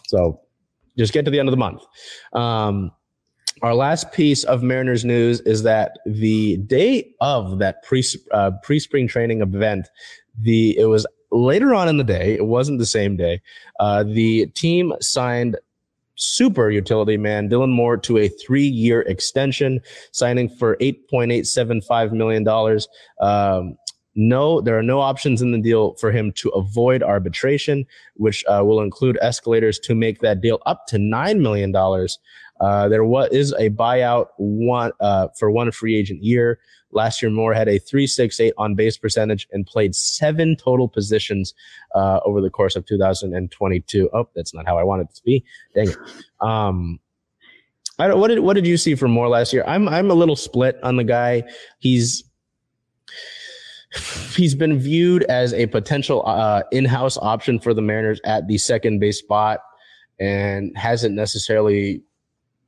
So 0.08 0.40
just 0.98 1.12
get 1.12 1.26
to 1.26 1.32
the 1.32 1.40
end 1.40 1.50
of 1.50 1.52
the 1.52 1.58
month. 1.58 1.82
Um, 2.34 2.92
our 3.62 3.74
last 3.74 4.12
piece 4.12 4.44
of 4.44 4.62
Mariners 4.64 5.06
news 5.06 5.40
is 5.42 5.64
that 5.64 5.98
the 6.06 6.58
day 6.58 7.14
of 7.22 7.60
that 7.60 7.84
pre 7.84 8.04
uh, 8.32 8.52
pre 8.62 8.80
spring 8.80 9.08
training 9.08 9.42
event, 9.42 9.88
the 10.40 10.78
it 10.78 10.86
was 10.86 11.08
later 11.32 11.74
on 11.74 11.88
in 11.88 11.98
the 11.98 12.04
day. 12.04 12.36
It 12.36 12.46
wasn't 12.46 12.80
the 12.80 12.86
same 12.86 13.18
day. 13.18 13.42
Uh, 13.80 14.04
the 14.04 14.48
team 14.48 14.94
signed 15.02 15.58
super 16.15 16.69
utility 16.69 17.17
man 17.17 17.49
Dylan 17.49 17.71
Moore 17.71 17.97
to 17.97 18.17
a 18.17 18.28
three 18.28 18.67
year 18.67 19.01
extension, 19.01 19.82
signing 20.12 20.49
for 20.49 20.78
eight 20.80 21.10
point 21.10 21.32
eight 21.32 21.47
seven 21.47 21.82
five 21.82 22.12
million 22.12 22.43
dollars. 22.43 22.88
Um, 23.21 23.78
no, 24.15 24.62
there 24.62 24.78
are 24.78 24.84
no 24.84 25.01
options 25.01 25.41
in 25.41 25.51
the 25.51 25.60
deal 25.60 25.93
for 25.95 26.10
him 26.10 26.32
to 26.34 26.49
avoid 26.49 27.04
arbitration, 27.04 27.86
which 28.15 28.45
uh, 28.45 28.62
will 28.63 28.82
include 28.82 29.17
escalators 29.21 29.78
to 29.80 29.93
make 29.93 30.21
that 30.21 30.39
deal 30.39 30.62
up 30.65 30.88
to 30.88 30.97
$9 30.97 31.39
million. 31.39 31.73
Uh, 32.60 32.88
there 32.88 33.04
was, 33.04 33.30
is 33.32 33.54
a 33.54 33.70
buyout 33.70 34.28
one 34.38 34.91
uh, 35.00 35.28
for 35.38 35.52
one 35.52 35.72
free 35.72 35.96
agent 35.96 36.24
year. 36.24 36.60
Last 36.91 37.22
year, 37.22 37.30
Moore 37.30 37.54
had 37.54 37.68
a 37.68 37.78
368 37.78 38.54
on 38.58 38.76
base 38.76 38.98
percentage 38.98 39.48
and 39.52 39.65
played 39.65 39.94
seven 39.94 40.56
total 40.56 40.88
positions 40.88 41.54
uh, 41.94 42.22
over 42.24 42.39
the 42.39 42.50
course 42.50 42.76
of 42.78 42.86
2022. 42.86 44.10
Oh, 44.13 44.30
that's 44.34 44.54
not 44.54 44.65
how 44.65 44.78
I 44.78 44.84
wanted 44.84 45.10
it 45.10 45.15
to 45.15 45.24
be. 45.24 45.44
Dang 45.74 45.89
it. 45.89 45.98
Um, 46.39 47.00
I 48.00 48.08
don't, 48.08 48.20
what 48.20 48.28
did 48.30 48.39
what 48.39 48.54
did 48.54 48.68
you 48.68 48.78
see 48.78 48.96
from 48.96 49.12
Moore 49.12 49.30
last 49.30 49.54
year? 49.54 49.63
I'm 49.65 49.88
I'm 49.88 50.12
a 50.12 50.13
little 50.13 50.36
split 50.36 50.78
on 50.84 50.98
the 50.98 51.04
guy. 51.04 51.44
He's 51.80 52.24
he's 54.36 54.56
been 54.56 54.78
viewed 54.78 55.24
as 55.24 55.54
a 55.54 55.65
potential 55.68 56.24
uh, 56.26 56.63
in-house 56.72 57.18
option 57.18 57.60
for 57.60 57.74
the 57.74 57.82
Mariners 57.82 58.20
at 58.26 58.48
the 58.48 58.58
second 58.58 59.00
base 59.00 59.20
spot, 59.20 59.60
and 60.20 60.76
hasn't 60.78 61.15
necessarily 61.15 62.04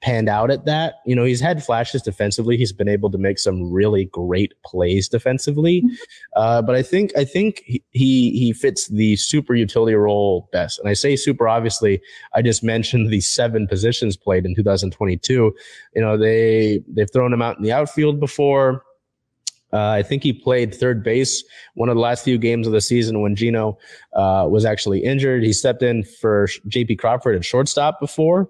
panned 0.01 0.29
out 0.29 0.51
at 0.51 0.65
that. 0.65 0.95
You 1.05 1.15
know, 1.15 1.23
he's 1.23 1.41
had 1.41 1.63
flashes 1.63 2.01
defensively. 2.01 2.57
He's 2.57 2.71
been 2.71 2.88
able 2.88 3.10
to 3.12 3.17
make 3.17 3.39
some 3.39 3.71
really 3.71 4.05
great 4.05 4.53
plays 4.63 5.07
defensively. 5.10 5.81
Mm-hmm. 5.81 5.95
Uh, 6.36 6.62
but 6.62 6.75
I 6.75 6.81
think 6.81 7.12
I 7.17 7.23
think 7.23 7.63
he 7.65 8.31
he 8.31 8.53
fits 8.53 8.88
the 8.88 9.15
super 9.15 9.55
utility 9.55 9.95
role 9.95 10.49
best. 10.51 10.79
And 10.79 10.89
I 10.89 10.93
say 10.93 11.15
super 11.15 11.47
obviously. 11.47 12.01
I 12.33 12.41
just 12.41 12.63
mentioned 12.63 13.10
the 13.10 13.21
seven 13.21 13.67
positions 13.67 14.15
played 14.17 14.45
in 14.45 14.55
2022. 14.55 15.55
You 15.95 16.01
know, 16.01 16.17
they 16.17 16.83
they've 16.88 17.12
thrown 17.12 17.33
him 17.33 17.41
out 17.41 17.57
in 17.57 17.63
the 17.63 17.71
outfield 17.71 18.19
before. 18.19 18.83
Uh, 19.73 19.89
I 19.89 20.01
think 20.01 20.23
he 20.23 20.31
played 20.31 20.73
third 20.73 21.03
base 21.03 21.43
one 21.73 21.89
of 21.89 21.95
the 21.95 22.01
last 22.01 22.23
few 22.23 22.38
games 22.38 22.67
of 22.67 22.73
the 22.73 22.79
season 22.79 23.21
when 23.21 23.36
Geno 23.36 23.77
uh, 24.13 24.47
was 24.49 24.63
actually 24.63 25.03
injured. 25.03 25.43
He 25.43 25.51
stepped 25.51 25.83
in 25.83 26.03
for 26.03 26.47
J.P. 26.67 26.95
Crawford 26.95 27.36
at 27.36 27.43
shortstop 27.43 27.99
before. 27.99 28.49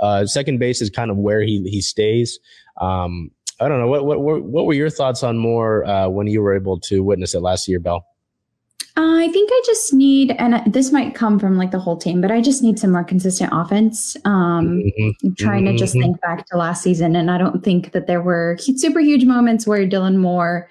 Uh, 0.00 0.26
second 0.26 0.58
base 0.58 0.80
is 0.80 0.90
kind 0.90 1.10
of 1.10 1.16
where 1.16 1.42
he 1.42 1.62
he 1.68 1.80
stays. 1.80 2.38
Um, 2.80 3.30
I 3.60 3.68
don't 3.68 3.80
know 3.80 3.88
what 3.88 4.04
what 4.04 4.42
what 4.42 4.66
were 4.66 4.74
your 4.74 4.90
thoughts 4.90 5.22
on 5.22 5.38
Moore 5.38 5.84
uh, 5.84 6.08
when 6.08 6.26
you 6.26 6.42
were 6.42 6.54
able 6.54 6.78
to 6.80 7.02
witness 7.02 7.34
it 7.34 7.40
last 7.40 7.66
year, 7.68 7.80
Belle? 7.80 8.06
Uh, 8.96 9.16
I 9.20 9.28
think 9.28 9.48
I 9.52 9.62
just 9.64 9.94
need, 9.94 10.32
and 10.38 10.60
this 10.72 10.90
might 10.90 11.14
come 11.14 11.38
from 11.38 11.56
like 11.56 11.70
the 11.70 11.78
whole 11.78 11.96
team, 11.96 12.20
but 12.20 12.32
I 12.32 12.40
just 12.40 12.64
need 12.64 12.80
some 12.80 12.90
more 12.90 13.04
consistent 13.04 13.50
offense. 13.52 14.16
Um, 14.24 14.82
mm-hmm. 14.82 15.34
Trying 15.34 15.66
to 15.66 15.76
just 15.76 15.94
mm-hmm. 15.94 16.02
think 16.02 16.20
back 16.20 16.46
to 16.46 16.56
last 16.56 16.82
season, 16.82 17.14
and 17.14 17.30
I 17.30 17.38
don't 17.38 17.62
think 17.62 17.92
that 17.92 18.08
there 18.08 18.20
were 18.20 18.56
super 18.58 18.98
huge 18.98 19.24
moments 19.24 19.68
where 19.68 19.86
Dylan 19.86 20.16
Moore 20.16 20.68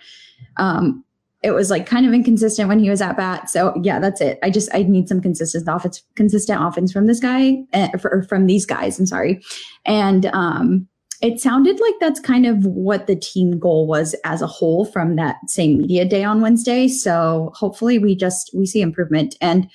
um, 0.57 1.05
it 1.43 1.51
was 1.51 1.69
like 1.69 1.85
kind 1.85 2.05
of 2.05 2.13
inconsistent 2.13 2.67
when 2.67 2.79
he 2.79 2.89
was 2.89 3.01
at 3.01 3.15
bat. 3.15 3.49
So 3.49 3.73
yeah, 3.83 3.99
that's 3.99 4.21
it. 4.21 4.39
I 4.41 4.49
just 4.49 4.69
I 4.73 4.83
need 4.83 5.07
some 5.07 5.21
consistent 5.21 5.65
offense, 5.67 6.03
consistent 6.15 6.63
offense 6.63 6.91
from 6.91 7.05
this 7.07 7.19
guy, 7.19 7.57
uh, 7.73 7.89
for, 7.97 8.23
from 8.23 8.47
these 8.47 8.65
guys. 8.65 8.99
I'm 8.99 9.05
sorry, 9.05 9.41
and 9.85 10.25
um, 10.27 10.87
it 11.21 11.39
sounded 11.39 11.79
like 11.79 11.95
that's 11.99 12.19
kind 12.19 12.45
of 12.45 12.65
what 12.65 13.07
the 13.07 13.15
team 13.15 13.59
goal 13.59 13.87
was 13.87 14.15
as 14.23 14.41
a 14.41 14.47
whole 14.47 14.85
from 14.85 15.15
that 15.15 15.37
same 15.47 15.77
media 15.79 16.05
day 16.05 16.23
on 16.23 16.41
Wednesday. 16.41 16.87
So 16.87 17.51
hopefully 17.55 17.97
we 17.97 18.15
just 18.15 18.51
we 18.53 18.65
see 18.65 18.81
improvement. 18.81 19.35
And 19.41 19.69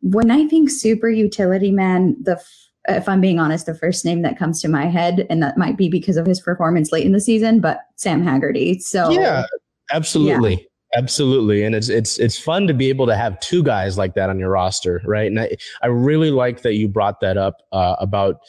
when 0.00 0.30
I 0.30 0.46
think 0.46 0.70
super 0.70 1.08
utility 1.08 1.72
man, 1.72 2.16
the 2.20 2.42
if 2.88 3.08
I'm 3.08 3.20
being 3.20 3.38
honest, 3.38 3.66
the 3.66 3.74
first 3.74 4.04
name 4.04 4.22
that 4.22 4.38
comes 4.38 4.62
to 4.62 4.68
my 4.68 4.86
head, 4.86 5.26
and 5.28 5.42
that 5.42 5.58
might 5.58 5.76
be 5.76 5.88
because 5.88 6.16
of 6.16 6.26
his 6.26 6.40
performance 6.40 6.90
late 6.90 7.04
in 7.04 7.12
the 7.12 7.20
season, 7.20 7.60
but 7.60 7.80
Sam 7.96 8.22
Haggerty. 8.22 8.78
So 8.78 9.10
yeah, 9.10 9.44
absolutely. 9.92 10.54
Yeah. 10.54 10.67
Absolutely, 10.98 11.62
and 11.62 11.76
it's 11.76 11.88
it's 11.88 12.18
it's 12.18 12.36
fun 12.36 12.66
to 12.66 12.74
be 12.74 12.88
able 12.88 13.06
to 13.06 13.16
have 13.16 13.38
two 13.38 13.62
guys 13.62 13.96
like 13.96 14.14
that 14.14 14.30
on 14.30 14.38
your 14.40 14.50
roster, 14.50 15.00
right? 15.04 15.28
And 15.28 15.38
I 15.38 15.56
I 15.80 15.86
really 15.86 16.32
like 16.32 16.62
that 16.62 16.74
you 16.74 16.88
brought 16.88 17.20
that 17.20 17.36
up 17.36 17.62
uh, 17.70 17.94
about 18.00 18.40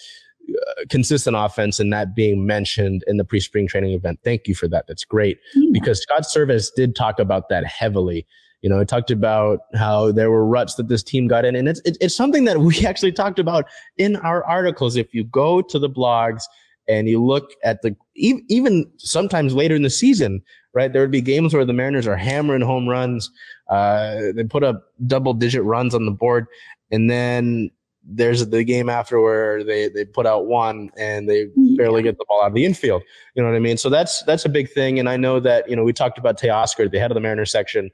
uh, 0.50 0.86
consistent 0.90 1.36
offense 1.38 1.80
and 1.80 1.94
that 1.94 2.16
being 2.16 2.48
mentioned 2.48 3.04
in 3.06 3.18
the 3.18 3.24
pre-spring 3.24 3.68
training 3.68 3.94
event. 3.94 4.20
Thank 4.24 4.48
you 4.48 4.56
for 4.56 4.68
that. 4.68 4.86
That's 4.88 5.06
great 5.06 5.38
yeah. 5.54 5.70
because 5.72 6.02
Scott 6.02 6.24
Servais 6.24 6.70
did 6.76 6.96
talk 6.96 7.20
about 7.20 7.50
that 7.50 7.68
heavily. 7.68 8.26
You 8.64 8.70
know, 8.70 8.80
it 8.80 8.88
talked 8.88 9.12
about 9.12 9.60
how 9.76 10.12
there 10.12 10.32
were 10.32 10.46
ruts 10.46 10.74
that 10.76 10.88
this 10.88 11.04
team 11.04 11.28
got 11.28 11.46
in, 11.46 11.56
and 11.56 11.68
it's 11.68 11.82
it's 11.86 12.16
something 12.16 12.46
that 12.46 12.62
we 12.62 12.84
actually 12.86 13.12
talked 13.12 13.38
about 13.38 13.66
in 13.98 14.16
our 14.16 14.44
articles. 14.44 14.96
If 14.96 15.14
you 15.14 15.24
go 15.24 15.62
to 15.62 15.78
the 15.78 15.90
blogs 15.90 16.42
and 16.88 17.08
you 17.08 17.24
look 17.24 17.52
at 17.64 17.84
the 17.84 17.96
even 18.16 18.92
sometimes 18.98 19.54
later 19.54 19.76
in 19.76 19.84
the 19.84 19.90
season 19.92 20.42
right? 20.80 20.94
There 20.94 21.02
would 21.02 21.12
be 21.12 21.20
games 21.20 21.54
where 21.54 21.66
the 21.66 21.74
Mariners 21.74 22.08
are 22.08 22.16
hammering 22.16 22.62
home 22.62 22.88
runs. 22.88 23.30
Uh, 23.68 24.32
they 24.34 24.46
put 24.46 24.64
up 24.64 24.94
double 25.08 25.34
digit 25.34 25.62
runs 25.64 25.94
on 25.94 26.06
the 26.06 26.12
board. 26.12 26.48
And 26.90 27.10
then 27.10 27.70
there's 28.02 28.48
the 28.48 28.64
game 28.64 28.88
after 28.90 29.20
where 29.20 29.62
they, 29.62 29.90
they 29.90 30.06
put 30.06 30.26
out 30.26 30.46
one 30.46 30.90
and 30.98 31.30
they 31.30 31.48
barely 31.76 32.02
get 32.02 32.18
the 32.18 32.24
ball 32.30 32.42
out 32.42 32.48
of 32.48 32.54
the 32.54 32.64
infield. 32.64 33.04
You 33.36 33.44
know 33.44 33.50
what 33.50 33.58
I 33.58 33.60
mean? 33.60 33.76
So 33.76 33.90
that's, 33.90 34.24
that's 34.24 34.46
a 34.46 34.50
big 34.50 34.72
thing. 34.72 35.00
And 35.00 35.10
I 35.10 35.18
know 35.18 35.42
that, 35.42 35.70
you 35.70 35.76
know, 35.76 35.84
we 35.84 35.92
talked 35.92 36.18
about 36.18 36.40
Teoscar, 36.40 36.90
the 36.90 36.98
head 36.98 37.12
of 37.12 37.16
the 37.16 37.22
Mariners 37.22 37.52
section. 37.52 37.92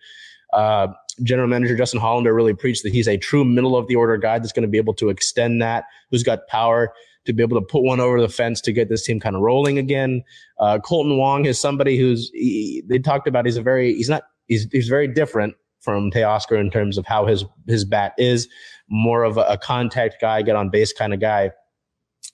Uh, 0.53 0.89
General 1.23 1.47
Manager 1.47 1.75
Justin 1.75 1.99
Hollander 1.99 2.35
really 2.35 2.53
preached 2.53 2.83
that 2.83 2.93
he's 2.93 3.07
a 3.07 3.17
true 3.17 3.43
middle 3.43 3.75
of 3.75 3.87
the 3.87 3.95
order 3.95 4.15
guy 4.17 4.37
that's 4.37 4.51
going 4.51 4.61
to 4.61 4.69
be 4.69 4.77
able 4.77 4.93
to 4.93 5.09
extend 5.09 5.59
that, 5.59 5.85
who's 6.11 6.21
got 6.21 6.47
power 6.49 6.93
to 7.25 7.33
be 7.33 7.43
able 7.43 7.59
to 7.59 7.65
put 7.65 7.83
one 7.83 7.99
over 7.99 8.21
the 8.21 8.29
fence 8.29 8.61
to 8.61 8.71
get 8.71 8.89
this 8.89 9.03
team 9.03 9.19
kind 9.19 9.35
of 9.35 9.41
rolling 9.41 9.77
again. 9.77 10.23
Uh, 10.59 10.79
Kolten 10.83 11.17
Wong 11.17 11.45
is 11.45 11.59
somebody 11.59 11.97
who's 11.97 12.29
he, 12.33 12.83
they 12.87 12.99
talked 12.99 13.27
about. 13.27 13.45
He's 13.45 13.57
a 13.57 13.61
very 13.61 13.93
he's 13.93 14.09
not 14.09 14.23
he's 14.47 14.67
he's 14.71 14.87
very 14.87 15.07
different 15.07 15.55
from 15.79 16.11
Teoscar 16.11 16.59
in 16.59 16.71
terms 16.71 16.97
of 16.97 17.05
how 17.05 17.25
his 17.25 17.45
his 17.67 17.85
bat 17.85 18.13
is 18.17 18.47
more 18.89 19.23
of 19.23 19.37
a, 19.37 19.41
a 19.41 19.57
contact 19.57 20.17
guy, 20.21 20.41
get 20.41 20.55
on 20.55 20.69
base 20.69 20.93
kind 20.93 21.13
of 21.13 21.19
guy. 21.19 21.51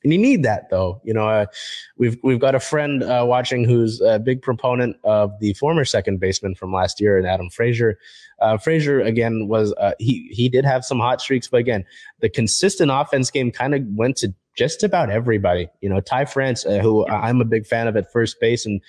And 0.03 0.11
you 0.11 0.19
need 0.19 0.43
that 0.43 0.69
though. 0.71 0.99
You 1.03 1.13
know, 1.13 1.27
uh, 1.27 1.45
we've 1.97 2.17
we've 2.23 2.39
got 2.39 2.55
a 2.55 2.59
friend 2.59 3.03
uh, 3.03 3.23
watching 3.27 3.63
who's 3.63 4.01
a 4.01 4.19
big 4.19 4.41
proponent 4.41 4.95
of 5.03 5.31
the 5.39 5.53
former 5.53 5.85
second 5.85 6.19
baseman 6.19 6.55
from 6.55 6.73
last 6.73 6.99
year, 6.99 7.17
and 7.17 7.27
Adam 7.27 7.49
Frazier. 7.49 7.99
Uh, 8.39 8.57
Frazier 8.57 9.01
again 9.01 9.47
was 9.47 9.73
uh, 9.73 9.91
he 9.99 10.27
he 10.31 10.49
did 10.49 10.65
have 10.65 10.83
some 10.83 10.99
hot 10.99 11.21
streaks, 11.21 11.47
but 11.47 11.57
again, 11.57 11.85
the 12.19 12.29
consistent 12.29 12.89
offense 12.91 13.29
game 13.29 13.51
kind 13.51 13.75
of 13.75 13.83
went 13.89 14.17
to 14.17 14.33
just 14.57 14.83
about 14.83 15.09
everybody. 15.09 15.69
You 15.81 15.89
know, 15.89 15.99
Ty 15.99 16.25
France, 16.25 16.65
uh, 16.65 16.79
who 16.79 17.07
I'm 17.07 17.41
a 17.41 17.45
big 17.45 17.65
fan 17.65 17.87
of 17.87 17.95
at 17.95 18.11
first 18.11 18.39
base, 18.39 18.65
and 18.65 18.81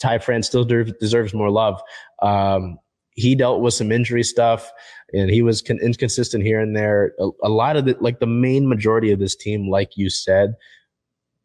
Ty 0.00 0.18
France 0.18 0.46
still 0.46 0.64
de- 0.64 0.84
deserves 0.84 1.32
more 1.34 1.50
love. 1.50 1.80
Um, 2.22 2.78
he 3.12 3.34
dealt 3.34 3.62
with 3.62 3.74
some 3.74 3.90
injury 3.90 4.22
stuff, 4.22 4.70
and 5.12 5.30
he 5.30 5.42
was 5.42 5.62
con- 5.62 5.78
inconsistent 5.82 6.44
here 6.44 6.60
and 6.60 6.76
there. 6.76 7.14
A, 7.18 7.30
a 7.44 7.48
lot 7.48 7.76
of 7.76 7.86
the 7.86 7.96
like 8.00 8.20
the 8.20 8.26
main 8.26 8.68
majority 8.68 9.10
of 9.12 9.18
this 9.18 9.34
team, 9.34 9.70
like 9.70 9.96
you 9.96 10.10
said, 10.10 10.54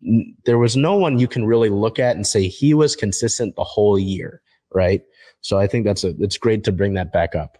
n- 0.06 0.36
there 0.45 0.58
was 0.58 0.76
no 0.76 0.95
one 0.95 1.19
you 1.19 1.28
can 1.28 1.45
really 1.45 1.69
look 1.69 1.97
at 2.00 2.15
and 2.15 2.28
say 2.28 2.47
he 2.47 2.74
was 2.74 2.95
consistent 2.95 3.56
the 3.56 3.63
whole 3.63 3.97
year, 3.97 4.41
right? 4.74 5.02
So 5.41 5.58
I 5.58 5.67
think 5.67 5.86
that's 5.86 6.04
a 6.04 6.13
it's 6.19 6.38
great 6.38 6.63
to 6.65 6.71
bring 6.71 6.93
that 6.95 7.13
back 7.13 7.36
up. 7.36 7.58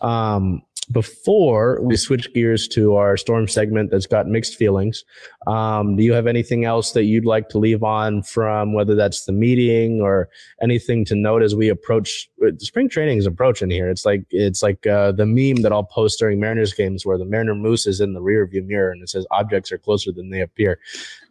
Um, 0.00 0.62
before 0.86 1.80
we 1.82 1.96
switch 1.96 2.32
gears 2.34 2.68
to 2.68 2.96
our 2.96 3.16
storm 3.16 3.48
segment 3.48 3.90
that's 3.90 4.06
got 4.06 4.26
mixed 4.26 4.56
feelings, 4.56 5.04
um, 5.46 5.96
do 5.96 6.02
you 6.02 6.12
have 6.12 6.26
anything 6.26 6.64
else 6.64 6.92
that 6.92 7.04
you'd 7.04 7.24
like 7.24 7.48
to 7.50 7.58
leave 7.58 7.82
on 7.82 8.22
from 8.22 8.72
whether 8.72 8.94
that's 8.94 9.24
the 9.24 9.32
meeting 9.32 10.00
or 10.00 10.28
anything 10.62 11.04
to 11.06 11.14
note 11.14 11.42
as 11.42 11.54
we 11.54 11.68
approach 11.68 12.28
uh, 12.46 12.50
spring 12.58 12.88
training 12.88 13.18
is 13.18 13.26
approaching 13.26 13.70
here? 13.70 13.88
It's 13.88 14.04
like 14.04 14.24
it's 14.30 14.62
like 14.62 14.86
uh, 14.86 15.12
the 15.12 15.26
meme 15.26 15.62
that 15.62 15.72
I'll 15.72 15.84
post 15.84 16.18
during 16.18 16.40
Mariners 16.40 16.72
games 16.72 17.06
where 17.06 17.18
the 17.18 17.24
Mariner 17.24 17.54
Moose 17.54 17.86
is 17.86 18.00
in 18.00 18.12
the 18.12 18.22
rear 18.22 18.46
view 18.46 18.62
mirror 18.62 18.90
and 18.90 19.02
it 19.02 19.08
says 19.08 19.26
objects 19.30 19.72
are 19.72 19.78
closer 19.78 20.12
than 20.12 20.30
they 20.30 20.40
appear. 20.40 20.78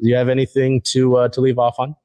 Do 0.01 0.09
you 0.09 0.15
have 0.15 0.29
anything 0.29 0.81
to 0.85 1.17
uh, 1.17 1.27
to 1.29 1.41
leave 1.41 1.59
off 1.59 1.79
on? 1.79 1.95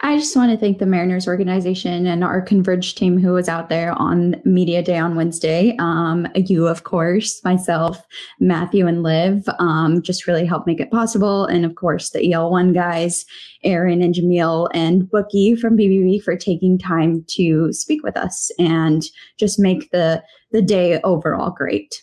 I 0.00 0.18
just 0.18 0.34
want 0.34 0.50
to 0.50 0.58
thank 0.58 0.78
the 0.78 0.86
Mariners 0.86 1.28
organization 1.28 2.06
and 2.06 2.24
our 2.24 2.42
Converge 2.42 2.96
team 2.96 3.18
who 3.18 3.32
was 3.32 3.48
out 3.48 3.68
there 3.68 3.92
on 3.92 4.40
Media 4.44 4.82
Day 4.82 4.98
on 4.98 5.14
Wednesday. 5.14 5.76
Um, 5.78 6.26
you, 6.34 6.66
of 6.66 6.82
course, 6.82 7.42
myself, 7.44 8.04
Matthew, 8.40 8.88
and 8.88 9.04
Liv 9.04 9.48
um, 9.60 10.02
just 10.02 10.26
really 10.26 10.44
helped 10.44 10.66
make 10.66 10.80
it 10.80 10.90
possible. 10.90 11.46
And 11.46 11.64
of 11.64 11.76
course, 11.76 12.10
the 12.10 12.18
EL1 12.18 12.74
guys, 12.74 13.24
Aaron 13.62 14.02
and 14.02 14.14
Jameel 14.14 14.68
and 14.74 15.08
Bookie 15.08 15.54
from 15.54 15.76
BBB 15.76 16.22
for 16.22 16.36
taking 16.36 16.76
time 16.76 17.24
to 17.28 17.72
speak 17.72 18.02
with 18.02 18.16
us 18.16 18.50
and 18.58 19.04
just 19.38 19.60
make 19.60 19.90
the, 19.92 20.22
the 20.50 20.60
day 20.60 21.00
overall 21.02 21.50
great. 21.50 22.02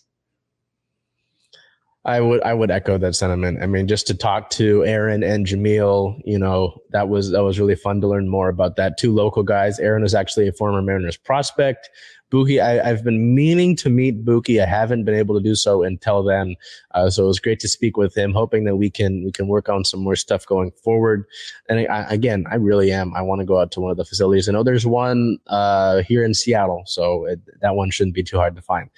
I 2.03 2.19
would 2.19 2.41
I 2.41 2.53
would 2.53 2.71
echo 2.71 2.97
that 2.97 3.15
sentiment. 3.15 3.61
I 3.61 3.67
mean, 3.67 3.87
just 3.87 4.07
to 4.07 4.15
talk 4.15 4.49
to 4.51 4.83
Aaron 4.85 5.23
and 5.23 5.45
Jameel, 5.45 6.19
you 6.25 6.39
know, 6.39 6.81
that 6.91 7.09
was 7.09 7.29
that 7.31 7.43
was 7.43 7.59
really 7.59 7.75
fun 7.75 8.01
to 8.01 8.07
learn 8.07 8.27
more 8.27 8.49
about 8.49 8.75
that. 8.77 8.97
Two 8.97 9.13
local 9.13 9.43
guys. 9.43 9.79
Aaron 9.79 10.03
is 10.03 10.15
actually 10.15 10.47
a 10.47 10.53
former 10.53 10.81
Mariners 10.81 11.17
prospect. 11.17 11.89
Buki, 12.31 12.61
I, 12.61 12.87
have 12.87 13.03
been 13.03 13.35
meaning 13.35 13.75
to 13.75 13.89
meet 13.89 14.23
Buki. 14.23 14.63
I 14.63 14.65
haven't 14.65 15.03
been 15.03 15.15
able 15.15 15.35
to 15.35 15.43
do 15.43 15.53
so 15.53 15.83
until 15.83 16.23
then. 16.23 16.55
Uh, 16.91 17.09
so 17.09 17.25
it 17.25 17.27
was 17.27 17.39
great 17.39 17.59
to 17.59 17.67
speak 17.67 17.97
with 17.97 18.17
him, 18.17 18.33
hoping 18.33 18.63
that 18.63 18.77
we 18.77 18.89
can 18.89 19.25
we 19.25 19.31
can 19.31 19.47
work 19.47 19.67
on 19.67 19.83
some 19.83 19.99
more 19.99 20.15
stuff 20.15 20.45
going 20.45 20.71
forward. 20.71 21.25
And 21.67 21.85
I, 21.91 22.05
again, 22.09 22.45
I 22.49 22.55
really 22.55 22.91
am. 22.91 23.13
I 23.13 23.21
want 23.21 23.39
to 23.39 23.45
go 23.45 23.59
out 23.59 23.71
to 23.73 23.81
one 23.81 23.91
of 23.91 23.97
the 23.97 24.05
facilities. 24.05 24.47
I 24.47 24.53
know 24.53 24.63
there's 24.63 24.87
one 24.87 25.39
uh, 25.47 26.03
here 26.03 26.23
in 26.23 26.33
Seattle, 26.33 26.83
so 26.85 27.25
it, 27.25 27.41
that 27.59 27.75
one 27.75 27.91
shouldn't 27.91 28.15
be 28.15 28.23
too 28.23 28.37
hard 28.37 28.55
to 28.55 28.61
find. 28.61 28.89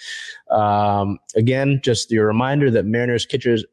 Um, 0.52 1.18
again, 1.36 1.82
just 1.84 2.12
your 2.12 2.28
reminder 2.28 2.70
that 2.70 2.86
Mariners 2.86 3.26
pitchers 3.26 3.66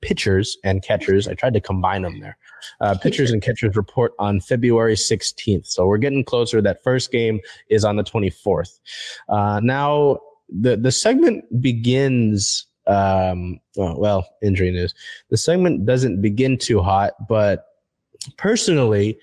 pitchers 0.00 0.56
and 0.64 0.82
catchers. 0.82 1.28
I 1.28 1.34
tried 1.34 1.54
to 1.54 1.60
combine 1.60 2.02
them 2.02 2.20
there. 2.20 2.36
Uh, 2.80 2.96
pitchers 3.02 3.30
and 3.30 3.42
catchers 3.42 3.76
report 3.76 4.12
on 4.18 4.40
February 4.40 4.94
16th. 4.94 5.66
So 5.66 5.86
we're 5.86 5.98
getting 5.98 6.24
closer. 6.24 6.60
That 6.60 6.82
first 6.82 7.12
game 7.12 7.40
is 7.68 7.84
on 7.84 7.96
the 7.96 8.04
24th. 8.04 8.80
Uh, 9.28 9.60
now, 9.62 10.18
the, 10.48 10.76
the 10.76 10.92
segment 10.92 11.44
begins. 11.60 12.66
Um, 12.86 13.60
well, 13.76 14.00
well, 14.00 14.28
injury 14.42 14.70
news. 14.72 14.94
The 15.28 15.36
segment 15.36 15.86
doesn't 15.86 16.20
begin 16.20 16.58
too 16.58 16.80
hot, 16.80 17.28
but 17.28 17.66
personally, 18.36 19.18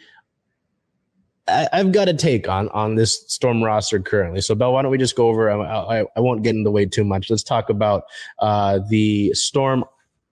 I, 1.48 1.70
have 1.72 1.92
got 1.92 2.10
a 2.10 2.14
take 2.14 2.48
on 2.50 2.70
on 2.70 2.96
this 2.96 3.24
storm 3.28 3.64
roster 3.64 4.00
currently. 4.00 4.42
So, 4.42 4.56
Belle, 4.56 4.74
why 4.74 4.82
don't 4.82 4.92
we 4.92 4.98
just 4.98 5.16
go 5.16 5.28
over? 5.28 5.50
I, 5.50 6.00
I, 6.00 6.06
I 6.16 6.20
won't 6.20 6.44
get 6.44 6.56
in 6.56 6.64
the 6.64 6.72
way 6.72 6.86
too 6.86 7.04
much. 7.04 7.30
Let's 7.30 7.44
talk 7.44 7.70
about 7.70 8.04
uh, 8.40 8.80
the 8.90 9.34
storm 9.34 9.86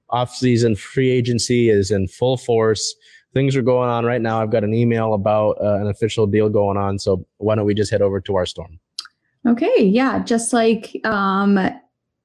off-season 0.09 0.75
free 0.75 1.09
agency 1.09 1.69
is 1.69 1.91
in 1.91 2.07
full 2.07 2.37
force. 2.37 2.95
Things 3.33 3.55
are 3.55 3.61
going 3.61 3.89
on 3.89 4.05
right 4.05 4.21
now. 4.21 4.41
I've 4.41 4.51
got 4.51 4.63
an 4.63 4.73
email 4.73 5.13
about 5.13 5.57
uh, 5.61 5.75
an 5.75 5.87
official 5.87 6.25
deal 6.25 6.47
going 6.47 6.77
on. 6.77 6.99
So 6.99 7.25
why 7.37 7.55
don't 7.55 7.65
we 7.65 7.73
just 7.73 7.91
head 7.91 8.01
over 8.01 8.21
to 8.21 8.35
our 8.35 8.45
storm? 8.45 8.79
Okay, 9.47 9.83
yeah, 9.83 10.23
just 10.23 10.53
like 10.53 10.95
um, 11.05 11.59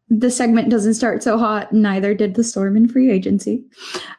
the 0.08 0.30
segment 0.30 0.70
doesn't 0.70 0.94
start 0.94 1.22
so 1.22 1.36
hot. 1.36 1.72
Neither 1.72 2.14
did 2.14 2.34
the 2.34 2.42
storm 2.42 2.76
in 2.76 2.88
free 2.88 3.10
agency. 3.10 3.64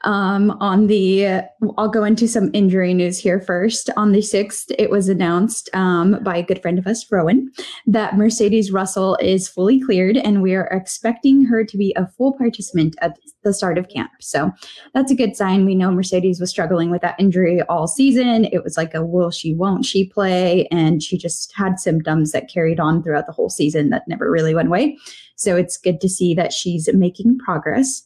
Um, 0.04 0.52
on 0.60 0.88
the, 0.88 1.42
I'll 1.78 1.90
go 1.90 2.04
into 2.04 2.28
some 2.28 2.50
injury 2.54 2.94
news 2.94 3.18
here 3.18 3.42
first. 3.42 3.90
On 3.98 4.12
the 4.12 4.22
sixth, 4.22 4.72
it 4.78 4.90
was 4.90 5.10
announced 5.10 5.70
um, 5.74 6.20
by 6.24 6.38
a 6.38 6.44
good 6.44 6.62
friend 6.62 6.78
of 6.78 6.88
us, 6.88 7.06
Rowan, 7.12 7.52
that 7.88 8.18
Mercedes 8.18 8.72
Russell 8.72 9.18
is 9.22 9.50
fully 9.50 9.82
cleared, 9.82 10.18
and 10.18 10.42
we 10.42 10.56
are 10.56 10.68
expecting 10.68 11.44
her 11.46 11.66
to 11.66 11.78
be 11.78 11.94
a 11.98 12.08
full 12.08 12.34
participant 12.34 12.96
at 13.02 13.18
the 13.44 13.54
start 13.54 13.78
of 13.78 13.90
camp. 13.90 14.12
So 14.20 14.52
that's 14.94 15.12
a 15.12 15.16
good 15.16 15.36
sign. 15.36 15.66
We 15.66 15.76
know 15.76 15.92
Mercedes 15.92 16.40
was 16.40 16.50
struggling 16.50 16.92
with 16.92 17.02
that 17.02 17.20
injury 17.20 17.62
all 17.64 17.88
season. 17.88 18.46
It 18.46 18.64
was 18.64 18.78
like 18.78 18.94
a 18.94 19.06
will 19.06 19.32
she, 19.32 19.54
won't 19.54 19.86
she 19.86 20.06
play, 20.08 20.68
and 20.72 21.02
she 21.02 21.18
just 21.18 21.52
had 21.56 21.80
symptoms 21.80 22.32
that 22.32 22.50
carried 22.50 22.80
on 22.80 23.02
throughout 23.02 23.26
the 23.26 23.34
whole 23.34 23.50
season 23.50 23.90
that 23.90 24.08
never 24.08 24.30
really 24.30 24.54
went 24.54 24.68
away. 24.68 24.98
So 25.36 25.56
it's 25.56 25.78
good 25.78 26.02
to 26.02 26.10
see 26.10 26.34
that 26.36 26.54
she's 26.54 26.88
making 26.94 27.40
progress. 27.40 28.04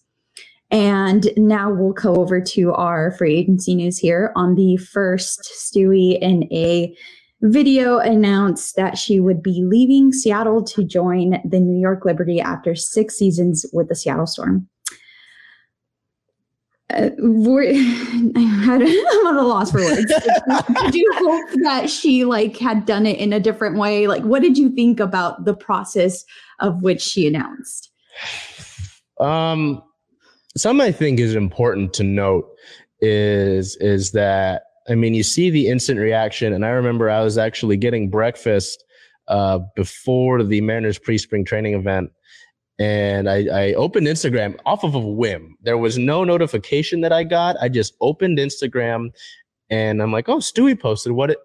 And 0.72 1.30
now 1.38 1.72
we'll 1.72 1.94
go 1.94 2.16
over 2.16 2.42
to 2.42 2.74
our 2.74 3.12
free 3.12 3.36
agency 3.36 3.76
news 3.76 3.98
here. 3.98 4.32
On 4.36 4.56
the 4.56 4.78
first, 4.78 5.42
Stewie 5.56 6.18
in 6.20 6.52
a 6.52 6.96
video 7.42 8.00
announced 8.00 8.76
that 8.76 8.98
she 8.98 9.20
would 9.20 9.44
be 9.44 9.64
leaving 9.64 10.12
Seattle 10.12 10.64
to 10.64 10.84
join 10.84 11.42
the 11.48 11.60
New 11.60 11.80
York 11.80 12.04
Liberty 12.04 12.42
after 12.42 12.74
six 12.74 13.16
seasons 13.16 13.66
with 13.74 13.90
the 13.90 13.96
Seattle 13.96 14.26
Storm. 14.26 14.68
Uh, 16.94 17.10
I'm 17.20 18.38
at 18.38 18.82
a 18.82 19.42
loss 19.42 19.72
for 19.72 19.82
words. 19.82 20.06
did 20.84 20.96
you 20.96 21.12
hope 21.16 21.50
that 21.64 21.90
she 21.90 22.26
like 22.26 22.58
had 22.58 22.86
done 22.86 23.06
it 23.06 23.20
in 23.20 23.34
a 23.34 23.40
different 23.40 23.78
way? 23.78 24.08
Like, 24.08 24.24
what 24.24 24.42
did 24.42 24.58
you 24.58 24.70
think 24.70 25.00
about 25.00 25.46
the 25.46 25.56
process 25.56 26.24
of 26.60 26.82
which 26.84 27.02
she 27.02 27.28
announced? 27.28 27.92
Um, 29.20 29.82
something 30.56 30.86
I 30.86 30.92
think 30.92 31.20
is 31.20 31.36
important 31.36 31.94
to 31.96 32.04
note 32.04 32.50
is 33.02 33.76
is 33.78 34.12
that 34.12 34.64
I 34.88 34.96
mean 34.96 35.14
you 35.14 35.24
see 35.24 35.50
the 35.50 35.68
instant 35.68 36.00
reaction, 36.00 36.54
and 36.54 36.66
I 36.66 36.70
remember 36.70 37.10
I 37.10 37.24
was 37.24 37.38
actually 37.38 37.78
getting 37.78 38.10
breakfast 38.10 38.84
uh, 39.28 39.60
before 39.76 40.44
the 40.44 40.62
Mariners 40.62 41.00
pre-spring 41.00 41.46
training 41.46 41.74
event, 41.74 42.12
and 42.80 43.30
I, 43.30 43.46
I 43.46 43.74
opened 43.74 44.08
Instagram 44.08 44.60
off 44.66 44.84
of 44.84 44.96
a 44.96 45.00
whim. 45.00 45.58
There 45.62 45.78
was 45.78 45.98
no 45.98 46.24
notification 46.24 47.02
that 47.02 47.14
I 47.14 47.24
got. 47.24 47.56
I 47.62 47.70
just 47.70 47.96
opened 48.02 48.38
Instagram, 48.38 49.12
and 49.70 50.02
I'm 50.02 50.12
like, 50.12 50.30
oh, 50.30 50.38
Stewie 50.38 50.80
posted 50.80 51.14
what 51.14 51.32
it 51.32 51.40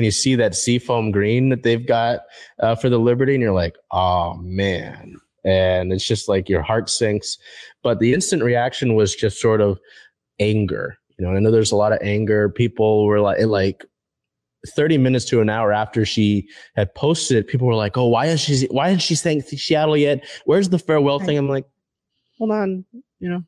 and 0.00 0.04
you 0.06 0.10
see 0.10 0.34
that 0.34 0.54
seafoam 0.54 1.10
green 1.10 1.50
that 1.50 1.62
they've 1.62 1.86
got 1.86 2.20
uh, 2.60 2.74
for 2.74 2.88
the 2.88 2.98
Liberty, 2.98 3.34
and 3.34 3.42
you're 3.42 3.52
like, 3.52 3.76
oh 3.90 4.34
man. 4.36 5.16
And 5.44 5.92
it's 5.92 6.06
just 6.06 6.26
like 6.26 6.48
your 6.48 6.62
heart 6.62 6.88
sinks. 6.88 7.36
But 7.82 7.98
the 7.98 8.14
instant 8.14 8.42
reaction 8.42 8.94
was 8.94 9.14
just 9.14 9.40
sort 9.40 9.60
of 9.60 9.78
anger. 10.38 10.96
You 11.18 11.26
know, 11.26 11.36
I 11.36 11.38
know 11.38 11.50
there's 11.50 11.72
a 11.72 11.76
lot 11.76 11.92
of 11.92 11.98
anger. 12.00 12.48
People 12.48 13.04
were 13.04 13.20
like, 13.20 13.40
like 13.44 13.84
30 14.68 14.98
minutes 14.98 15.24
to 15.26 15.40
an 15.40 15.48
hour 15.48 15.72
after 15.72 16.04
she 16.04 16.48
had 16.76 16.94
posted 16.94 17.36
it, 17.36 17.48
people 17.48 17.66
were 17.66 17.74
like, 17.74 17.96
"Oh, 17.96 18.06
why 18.06 18.26
is 18.26 18.40
she? 18.40 18.66
Why 18.70 18.88
isn't 18.88 19.00
she 19.00 19.14
saying 19.14 19.42
Seattle 19.42 19.96
yet? 19.96 20.24
Where's 20.44 20.68
the 20.68 20.78
farewell 20.78 21.18
thing?" 21.18 21.38
I'm 21.38 21.48
like, 21.48 21.66
"Hold 22.38 22.50
on, 22.50 22.84
you 23.18 23.28
know, 23.28 23.42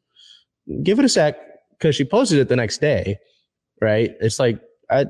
give 0.83 0.98
it 0.98 1.05
a 1.05 1.09
sec," 1.09 1.37
because 1.72 1.94
she 1.94 2.05
posted 2.05 2.38
it 2.38 2.48
the 2.48 2.57
next 2.57 2.81
day, 2.81 3.18
right? 3.81 4.12
It's 4.20 4.38
like 4.38 4.61
I, 4.90 5.07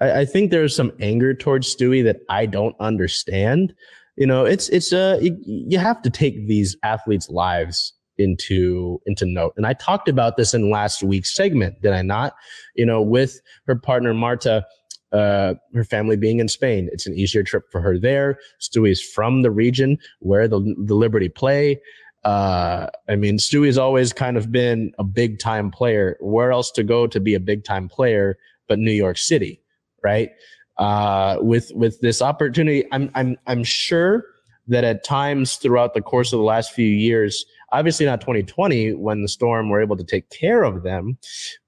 I, 0.00 0.20
I 0.20 0.24
think 0.24 0.50
there's 0.50 0.74
some 0.74 0.92
anger 1.00 1.34
towards 1.34 1.74
Stewie 1.74 2.04
that 2.04 2.20
I 2.28 2.46
don't 2.46 2.76
understand. 2.80 3.74
You 4.16 4.26
know, 4.26 4.44
it's 4.44 4.68
it's 4.70 4.92
uh 4.92 5.18
you, 5.20 5.36
you 5.44 5.78
have 5.78 6.02
to 6.02 6.10
take 6.10 6.46
these 6.46 6.76
athletes' 6.82 7.28
lives 7.28 7.92
into 8.18 9.00
into 9.06 9.26
note. 9.26 9.54
And 9.56 9.66
I 9.66 9.72
talked 9.74 10.08
about 10.08 10.36
this 10.36 10.54
in 10.54 10.70
last 10.70 11.02
week's 11.02 11.34
segment, 11.34 11.80
did 11.82 11.92
I 11.92 12.02
not? 12.02 12.34
You 12.74 12.86
know, 12.86 13.02
with 13.02 13.40
her 13.66 13.76
partner 13.76 14.14
Marta, 14.14 14.64
uh, 15.12 15.54
her 15.74 15.84
family 15.84 16.16
being 16.16 16.40
in 16.40 16.48
Spain, 16.48 16.88
it's 16.92 17.06
an 17.06 17.14
easier 17.14 17.42
trip 17.42 17.64
for 17.70 17.80
her 17.80 17.98
there. 17.98 18.38
Stewie's 18.60 19.00
from 19.00 19.42
the 19.42 19.50
region 19.50 19.98
where 20.20 20.48
the 20.48 20.60
the 20.78 20.94
Liberty 20.94 21.28
play. 21.28 21.80
Uh, 22.24 22.86
I 23.08 23.16
mean, 23.16 23.38
Stewie's 23.38 23.78
always 23.78 24.12
kind 24.12 24.36
of 24.36 24.52
been 24.52 24.92
a 24.98 25.04
big 25.04 25.38
time 25.38 25.70
player. 25.70 26.16
Where 26.20 26.52
else 26.52 26.70
to 26.72 26.84
go 26.84 27.06
to 27.06 27.18
be 27.18 27.34
a 27.34 27.40
big 27.40 27.64
time 27.64 27.88
player 27.88 28.38
but 28.68 28.78
New 28.78 28.92
York 28.92 29.18
City? 29.18 29.62
right? 30.02 30.30
Uh, 30.78 31.36
with 31.40 31.70
with 31.74 32.00
this 32.00 32.22
opportunity, 32.22 32.84
I'm 32.92 33.10
I'm 33.14 33.36
I'm 33.46 33.64
sure 33.64 34.24
that 34.68 34.84
at 34.84 35.04
times 35.04 35.56
throughout 35.56 35.94
the 35.94 36.02
course 36.02 36.32
of 36.32 36.38
the 36.38 36.44
last 36.44 36.72
few 36.72 36.86
years, 36.86 37.44
obviously 37.72 38.06
not 38.06 38.20
2020 38.20 38.94
when 38.94 39.22
the 39.22 39.28
Storm 39.28 39.68
were 39.68 39.80
able 39.80 39.96
to 39.96 40.04
take 40.04 40.28
care 40.30 40.62
of 40.62 40.82
them, 40.82 41.18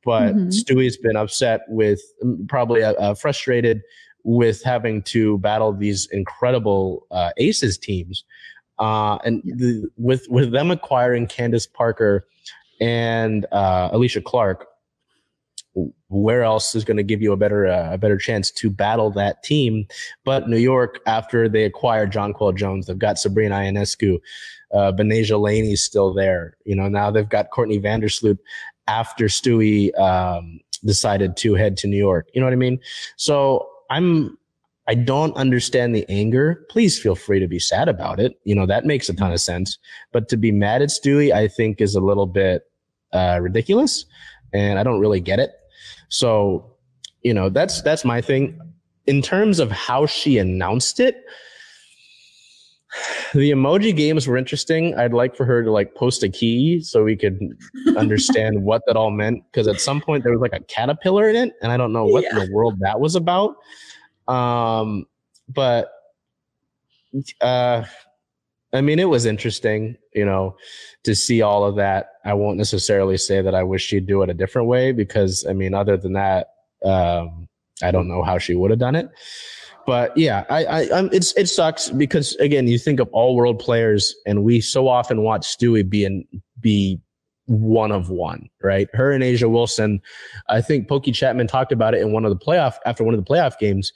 but 0.04 0.34
mm-hmm. 0.34 0.50
Stewie's 0.50 0.96
been 0.96 1.16
upset 1.16 1.62
with 1.68 2.00
um, 2.22 2.46
probably 2.48 2.82
uh, 2.82 2.92
uh, 2.94 3.14
frustrated 3.14 3.82
with 4.22 4.62
having 4.62 5.02
to 5.02 5.38
battle 5.38 5.72
these 5.72 6.06
incredible 6.12 7.06
uh, 7.10 7.30
Aces 7.36 7.76
teams, 7.76 8.24
uh, 8.78 9.18
and 9.24 9.42
the, 9.44 9.88
with 9.96 10.26
with 10.28 10.52
them 10.52 10.70
acquiring 10.70 11.26
Candace 11.26 11.66
Parker 11.66 12.26
and 12.80 13.46
uh, 13.52 13.90
Alysha 13.90 14.22
Clark 14.24 14.66
where 16.08 16.44
else 16.44 16.74
is 16.74 16.84
going 16.84 16.96
to 16.96 17.02
give 17.02 17.20
you 17.20 17.32
a 17.32 17.36
better 17.36 17.66
uh, 17.66 17.94
a 17.94 17.98
better 17.98 18.18
chance 18.18 18.50
to 18.52 18.70
battle 18.70 19.10
that 19.10 19.42
team? 19.42 19.86
But 20.24 20.48
New 20.48 20.58
York, 20.58 21.00
after 21.06 21.48
they 21.48 21.64
acquired 21.64 22.12
John 22.12 22.32
Jonquel 22.32 22.56
Jones, 22.56 22.86
they've 22.86 22.98
got 22.98 23.18
Sabrina 23.18 23.56
Ionescu, 23.56 24.18
uh, 24.72 24.92
Betnijah 24.92 25.40
Laney's 25.40 25.82
still 25.82 26.12
there. 26.12 26.56
You 26.64 26.76
know, 26.76 26.88
now 26.88 27.10
they've 27.10 27.28
got 27.28 27.50
Courtney 27.50 27.80
Vandersloot 27.80 28.38
after 28.86 29.26
Stewie 29.26 29.96
um, 29.98 30.60
decided 30.84 31.36
to 31.38 31.54
head 31.54 31.76
to 31.78 31.86
New 31.86 31.96
York. 31.96 32.28
You 32.34 32.40
know 32.40 32.46
what 32.46 32.52
I 32.52 32.56
mean? 32.56 32.78
So 33.16 33.68
I'm 33.90 34.36
I 34.86 34.94
don't 34.94 35.34
understand 35.36 35.94
the 35.94 36.04
anger. 36.08 36.66
Please 36.68 36.98
feel 36.98 37.14
free 37.14 37.40
to 37.40 37.48
be 37.48 37.58
sad 37.58 37.88
about 37.88 38.20
it. 38.20 38.38
You 38.44 38.54
know, 38.54 38.66
that 38.66 38.84
makes 38.84 39.08
a 39.08 39.14
ton 39.14 39.32
of 39.32 39.40
sense. 39.40 39.78
But 40.12 40.28
to 40.28 40.36
be 40.36 40.52
mad 40.52 40.82
at 40.82 40.90
Stewie, 40.90 41.32
I 41.32 41.48
think 41.48 41.80
is 41.80 41.94
a 41.94 42.00
little 42.00 42.26
bit 42.26 42.64
uh, 43.12 43.38
ridiculous. 43.40 44.04
And 44.52 44.78
I 44.78 44.82
don't 44.82 45.00
really 45.00 45.20
get 45.20 45.38
it. 45.38 45.52
So, 46.08 46.72
you 47.22 47.34
know, 47.34 47.48
that's 47.48 47.82
that's 47.82 48.04
my 48.04 48.20
thing. 48.20 48.58
In 49.06 49.22
terms 49.22 49.58
of 49.58 49.70
how 49.70 50.06
she 50.06 50.38
announced 50.38 51.00
it, 51.00 51.24
the 53.32 53.50
emoji 53.50 53.94
games 53.94 54.26
were 54.26 54.36
interesting. 54.36 54.94
I'd 54.96 55.12
like 55.12 55.36
for 55.36 55.44
her 55.44 55.62
to 55.62 55.70
like 55.70 55.94
post 55.94 56.22
a 56.22 56.28
key 56.28 56.80
so 56.80 57.04
we 57.04 57.16
could 57.16 57.38
understand 57.96 58.62
what 58.62 58.82
that 58.86 58.96
all 58.96 59.10
meant. 59.10 59.42
Because 59.50 59.66
at 59.66 59.80
some 59.80 60.00
point 60.00 60.22
there 60.22 60.32
was 60.32 60.40
like 60.40 60.52
a 60.52 60.64
caterpillar 60.64 61.28
in 61.28 61.36
it, 61.36 61.54
and 61.60 61.72
I 61.72 61.76
don't 61.76 61.92
know 61.92 62.04
what 62.04 62.24
yeah. 62.24 62.30
in 62.38 62.46
the 62.46 62.52
world 62.52 62.78
that 62.80 63.00
was 63.00 63.16
about. 63.16 63.56
Um, 64.28 65.06
but 65.48 65.90
uh, 67.40 67.84
I 68.74 68.80
mean, 68.80 68.98
it 68.98 69.08
was 69.08 69.24
interesting, 69.24 69.96
you 70.12 70.24
know, 70.24 70.56
to 71.04 71.14
see 71.14 71.40
all 71.42 71.64
of 71.64 71.76
that. 71.76 72.10
I 72.24 72.34
won't 72.34 72.58
necessarily 72.58 73.16
say 73.16 73.40
that 73.40 73.54
I 73.54 73.62
wish 73.62 73.84
she'd 73.84 74.06
do 74.06 74.22
it 74.22 74.30
a 74.30 74.34
different 74.34 74.68
way 74.68 74.92
because, 74.92 75.46
I 75.48 75.52
mean, 75.52 75.74
other 75.74 75.96
than 75.96 76.14
that, 76.14 76.48
um, 76.84 77.48
I 77.82 77.90
don't 77.90 78.08
know 78.08 78.22
how 78.22 78.38
she 78.38 78.54
would 78.54 78.70
have 78.70 78.80
done 78.80 78.96
it. 78.96 79.08
but 79.86 80.16
yeah, 80.16 80.44
I, 80.50 80.64
I, 80.64 80.98
I'm, 80.98 81.08
it's 81.12 81.36
it 81.36 81.48
sucks 81.48 81.90
because 81.90 82.34
again, 82.36 82.66
you 82.66 82.78
think 82.78 83.00
of 83.00 83.08
all 83.12 83.36
world 83.36 83.58
players, 83.58 84.14
and 84.26 84.44
we 84.44 84.60
so 84.60 84.88
often 84.88 85.22
watch 85.22 85.42
Stewie 85.42 85.88
be 85.88 86.26
be 86.60 87.00
one 87.46 87.92
of 87.92 88.08
one, 88.08 88.48
right? 88.62 88.88
Her 88.94 89.12
and 89.12 89.22
A'ja 89.22 89.50
Wilson. 89.50 90.00
I 90.48 90.60
think 90.60 90.88
Pokey 90.88 91.12
Chatman 91.12 91.48
talked 91.48 91.72
about 91.72 91.94
it 91.94 92.00
in 92.00 92.12
one 92.12 92.24
of 92.24 92.30
the 92.30 92.44
playoff 92.44 92.74
after 92.86 93.04
one 93.04 93.14
of 93.14 93.22
the 93.22 93.30
playoff 93.30 93.58
games. 93.58 93.92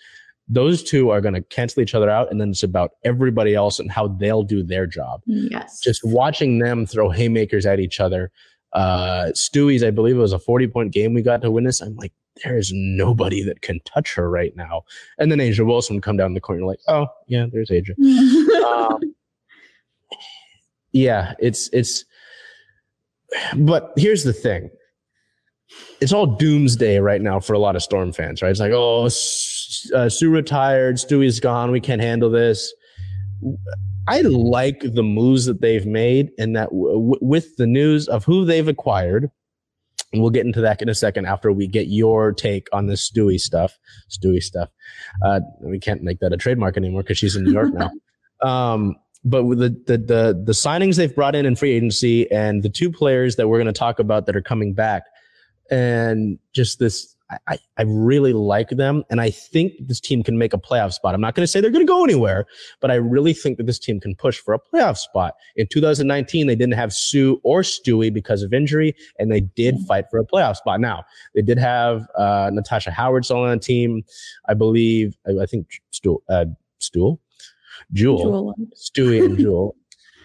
Those 0.48 0.82
two 0.82 1.10
are 1.10 1.20
going 1.20 1.34
to 1.34 1.42
cancel 1.42 1.82
each 1.82 1.94
other 1.94 2.08
out, 2.08 2.30
and 2.30 2.40
then 2.40 2.50
it's 2.50 2.62
about 2.62 2.92
everybody 3.04 3.54
else 3.54 3.78
and 3.78 3.90
how 3.90 4.08
they'll 4.08 4.42
do 4.42 4.62
their 4.62 4.86
job. 4.86 5.20
Yes. 5.26 5.80
Just 5.80 6.02
watching 6.04 6.58
them 6.58 6.86
throw 6.86 7.10
haymakers 7.10 7.66
at 7.66 7.80
each 7.80 8.00
other. 8.00 8.30
Uh, 8.72 9.30
Stewie's, 9.34 9.82
I 9.82 9.90
believe 9.90 10.16
it 10.16 10.20
was 10.20 10.32
a 10.32 10.38
40 10.38 10.68
point 10.68 10.92
game 10.92 11.14
we 11.14 11.22
got 11.22 11.42
to 11.42 11.50
witness. 11.50 11.80
I'm 11.80 11.96
like, 11.96 12.12
there 12.44 12.56
is 12.56 12.70
nobody 12.72 13.42
that 13.42 13.62
can 13.62 13.80
touch 13.80 14.14
her 14.14 14.30
right 14.30 14.54
now. 14.56 14.84
And 15.18 15.30
then 15.30 15.38
A'ja 15.38 15.66
Wilson 15.66 15.96
would 15.96 16.02
come 16.02 16.16
down 16.16 16.34
the 16.34 16.40
corner 16.40 16.64
like, 16.64 16.80
oh 16.88 17.08
yeah, 17.26 17.46
there's 17.50 17.70
A'ja. 17.70 17.98
um, 18.64 19.00
yeah, 20.92 21.34
it's 21.38 21.68
it's. 21.72 22.04
But 23.56 23.92
here's 23.96 24.24
the 24.24 24.32
thing. 24.32 24.70
It's 26.00 26.12
all 26.12 26.26
doomsday 26.26 26.98
right 26.98 27.20
now 27.20 27.40
for 27.40 27.52
a 27.52 27.58
lot 27.58 27.76
of 27.76 27.82
Storm 27.82 28.12
fans, 28.12 28.40
right? 28.40 28.50
It's 28.50 28.60
like, 28.60 28.72
oh, 28.72 29.08
uh, 29.94 30.08
Sue 30.08 30.30
retired, 30.30 30.96
Stewie's 30.96 31.40
gone, 31.40 31.70
we 31.70 31.80
can't 31.80 32.00
handle 32.00 32.30
this. 32.30 32.72
I 34.08 34.22
like 34.22 34.80
the 34.80 35.02
moves 35.02 35.44
that 35.46 35.60
they've 35.60 35.86
made, 35.86 36.30
and 36.38 36.56
that 36.56 36.70
w- 36.70 37.18
with 37.20 37.56
the 37.56 37.66
news 37.66 38.08
of 38.08 38.24
who 38.24 38.44
they've 38.44 38.66
acquired, 38.66 39.30
and 40.12 40.22
we'll 40.22 40.30
get 40.30 40.46
into 40.46 40.62
that 40.62 40.80
in 40.80 40.88
a 40.88 40.94
second 40.94 41.26
after 41.26 41.52
we 41.52 41.66
get 41.66 41.88
your 41.88 42.32
take 42.32 42.68
on 42.72 42.86
this 42.86 43.08
Stewie 43.08 43.38
stuff. 43.38 43.78
Stewie 44.08 44.42
stuff. 44.42 44.70
Uh, 45.24 45.40
we 45.60 45.78
can't 45.78 46.02
make 46.02 46.20
that 46.20 46.32
a 46.32 46.38
trademark 46.38 46.76
anymore 46.76 47.02
because 47.02 47.18
she's 47.18 47.36
in 47.36 47.44
New 47.44 47.52
York 47.52 47.72
now. 47.72 47.90
Um, 48.40 48.94
but 49.24 49.46
with 49.46 49.58
the, 49.58 49.70
the 49.88 49.98
the 49.98 50.42
the 50.44 50.52
signings 50.52 50.94
they've 50.94 51.12
brought 51.12 51.34
in 51.34 51.44
in 51.44 51.56
free 51.56 51.72
agency 51.72 52.30
and 52.30 52.62
the 52.62 52.68
two 52.68 52.88
players 52.88 53.34
that 53.34 53.48
we're 53.48 53.56
going 53.56 53.66
to 53.66 53.72
talk 53.72 53.98
about 53.98 54.26
that 54.26 54.36
are 54.36 54.42
coming 54.42 54.74
back, 54.74 55.02
and 55.72 56.38
just 56.54 56.78
this 56.78 57.16
I, 57.46 57.58
I 57.76 57.82
really 57.82 58.32
like 58.32 58.70
them, 58.70 59.04
and 59.10 59.20
I 59.20 59.30
think 59.30 59.72
this 59.80 60.00
team 60.00 60.22
can 60.22 60.38
make 60.38 60.54
a 60.54 60.58
playoff 60.58 60.94
spot. 60.94 61.14
I'm 61.14 61.20
not 61.20 61.34
going 61.34 61.42
to 61.42 61.46
say 61.46 61.60
they're 61.60 61.70
going 61.70 61.86
to 61.86 61.90
go 61.90 62.02
anywhere, 62.02 62.46
but 62.80 62.90
I 62.90 62.94
really 62.94 63.34
think 63.34 63.58
that 63.58 63.66
this 63.66 63.78
team 63.78 64.00
can 64.00 64.14
push 64.14 64.38
for 64.38 64.54
a 64.54 64.58
playoff 64.58 64.96
spot. 64.96 65.34
In 65.56 65.66
2019, 65.66 66.46
they 66.46 66.54
didn't 66.54 66.74
have 66.74 66.92
Sue 66.92 67.38
or 67.44 67.60
Stewie 67.60 68.12
because 68.12 68.42
of 68.42 68.54
injury, 68.54 68.94
and 69.18 69.30
they 69.30 69.40
did 69.40 69.74
mm-hmm. 69.74 69.84
fight 69.84 70.06
for 70.10 70.18
a 70.18 70.24
playoff 70.24 70.56
spot. 70.56 70.80
Now 70.80 71.04
they 71.34 71.42
did 71.42 71.58
have 71.58 72.06
uh, 72.16 72.50
Natasha 72.52 72.90
Howard 72.90 73.26
still 73.26 73.42
on 73.42 73.50
the 73.50 73.58
team, 73.58 74.04
I 74.48 74.54
believe. 74.54 75.16
I, 75.26 75.42
I 75.42 75.46
think 75.46 75.68
Stool, 75.90 76.22
uh, 76.30 76.46
Stool, 76.78 77.20
Jewell, 77.92 78.22
Jewell. 78.22 78.54
Stewie, 78.74 79.24
and 79.24 79.38
Jewell. 79.38 79.76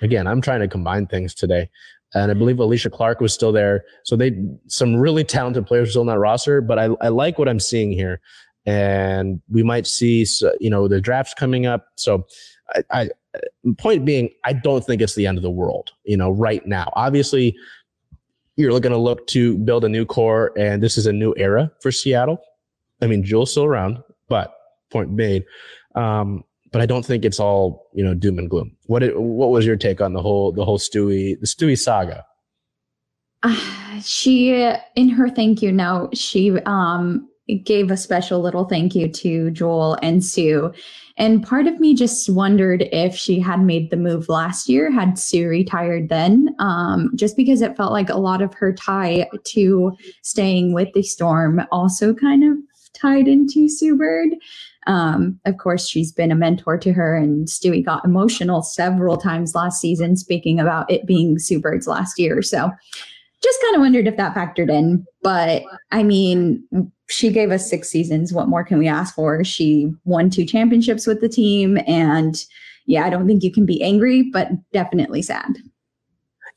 Again, 0.02 0.26
I'm 0.26 0.42
trying 0.42 0.62
to 0.62 0.68
combine 0.70 1.08
things 1.08 1.34
today 1.34 1.70
and 2.13 2.32
I 2.32 2.34
believe 2.34 2.58
Alysha 2.58 2.91
Clark 2.91 3.19
was 3.19 3.34
still 3.34 3.52
there. 3.52 3.86
So 4.04 4.15
they 4.15 4.34
some 4.67 4.95
really 4.95 5.23
talented 5.23 5.65
players 5.65 5.91
still 5.91 6.02
in 6.02 6.08
that 6.08 6.19
roster. 6.19 6.62
But 6.62 6.80
I, 6.80 6.89
I 7.02 7.10
like 7.10 7.38
what 7.38 7.49
I'm 7.49 7.60
seeing 7.60 7.91
here, 7.91 8.21
and 8.65 9.41
we 9.49 9.63
might 9.63 9.88
see 9.88 10.26
you 10.60 10.69
know 10.69 10.88
the 10.88 11.02
drafts 11.02 11.34
coming 11.34 11.65
up. 11.65 11.88
So 11.95 12.26
I, 12.76 12.84
I 12.91 13.10
point 13.78 14.06
being, 14.06 14.30
I 14.43 14.54
don't 14.54 14.86
think 14.86 15.02
it's 15.02 15.15
the 15.15 15.28
end 15.28 15.38
of 15.38 15.43
the 15.43 15.52
world. 15.52 15.91
You 16.04 16.17
know, 16.17 16.32
right 16.32 16.65
now, 16.65 16.91
obviously. 16.95 17.56
You're 18.56 18.69
going 18.80 18.93
to 18.93 18.99
look 18.99 19.26
to 19.30 19.58
build 19.58 19.84
a 19.84 19.89
new 19.89 20.06
core, 20.06 20.52
and 20.56 20.84
this 20.84 20.95
is 20.95 21.08
a 21.08 21.12
new 21.12 21.34
era 21.38 21.71
for 21.82 21.91
Seattle. 21.91 22.38
I 23.02 23.08
mean, 23.08 23.23
Jewell's 23.23 23.49
still 23.49 23.63
around, 23.63 23.97
but 24.30 24.54
point 24.91 25.10
made. 25.10 25.43
Um, 25.95 26.43
but 26.74 26.82
I 26.82 26.86
don't 26.86 27.06
think 27.06 27.24
it's 27.24 27.40
all 27.40 27.88
you 27.94 28.04
know 28.04 28.14
doom 28.14 28.38
and 28.40 28.50
gloom. 28.50 28.76
What 28.88 29.04
it, 29.04 29.18
what 29.18 29.52
was 29.52 29.66
your 29.66 29.78
take 29.78 30.02
on 30.02 30.12
the 30.12 30.22
whole 30.22 30.52
the 30.52 30.66
whole 30.66 30.80
Stewie 30.80 31.40
the 31.40 31.46
Stewie 31.46 31.80
saga? 31.80 32.26
Uh, 33.44 34.02
she 34.02 34.74
in 34.96 35.10
her 35.10 35.30
thank 35.30 35.62
you 35.62 35.72
note 35.72 36.18
she 36.18 36.60
um 36.62 37.30
gave 37.66 37.92
a 37.92 37.98
special 37.98 38.40
little 38.40 38.64
thank 38.64 38.96
you 38.96 39.08
to 39.10 39.52
Jewell 39.52 39.98
and 40.02 40.24
Sue. 40.24 40.74
And 41.18 41.44
part 41.44 41.68
of 41.68 41.80
me 41.80 41.94
just 41.94 42.30
wondered 42.30 42.84
if 42.94 43.16
she 43.16 43.40
had 43.40 43.62
made 43.62 43.92
the 43.92 43.98
move 43.98 44.30
last 44.30 44.70
year, 44.70 44.90
had 44.90 45.20
Sue 45.20 45.50
retired 45.50 46.08
then, 46.08 46.56
um, 46.60 47.12
just 47.16 47.36
because 47.36 47.62
it 47.62 47.76
felt 47.76 47.92
like 47.92 48.10
a 48.10 48.18
lot 48.18 48.42
of 48.42 48.54
her 48.54 48.74
tie 48.74 49.30
to 49.44 49.92
staying 50.22 50.74
with 50.74 50.88
the 50.94 51.04
Storm 51.04 51.62
also 51.70 52.14
kind 52.14 52.46
of 52.46 52.58
tied 52.94 53.28
into 53.28 53.68
Sue 53.68 53.98
Bird. 53.98 54.30
Um, 54.88 55.39
of 55.46 55.58
course, 55.58 55.88
she's 55.88 56.12
been 56.12 56.32
a 56.32 56.36
mentor 56.36 56.78
to 56.78 56.93
her, 56.93 57.15
and 57.15 57.48
Stewie 57.48 57.86
got 57.86 58.06
emotional 58.06 58.62
several 58.62 59.17
times 59.17 59.56
last 59.56 59.80
season, 59.80 60.17
speaking 60.17 60.60
about 60.60 60.89
it 60.91 61.06
being 61.06 61.39
Sue 61.39 61.60
Bird's 61.60 61.88
last 61.88 62.19
year. 62.19 62.41
So 62.41 62.72
just 63.43 63.62
kind 63.62 63.76
of 63.76 63.82
wondered 63.82 64.08
if 64.08 64.17
that 64.17 64.34
factored 64.34 64.72
in. 64.72 65.06
But 65.22 65.63
I 65.91 66.02
mean, 66.04 66.63
she 67.10 67.30
gave 67.30 67.52
us 67.52 67.69
six 67.69 67.89
seasons. 67.89 68.34
What 68.34 68.48
more 68.48 68.63
can 68.63 68.80
we 68.80 68.88
ask 68.88 69.13
for? 69.13 69.43
She 69.43 69.91
won 70.06 70.30
two 70.30 70.46
championships 70.46 71.06
with 71.06 71.22
the 71.22 71.30
team. 71.30 71.78
And 71.86 72.43
yeah, 72.86 73.06
I 73.06 73.10
don't 73.10 73.28
think 73.28 73.43
you 73.43 73.52
can 73.52 73.65
be 73.65 73.84
angry, 73.84 74.24
but 74.24 74.50
definitely 74.72 75.22
sad. 75.22 75.58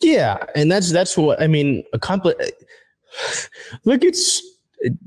Yeah. 0.01 0.39
And 0.55 0.71
that's, 0.71 0.93
that's 0.93 1.17
what 1.17 1.41
I 1.43 1.49
mean. 1.49 1.83
Accomplish. 1.93 2.37
Look 3.85 4.05
at 4.05 4.15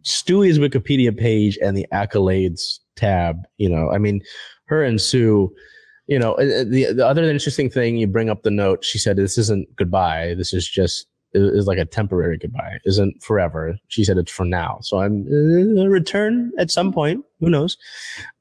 Stewie's 0.01 0.59
Wikipedia 0.59 1.17
page 1.17 1.57
and 1.61 1.77
the 1.77 1.87
accolades 1.93 2.79
tab. 2.99 3.47
You 3.57 3.69
know, 3.69 3.91
I 3.91 3.97
mean, 3.97 4.21
her 4.65 4.83
and 4.83 4.99
Sue. 4.99 5.53
You 6.07 6.17
know, 6.17 6.33
uh, 6.33 6.61
uh, 6.61 6.63
the 6.63 6.93
the 6.93 7.05
other 7.05 7.23
interesting 7.23 7.69
thing 7.69 7.97
you 7.97 8.07
bring 8.07 8.31
up 8.31 8.41
the 8.41 8.51
note. 8.51 8.83
She 8.83 8.97
said, 8.97 9.15
"This 9.15 9.37
isn't 9.37 9.75
goodbye. 9.75 10.33
This 10.35 10.53
is 10.53 10.67
just 10.67 11.05
is 11.33 11.67
like 11.67 11.77
a 11.77 11.85
temporary 11.85 12.37
goodbye. 12.37 12.79
Isn't 12.85 13.21
forever." 13.21 13.77
She 13.89 14.03
said, 14.03 14.17
"It's 14.17 14.31
for 14.31 14.45
now." 14.45 14.79
So 14.81 14.99
I'm 14.99 15.27
uh, 15.27 15.87
return 15.87 16.51
at 16.57 16.71
some 16.71 16.91
point. 16.91 17.23
Who 17.41 17.49
knows? 17.51 17.77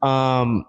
Um, 0.00 0.64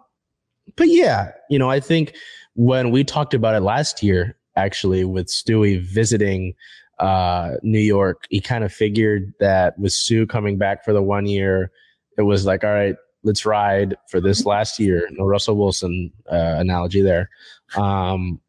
but 0.75 0.89
yeah, 0.89 1.31
you 1.49 1.57
know, 1.57 1.69
I 1.69 1.79
think 1.79 2.15
when 2.55 2.91
we 2.91 3.05
talked 3.05 3.33
about 3.33 3.55
it 3.55 3.61
last 3.61 4.03
year, 4.03 4.35
actually, 4.57 5.05
with 5.05 5.27
Stewie 5.27 5.81
visiting 5.81 6.53
uh, 6.99 7.51
New 7.63 7.79
York, 7.79 8.25
he 8.29 8.41
kind 8.41 8.63
of 8.63 8.73
figured 8.73 9.33
that 9.39 9.79
with 9.79 9.93
Sue 9.93 10.27
coming 10.27 10.57
back 10.57 10.83
for 10.83 10.93
the 10.93 11.01
one 11.01 11.25
year, 11.25 11.71
it 12.17 12.23
was 12.23 12.45
like, 12.45 12.63
all 12.63 12.73
right, 12.73 12.95
let's 13.23 13.45
ride 13.45 13.95
for 14.09 14.21
this 14.21 14.45
last 14.45 14.79
year. 14.79 15.07
No 15.11 15.25
Russell 15.25 15.57
Wilson 15.57 16.11
uh, 16.31 16.55
analogy 16.57 17.01
there, 17.01 17.29
um, 17.77 18.39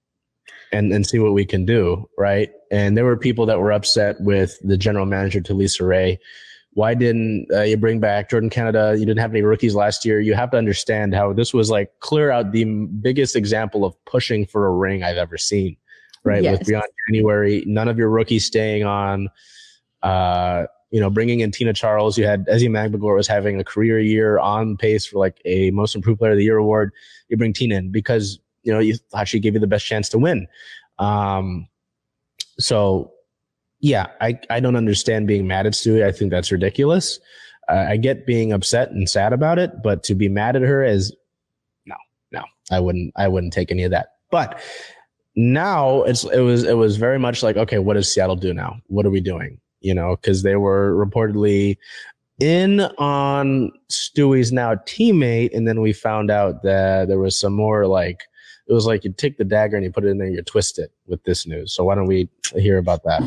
and 0.72 0.92
and 0.92 1.06
see 1.06 1.18
what 1.18 1.32
we 1.32 1.44
can 1.44 1.64
do, 1.64 2.08
right? 2.18 2.50
And 2.70 2.96
there 2.96 3.04
were 3.04 3.16
people 3.16 3.46
that 3.46 3.58
were 3.58 3.72
upset 3.72 4.20
with 4.20 4.56
the 4.62 4.76
general 4.76 5.06
manager 5.06 5.40
Talisa 5.40 5.86
Rhea. 5.86 6.18
Why 6.74 6.94
didn't 6.94 7.48
uh, 7.52 7.62
you 7.62 7.76
bring 7.76 7.98
back 7.98 8.30
Jordan 8.30 8.48
Canada? 8.48 8.94
You 8.96 9.04
didn't 9.04 9.18
have 9.18 9.32
any 9.32 9.42
rookies 9.42 9.74
last 9.74 10.04
year. 10.04 10.20
You 10.20 10.34
have 10.34 10.52
to 10.52 10.56
understand 10.56 11.14
how 11.14 11.32
this 11.32 11.52
was 11.52 11.68
like 11.68 11.90
clear 11.98 12.30
out 12.30 12.52
the 12.52 12.64
biggest 12.64 13.34
example 13.34 13.84
of 13.84 13.96
pushing 14.04 14.46
for 14.46 14.66
a 14.66 14.70
ring 14.70 15.02
I've 15.02 15.16
ever 15.16 15.36
seen. 15.36 15.76
Right, 16.22 16.42
yes. 16.42 16.58
with 16.58 16.68
beyond 16.68 16.84
January, 17.08 17.64
none 17.66 17.88
of 17.88 17.96
your 17.96 18.10
rookies 18.10 18.44
staying 18.44 18.84
on. 18.84 19.30
Uh, 20.02 20.66
you 20.90 21.00
know, 21.00 21.10
bringing 21.10 21.40
in 21.40 21.52
Tina 21.52 21.72
Charles, 21.72 22.18
you 22.18 22.26
had 22.26 22.46
Ezi 22.46 22.68
Magbegor 22.68 23.14
was 23.14 23.28
having 23.28 23.60
a 23.60 23.64
career 23.64 24.00
year 24.00 24.38
on 24.38 24.76
pace 24.76 25.06
for 25.06 25.18
like 25.18 25.40
a 25.44 25.70
most 25.70 25.94
improved 25.94 26.18
player 26.18 26.32
of 26.32 26.38
the 26.38 26.44
year 26.44 26.56
award. 26.56 26.92
You 27.28 27.36
bring 27.36 27.52
Tina 27.52 27.76
in 27.76 27.92
because, 27.92 28.40
you 28.62 28.72
know, 28.72 28.80
you 28.80 28.96
thought 28.96 29.28
she 29.28 29.38
gave 29.38 29.54
you 29.54 29.60
the 29.60 29.66
best 29.68 29.86
chance 29.86 30.08
to 30.10 30.18
win. 30.18 30.48
Um, 30.98 31.68
so 32.58 33.12
yeah, 33.78 34.08
I, 34.20 34.38
I 34.50 34.60
don't 34.60 34.76
understand 34.76 35.26
being 35.26 35.46
mad 35.46 35.66
at 35.66 35.74
Stewie. 35.74 36.04
I 36.04 36.12
think 36.12 36.30
that's 36.30 36.50
ridiculous. 36.50 37.20
Uh, 37.68 37.86
I 37.88 37.96
get 37.96 38.26
being 38.26 38.52
upset 38.52 38.90
and 38.90 39.08
sad 39.08 39.32
about 39.32 39.58
it, 39.58 39.82
but 39.82 40.02
to 40.04 40.14
be 40.16 40.28
mad 40.28 40.56
at 40.56 40.62
her 40.62 40.84
is 40.84 41.14
no, 41.86 41.94
no, 42.32 42.42
I 42.70 42.80
wouldn't, 42.80 43.12
I 43.16 43.28
wouldn't 43.28 43.52
take 43.52 43.70
any 43.70 43.84
of 43.84 43.92
that. 43.92 44.14
But 44.30 44.60
now 45.36 46.02
it's, 46.02 46.24
it 46.24 46.40
was, 46.40 46.64
it 46.64 46.76
was 46.76 46.96
very 46.96 47.18
much 47.18 47.44
like, 47.44 47.56
okay, 47.56 47.78
what 47.78 47.94
does 47.94 48.12
Seattle 48.12 48.36
do 48.36 48.52
now? 48.52 48.80
What 48.88 49.06
are 49.06 49.10
we 49.10 49.20
doing? 49.20 49.60
You 49.80 49.94
know, 49.94 50.16
because 50.16 50.42
they 50.42 50.56
were 50.56 50.94
reportedly 50.94 51.76
in 52.40 52.80
on 52.98 53.70
Stewie's 53.88 54.52
now 54.52 54.74
teammate, 54.74 55.54
and 55.54 55.68
then 55.68 55.80
we 55.80 55.92
found 55.92 56.30
out 56.30 56.62
that 56.62 57.08
there 57.08 57.18
was 57.18 57.38
some 57.38 57.52
more 57.52 57.86
like 57.86 58.24
it 58.66 58.72
was 58.72 58.86
like 58.86 59.04
you 59.04 59.12
take 59.12 59.36
the 59.36 59.44
dagger 59.44 59.76
and 59.76 59.84
you 59.84 59.92
put 59.92 60.04
it 60.04 60.08
in 60.08 60.18
there, 60.18 60.26
and 60.26 60.36
you 60.36 60.42
twist 60.42 60.78
it 60.78 60.92
with 61.06 61.22
this 61.24 61.46
news. 61.46 61.74
So 61.74 61.84
why 61.84 61.94
don't 61.94 62.06
we 62.06 62.28
hear 62.54 62.78
about 62.78 63.02
that? 63.04 63.22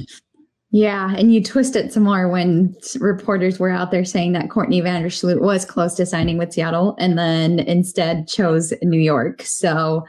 Yeah, 0.75 1.13
and 1.15 1.31
you 1.31 1.43
twist 1.43 1.75
it 1.75 1.93
some 1.93 2.01
more 2.01 2.27
when 2.27 2.75
reporters 2.99 3.59
were 3.59 3.69
out 3.69 3.91
there 3.91 4.03
saying 4.03 4.31
that 4.31 4.49
Courtney 4.49 4.81
Vandersloot 4.81 5.39
was 5.39 5.65
close 5.65 5.93
to 5.95 6.05
signing 6.07 6.39
with 6.39 6.51
Seattle 6.51 6.95
and 6.97 7.15
then 7.15 7.59
instead 7.59 8.27
chose 8.27 8.73
New 8.81 8.99
York. 8.99 9.43
So 9.43 10.03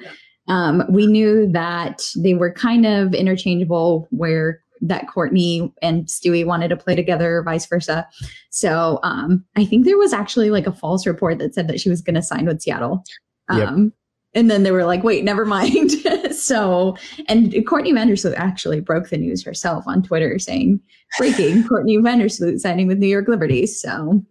um, 0.49 0.83
we 0.89 1.07
knew 1.07 1.47
that 1.53 2.01
they 2.17 2.33
were 2.33 2.51
kind 2.51 2.87
of 2.87 3.13
interchangeable 3.13 4.09
where 4.11 4.64
that 4.81 5.09
Courtney 5.09 5.73
and 5.83 6.07
Stewie 6.07 6.47
wanted 6.47 6.69
to 6.69 6.77
play 6.77 6.95
together, 6.95 7.39
or 7.39 7.43
vice 7.43 7.67
versa. 7.67 8.07
So 8.51 9.01
um, 9.03 9.45
I 9.57 9.65
think 9.65 9.85
there 9.85 9.99
was 9.99 10.13
actually 10.13 10.51
like 10.51 10.67
a 10.67 10.73
false 10.73 11.07
report 11.07 11.39
that 11.39 11.55
said 11.55 11.69
that 11.69 11.81
she 11.81 11.91
was 11.91 12.03
going 12.03 12.15
to 12.15 12.23
sign 12.23 12.47
with 12.47 12.63
Seattle. 12.63 13.05
Um, 13.49 13.85
yep. 13.85 13.93
And 14.37 14.51
then 14.51 14.65
they 14.65 14.73
were 14.73 14.85
like, 14.85 15.05
wait, 15.05 15.25
never 15.25 15.47
mind. 15.47 15.93
so, 16.33 16.97
and 17.29 17.55
Courtney 17.67 17.93
Vandersloot 17.93 18.35
actually 18.37 18.81
broke 18.81 19.09
the 19.09 19.17
news 19.17 19.45
herself 19.45 19.85
on 19.87 20.03
Twitter 20.03 20.39
saying, 20.39 20.81
breaking 21.19 21.67
Courtney 21.69 21.99
Vandersloot 21.99 22.59
signing 22.59 22.89
with 22.89 22.99
New 22.99 23.07
York 23.07 23.29
Liberty. 23.29 23.67
So, 23.67 24.25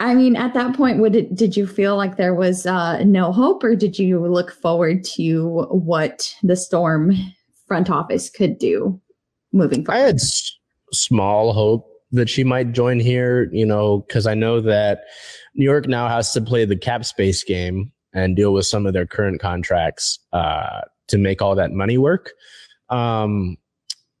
I 0.00 0.14
mean, 0.14 0.34
at 0.34 0.54
that 0.54 0.74
point, 0.76 0.98
would 0.98 1.14
it, 1.14 1.34
did 1.34 1.56
you 1.56 1.66
feel 1.66 1.96
like 1.96 2.16
there 2.16 2.34
was 2.34 2.66
uh, 2.66 3.04
no 3.04 3.32
hope, 3.32 3.62
or 3.62 3.76
did 3.76 3.98
you 3.98 4.26
look 4.26 4.50
forward 4.50 5.04
to 5.04 5.66
what 5.70 6.34
the 6.42 6.56
Storm 6.56 7.12
front 7.70 7.88
office 7.88 8.28
could 8.28 8.58
do 8.58 9.00
moving 9.52 9.84
forward? 9.84 10.00
I 10.00 10.06
had 10.06 10.16
s- 10.16 10.58
small 10.92 11.52
hope 11.52 11.86
that 12.10 12.28
she 12.28 12.42
might 12.42 12.72
join 12.72 12.98
here, 12.98 13.48
you 13.52 13.64
know, 13.64 13.98
because 14.08 14.26
I 14.26 14.34
know 14.34 14.60
that 14.60 15.02
New 15.54 15.64
York 15.64 15.86
now 15.86 16.08
has 16.08 16.32
to 16.32 16.40
play 16.40 16.64
the 16.64 16.74
cap 16.74 17.04
space 17.04 17.44
game 17.44 17.92
and 18.12 18.34
deal 18.34 18.52
with 18.52 18.66
some 18.66 18.86
of 18.86 18.92
their 18.92 19.06
current 19.06 19.40
contracts 19.40 20.18
uh, 20.32 20.80
to 21.06 21.16
make 21.16 21.40
all 21.40 21.54
that 21.54 21.70
money 21.70 21.96
work. 21.96 22.32
Um, 22.88 23.56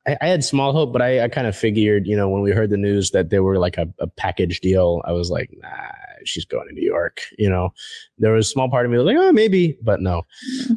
I, 0.06 0.16
I, 0.20 0.28
had 0.28 0.44
small 0.44 0.72
hope, 0.72 0.92
but 0.92 1.02
I, 1.02 1.24
I 1.24 1.28
kind 1.28 1.48
of 1.48 1.56
figured, 1.56 2.06
you 2.06 2.16
know, 2.16 2.28
when 2.28 2.42
we 2.42 2.52
heard 2.52 2.70
the 2.70 2.76
news 2.76 3.10
that 3.10 3.30
they 3.30 3.40
were 3.40 3.58
like 3.58 3.78
a, 3.78 3.88
a, 3.98 4.06
package 4.06 4.60
deal, 4.60 5.02
I 5.04 5.10
was 5.10 5.28
like, 5.28 5.50
nah, 5.60 5.90
she's 6.24 6.44
going 6.44 6.68
to 6.68 6.74
New 6.74 6.86
York. 6.86 7.22
You 7.36 7.50
know, 7.50 7.70
there 8.18 8.32
was 8.32 8.46
a 8.46 8.50
small 8.50 8.70
part 8.70 8.86
of 8.86 8.92
me 8.92 8.98
was 8.98 9.06
like, 9.06 9.16
oh, 9.18 9.32
maybe, 9.32 9.76
but 9.82 10.00
no. 10.00 10.22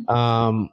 Um, 0.08 0.72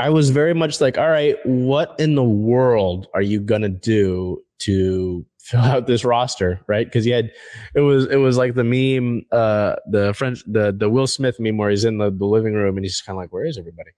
I 0.00 0.10
was 0.10 0.30
very 0.30 0.54
much 0.54 0.80
like, 0.80 0.98
all 0.98 1.08
right, 1.08 1.36
what 1.44 1.94
in 1.98 2.14
the 2.14 2.24
world 2.24 3.06
are 3.14 3.22
you 3.22 3.40
gonna 3.40 3.68
do 3.68 4.42
to 4.60 5.24
fill 5.38 5.60
out 5.60 5.86
this 5.86 6.04
roster, 6.04 6.60
right? 6.66 6.86
Because 6.86 7.04
he 7.04 7.10
had 7.10 7.30
it 7.74 7.80
was 7.80 8.06
it 8.06 8.16
was 8.16 8.36
like 8.36 8.54
the 8.54 8.64
meme, 8.64 9.24
uh, 9.30 9.76
the 9.90 10.14
French 10.14 10.42
the 10.46 10.72
the 10.76 10.88
Will 10.88 11.06
Smith 11.06 11.38
meme 11.38 11.58
where 11.58 11.70
he's 11.70 11.84
in 11.84 11.98
the, 11.98 12.10
the 12.10 12.26
living 12.26 12.54
room 12.54 12.76
and 12.76 12.84
he's 12.84 13.00
kind 13.00 13.16
of 13.16 13.22
like, 13.22 13.32
where 13.32 13.44
is 13.44 13.58
everybody? 13.58 13.90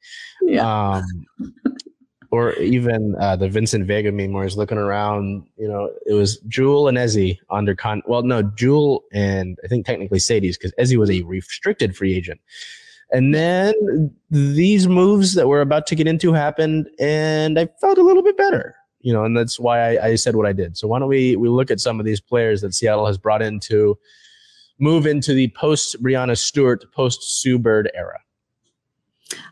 Yeah. 0.43 0.97
Um, 0.97 1.05
or 2.31 2.53
even 2.55 3.15
uh, 3.21 3.37
the 3.37 3.49
Vincent 3.49 3.87
Vega 3.87 4.13
meme 4.13 4.33
where 4.33 4.45
he's 4.45 4.57
looking 4.57 4.79
around. 4.79 5.47
You 5.57 5.69
know, 5.69 5.91
it 6.07 6.13
was 6.13 6.39
Jewell 6.49 6.89
and 6.89 6.99
Ezi 6.99 7.39
under 7.51 7.75
con. 7.75 8.03
Well, 8.07 8.23
no, 8.23 8.43
Jewell 8.43 9.05
and 9.13 9.57
I 9.65 9.69
think 9.69 9.87
technically 9.87 10.19
Sadie's 10.19 10.59
because 10.59 10.73
Ezi 10.79 10.97
was 10.97 11.11
a 11.11 11.23
restricted 11.23 11.97
free 11.97 12.15
agent. 12.15 12.41
And 13.13 13.35
then 13.35 14.15
these 14.31 14.89
moves 14.89 15.35
that 15.35 15.49
we're 15.49 15.61
about 15.61 15.87
to 15.89 15.95
get 15.95 16.09
into 16.09 16.33
happened, 16.33 16.89
and 16.99 17.59
I 17.59 17.69
felt 17.81 17.99
a 17.99 18.03
little 18.03 18.23
bit 18.23 18.37
better. 18.37 18.75
You 19.01 19.13
know, 19.13 19.25
and 19.25 19.37
that's 19.37 19.61
why 19.61 19.97
I, 19.97 20.07
I 20.07 20.15
said 20.17 20.35
what 20.35 20.47
I 20.47 20.53
did. 20.53 20.77
So 20.77 20.89
why 20.89 20.99
don't 20.99 21.09
we 21.09 21.37
we 21.37 21.49
look 21.49 21.71
at 21.71 21.79
some 21.79 22.01
of 22.01 22.07
these 22.07 22.21
players 22.21 22.61
that 22.63 22.75
Seattle 22.75 23.07
has 23.07 23.19
brought 23.19 23.43
in 23.43 23.61
to 23.61 23.97
move 24.81 25.07
into 25.07 25.33
the 25.33 25.49
post 25.49 26.03
Breanna 26.03 26.37
Stewart, 26.37 26.85
post 26.93 27.41
Sue 27.41 27.59
Bird 27.59 27.91
era. 27.95 28.19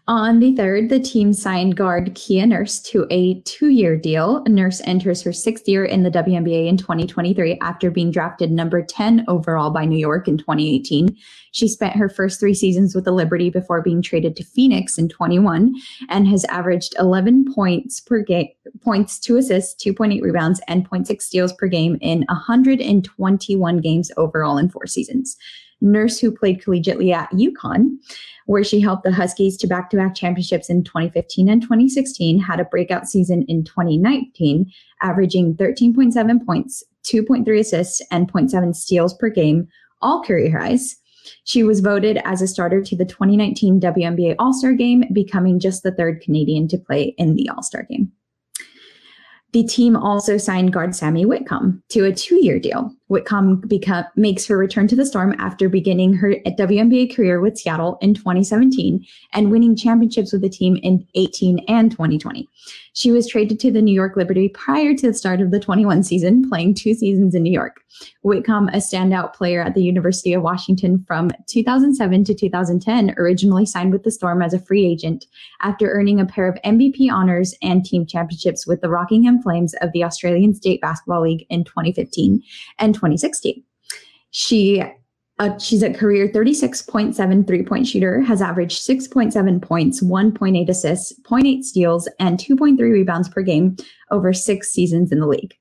On 0.07 0.39
the 0.39 0.53
3rd, 0.53 0.91
the 0.91 1.01
team 1.01 1.33
signed 1.33 1.77
guard 1.77 2.15
Kia 2.15 2.47
Nurse 2.47 2.79
to 2.83 3.07
a 3.11 3.41
two 3.41 3.69
year 3.69 3.97
deal. 3.97 4.45
Nurse 4.47 4.83
enters 4.85 5.23
her 5.23 5.33
sixth 5.33 5.67
year 5.67 5.85
in 5.85 6.03
the 6.03 6.11
WNBA 6.11 6.69
in 6.69 6.77
2023 6.77 7.59
after 7.61 7.91
being 7.91 8.11
drafted 8.11 8.53
number 8.53 8.83
10 8.83 9.25
overall 9.29 9.71
by 9.71 9.87
New 9.87 9.99
York 9.99 10.29
in 10.29 10.37
2018. 10.37 11.17
She 11.53 11.69
spent 11.69 11.97
her 11.97 12.11
first 12.11 12.39
three 12.39 12.53
seasons 12.53 12.95
with 12.95 13.05
the 13.05 13.13
Liberty 13.13 13.49
before 13.49 13.81
being 13.81 14.03
traded 14.03 14.37
to 14.37 14.45
Phoenix 14.45 14.99
in 14.99 15.09
21 15.09 15.75
and 16.11 16.29
has 16.29 16.45
averaged 16.45 16.95
11 16.99 17.53
points 17.55 17.99
per 18.01 18.21
game, 18.21 18.49
points, 18.83 19.19
two 19.19 19.39
assists, 19.39 19.83
2.8 19.85 20.21
rebounds, 20.21 20.61
and 20.69 20.89
0.6 20.89 21.23
steals 21.23 21.53
per 21.55 21.67
game 21.67 21.97
in 22.03 22.25
121 22.29 23.79
games 23.79 24.13
overall 24.19 24.59
in 24.59 24.69
four 24.69 24.87
seasons. 24.87 25.37
Nurse, 25.81 26.19
who 26.19 26.31
played 26.31 26.63
collegiately 26.63 27.13
at 27.13 27.31
UConn, 27.31 27.99
where 28.47 28.65
she 28.65 28.81
helped 28.81 29.05
the 29.05 29.13
Huskies 29.13 29.57
to 29.59 29.67
back 29.67 29.91
to 29.91 29.97
back 29.97 30.15
championships 30.15 30.69
in 30.69 30.85
2015 30.85 31.49
and 31.49 31.63
2016, 31.63 32.39
had 32.39 32.61
a 32.61 32.65
breakout 32.65 33.09
season 33.09 33.45
in 33.49 33.65
2019, 33.65 34.71
averaging 35.03 35.55
13.7 35.57 36.45
points, 36.45 36.85
2.3 37.05 37.59
assists, 37.59 38.03
and 38.11 38.31
0.7 38.31 38.75
steals 38.75 39.15
per 39.15 39.29
game, 39.29 39.69
all 40.03 40.23
career 40.23 40.59
highs. 40.59 40.97
She 41.45 41.63
was 41.63 41.81
voted 41.81 42.19
as 42.25 42.43
a 42.43 42.47
starter 42.47 42.83
to 42.83 42.97
the 42.97 43.05
2019 43.05 43.81
WNBA 43.81 44.37
All 44.39 44.53
Star 44.53 44.75
game, 44.75 45.05
becoming 45.13 45.59
just 45.59 45.83
the 45.83 45.93
third 45.93 46.21
Canadian 46.21 46.69
to 46.69 46.79
play 46.79 47.15
in 47.17 47.35
the 47.35 47.49
All 47.49 47.63
Star 47.63 47.85
game. 47.85 48.13
The 49.53 49.65
team 49.65 49.97
also 49.97 50.37
signed 50.37 50.73
guard 50.73 50.97
Sammy 50.97 51.25
Whitcomb 51.25 51.83
to 51.91 52.05
a 52.05 52.13
two-year 52.13 52.59
deal. 52.59 52.93
Whitcomb 53.09 53.61
become, 53.69 54.05
makes 54.17 54.47
her 54.47 54.57
return 54.57 54.89
to 54.89 54.97
the 54.97 55.05
Storm 55.05 55.35
after 55.39 55.69
beginning 55.69 56.15
her 56.15 56.37
WNBA 56.47 57.15
career 57.15 57.41
with 57.41 57.59
Seattle 57.59 57.99
in 58.01 58.15
2017 58.15 59.05
and 59.33 59.51
winning 59.51 59.77
championships 59.77 60.33
with 60.33 60.41
the 60.41 60.49
team 60.49 60.79
in 60.83 61.07
18 61.15 61.61
and 61.69 61.91
2020. 61.91 62.49
She 62.95 63.11
was 63.11 63.29
traded 63.29 63.61
to 63.61 63.73
the 63.73 63.83
New 63.83 63.93
York 63.93 64.17
Liberty 64.17 64.49
prior 64.49 64.95
to 64.95 65.09
the 65.09 65.15
start 65.15 65.41
of 65.41 65.51
the 65.51 65.61
21 65.61 66.03
season, 66.05 66.49
playing 66.49 66.75
two 66.75 66.95
seasons 66.95 67.35
in 67.35 67.43
New 67.43 67.53
York. 67.53 67.83
Whitcomb, 68.23 68.69
a 68.69 68.79
standout 68.79 69.35
player 69.35 69.61
at 69.61 69.75
the 69.75 69.83
University 69.83 70.33
of 70.33 70.43
Washington 70.43 71.05
from 71.07 71.31
2007 71.47 72.25
to 72.25 72.35
2010, 72.35 73.15
originally 73.19 73.67
signed 73.67 73.93
with 73.93 74.03
the 74.03 74.11
Storm 74.11 74.43
as 74.43 74.55
a 74.55 74.61
free 74.61 74.87
agent 74.87 75.27
after 75.61 75.91
earning 75.91 76.21
a 76.21 76.27
pair 76.27 76.49
of 76.49 76.59
MVP 76.65 77.11
honors 77.11 77.55
and 77.63 77.85
team 77.85 78.07
championships 78.07 78.67
with 78.67 78.81
the 78.81 78.89
Rockingham 78.89 79.43
Flames 79.43 79.75
of 79.81 79.93
the 79.93 80.05
Australian 80.05 80.55
State 80.55 80.81
Basketball 80.81 81.23
League 81.23 81.47
in 81.51 81.65
2015 81.65 82.43
and 82.79 82.94
2016. 82.95 83.63
She 84.31 84.83
uh, 85.41 85.59
she's 85.59 85.83
a 85.83 85.93
career 85.93 86.29
36.7 86.29 87.47
three 87.47 87.65
point 87.65 87.89
shooter, 87.89 88.21
has 88.21 88.41
averaged 88.41 88.87
6.7 88.87 89.61
points, 89.61 90.03
1.8 90.03 90.69
assists, 90.69 91.13
0.8 91.23 91.63
steals, 91.65 92.09
and 92.21 92.39
2.3 92.39 92.79
rebounds 92.79 93.29
per 93.29 93.43
game 93.43 93.77
over 94.11 94.33
six 94.33 94.71
seasons 94.71 95.11
in 95.11 95.19
the 95.19 95.27
league. 95.27 95.55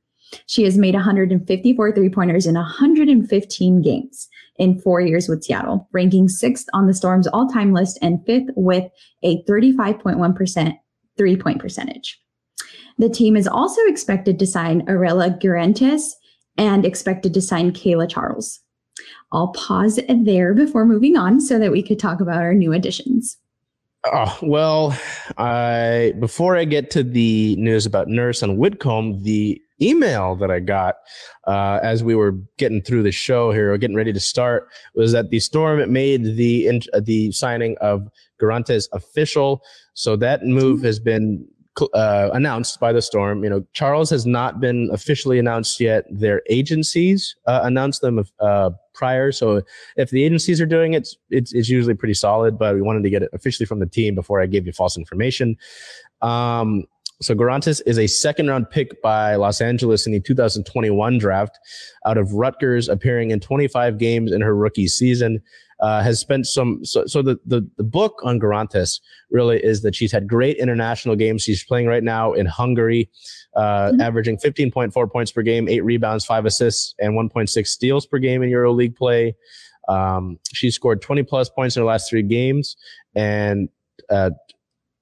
She 0.46 0.64
has 0.64 0.78
made 0.78 0.94
154 0.94 1.92
three 1.92 2.10
pointers 2.10 2.46
in 2.46 2.56
115 2.56 3.82
games 3.82 4.28
in 4.58 4.80
four 4.80 5.02
years 5.02 5.28
with 5.28 5.44
Seattle, 5.44 5.88
ranking 5.92 6.28
sixth 6.28 6.68
on 6.74 6.88
the 6.88 6.94
Storm's 6.94 7.28
all 7.28 7.48
time 7.48 7.74
list 7.74 7.98
and 8.02 8.24
fifth 8.26 8.50
with 8.56 8.86
a 9.24 9.44
35.1% 9.44 10.78
three 11.18 11.38
point 11.38 11.60
percentage. 11.60 12.20
The 13.00 13.10
team 13.10 13.36
is 13.36 13.48
also 13.48 13.82
expected 13.88 14.38
to 14.38 14.48
sign 14.48 14.86
Arella 14.86 15.40
Guirantes 15.42 16.14
and 16.58 16.86
expected 16.86 17.34
to 17.34 17.42
sign 17.42 17.72
Kayla 17.72 18.10
Charles. 18.10 18.60
I'll 19.32 19.50
pause 19.50 20.00
there 20.08 20.54
before 20.54 20.86
moving 20.86 21.18
on 21.18 21.42
so 21.42 21.58
that 21.60 21.72
we 21.72 21.82
could 21.82 22.00
talk 22.00 22.20
about 22.22 22.42
our 22.42 22.54
new 22.54 22.72
additions. 22.74 23.38
Oh, 24.06 24.38
well, 24.42 24.98
I 25.38 26.14
before 26.20 26.58
I 26.58 26.66
get 26.66 26.92
to 26.92 27.04
the 27.04 27.56
news 27.56 27.86
about 27.86 28.10
Nurse 28.10 28.42
and 28.42 28.58
Whitcomb, 28.58 29.24
the 29.24 29.62
email 29.82 30.36
that 30.36 30.52
I 30.52 30.60
got 30.60 30.96
uh, 31.48 31.80
as 31.82 32.04
we 32.04 32.14
were 32.14 32.34
getting 32.58 32.82
through 32.82 33.04
the 33.04 33.14
show 33.14 33.52
here, 33.52 33.74
or 33.74 33.78
getting 33.78 33.96
ready 33.96 34.12
to 34.12 34.20
start, 34.20 34.68
was 34.94 35.14
that 35.14 35.30
the 35.30 35.40
Storm 35.40 35.92
made 35.92 36.36
the 36.36 36.82
the 37.02 37.32
signing 37.32 37.78
of 37.80 38.10
Guirantes 38.42 38.90
official. 38.92 39.64
So 39.94 40.18
that 40.18 40.44
move 40.44 40.84
has 40.84 41.00
been 41.00 41.48
uh, 41.94 42.30
announced 42.34 42.80
by 42.80 42.94
the 42.94 43.02
Storm. 43.02 43.44
You 43.44 43.50
know, 43.50 43.66
Charles 43.74 44.10
has 44.10 44.26
not 44.26 44.60
been 44.60 44.90
officially 44.92 45.40
announced 45.40 45.80
yet. 45.80 46.06
Their 46.10 46.42
agencies 46.50 47.36
uh, 47.48 47.62
announced 47.64 48.02
them 48.02 48.24
uh, 48.40 48.72
prior. 48.94 49.32
So 49.32 49.62
if 49.98 50.10
the 50.10 50.24
agencies 50.24 50.62
are 50.62 50.66
doing 50.66 50.94
it, 50.94 51.10
it's, 51.30 51.54
it's 51.54 51.70
usually 51.70 51.96
pretty 51.96 52.14
solid. 52.14 52.58
But 52.58 52.76
we 52.76 52.82
wanted 52.82 53.04
to 53.04 53.10
get 53.10 53.24
it 53.24 53.30
officially 53.34 53.66
from 53.66 53.80
the 53.80 53.86
team 53.86 54.16
before 54.16 54.42
I 54.42 54.46
gave 54.46 54.66
you 54.66 54.74
false 54.74 54.98
information. 54.98 55.58
Um, 56.22 56.86
so 57.22 57.34
Guirantes 57.34 57.82
is 57.86 57.98
a 57.98 58.08
second 58.08 58.48
round 58.48 58.70
pick 58.70 59.02
by 59.02 59.36
Los 59.36 59.62
Angeles 59.62 60.06
in 60.06 60.12
the 60.12 60.20
2021 60.20 61.18
draft 61.18 61.58
out 62.06 62.18
of 62.18 62.34
Rutgers, 62.34 62.90
appearing 62.90 63.32
in 63.32 63.40
25 63.40 63.98
games 63.98 64.32
in 64.32 64.42
her 64.42 64.56
rookie 64.56 64.88
season 64.88 65.42
uh, 65.84 66.02
has 66.02 66.18
spent 66.18 66.48
some. 66.48 66.84
So, 66.86 67.06
so 67.06 67.22
the, 67.22 67.38
the, 67.46 67.70
the 67.76 67.84
book 67.84 68.22
on 68.24 68.40
Guirantes 68.40 69.02
really 69.30 69.62
is 69.62 69.82
that 69.82 69.94
she's 69.94 70.14
had 70.14 70.30
great 70.30 70.56
international 70.56 71.18
games. 71.18 71.44
She's 71.44 71.64
playing 71.64 71.88
right 71.88 72.04
now 72.04 72.32
in 72.32 72.46
Hungary, 72.46 73.10
uh, 73.58 73.90
mm-hmm. 73.90 74.02
averaging 74.02 74.38
15.4 74.38 75.12
points 75.12 75.32
per 75.34 75.42
game, 75.42 75.68
eight 75.68 75.84
rebounds, 75.84 76.26
five 76.26 76.46
assists, 76.46 76.96
and 77.00 77.14
1.6 77.14 77.68
steals 77.68 78.06
per 78.06 78.18
game 78.18 78.42
in 78.44 78.50
EuroLeague 78.50 78.96
play. 78.96 79.36
Um, 79.90 80.40
she 80.54 80.72
scored 80.72 81.02
20 81.02 81.24
plus 81.24 81.50
points 81.50 81.76
in 81.76 81.82
her 81.82 81.86
last 81.86 82.10
three 82.10 82.24
games 82.24 82.78
and, 83.14 83.68
uh, 84.10 84.30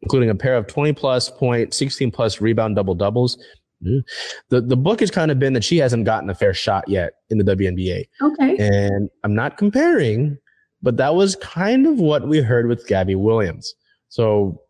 including 0.02 0.32
a 0.32 0.36
pair 0.36 0.56
of 0.56 0.66
20 0.66 0.94
plus 0.94 1.30
point, 1.30 1.76
16 1.76 2.10
plus 2.10 2.42
rebound 2.42 2.76
double 2.76 2.96
doubles. 2.96 3.38
The 3.82 4.62
the 4.62 4.78
book 4.78 5.00
has 5.00 5.10
kind 5.10 5.32
of 5.32 5.40
been 5.40 5.54
that 5.54 5.64
she 5.64 5.78
hasn't 5.78 6.06
gotten 6.06 6.30
a 6.30 6.36
fair 6.36 6.54
shot 6.54 6.88
yet 6.88 7.14
in 7.32 7.40
the 7.40 7.44
WNBA. 7.44 8.08
Okay. 8.22 8.58
And 8.58 9.10
I'm 9.24 9.34
not 9.34 9.58
comparing, 9.58 10.38
but 10.82 10.98
that 10.98 11.16
was 11.16 11.36
kind 11.38 11.88
of 11.88 12.00
what 12.00 12.28
we 12.28 12.42
heard 12.42 12.68
with 12.68 12.88
Gabby 12.88 13.16
Williams. 13.16 13.74
So 14.10 14.62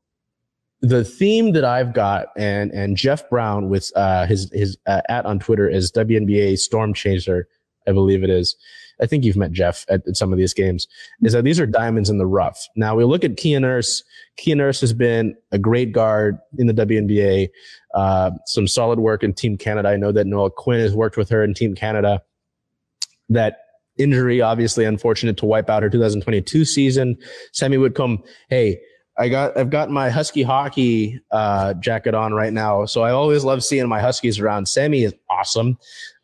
the 0.81 1.03
theme 1.03 1.53
that 1.53 1.63
I've 1.63 1.93
got, 1.93 2.27
and 2.35 2.71
and 2.71 2.97
Jeff 2.97 3.29
Brown 3.29 3.69
with 3.69 3.91
uh, 3.95 4.25
his 4.25 4.51
his 4.51 4.77
uh, 4.87 5.01
at 5.09 5.25
on 5.25 5.39
Twitter 5.39 5.69
is 5.69 5.91
WNBA 5.91 6.57
Storm 6.57 6.93
Chaser, 6.93 7.47
I 7.87 7.91
believe 7.91 8.23
it 8.23 8.29
is. 8.29 8.55
I 9.01 9.07
think 9.07 9.23
you've 9.23 9.37
met 9.37 9.51
Jeff 9.51 9.83
at, 9.89 10.07
at, 10.07 10.15
some 10.15 10.31
of 10.31 10.37
these 10.37 10.53
games. 10.53 10.87
Is 11.23 11.33
that 11.33 11.43
these 11.43 11.59
are 11.59 11.65
diamonds 11.65 12.09
in 12.09 12.19
the 12.19 12.25
rough. 12.27 12.67
Now 12.75 12.95
we 12.95 13.03
look 13.03 13.23
at 13.23 13.37
Kia 13.37 13.59
Nurse. 13.59 14.03
Kia 14.37 14.55
Nurse 14.55 14.79
has 14.81 14.93
been 14.93 15.35
a 15.51 15.57
great 15.57 15.91
guard 15.91 16.37
in 16.57 16.67
the 16.67 16.73
WNBA. 16.73 17.49
Uh, 17.95 18.31
some 18.45 18.67
solid 18.67 18.99
work 18.99 19.23
in 19.23 19.33
Team 19.33 19.57
Canada. 19.57 19.89
I 19.89 19.97
know 19.97 20.11
that 20.11 20.27
Noelle 20.27 20.51
Quinn 20.51 20.79
has 20.79 20.93
worked 20.93 21.17
with 21.17 21.29
her 21.29 21.43
in 21.43 21.53
Team 21.53 21.73
Canada. 21.73 22.21
That 23.29 23.59
injury, 24.01 24.41
obviously 24.41 24.85
unfortunate 24.85 25.37
to 25.37 25.45
wipe 25.45 25.69
out 25.69 25.83
her 25.83 25.89
2022 25.89 26.65
season. 26.65 27.17
Sammy 27.51 27.77
Whitcomb, 27.77 28.23
hey, 28.49 28.79
I 29.17 29.29
got 29.29 29.57
I've 29.57 29.69
got 29.69 29.89
my 29.89 30.09
Husky 30.09 30.41
hockey 30.41 31.19
uh, 31.31 31.73
jacket 31.75 32.15
on 32.15 32.33
right 32.33 32.53
now, 32.53 32.85
so 32.85 33.01
I 33.01 33.11
always 33.11 33.43
love 33.43 33.63
seeing 33.63 33.87
my 33.87 33.99
Huskies 33.99 34.39
around. 34.39 34.67
Sammy 34.67 35.03
is 35.03 35.13
awesome. 35.29 35.77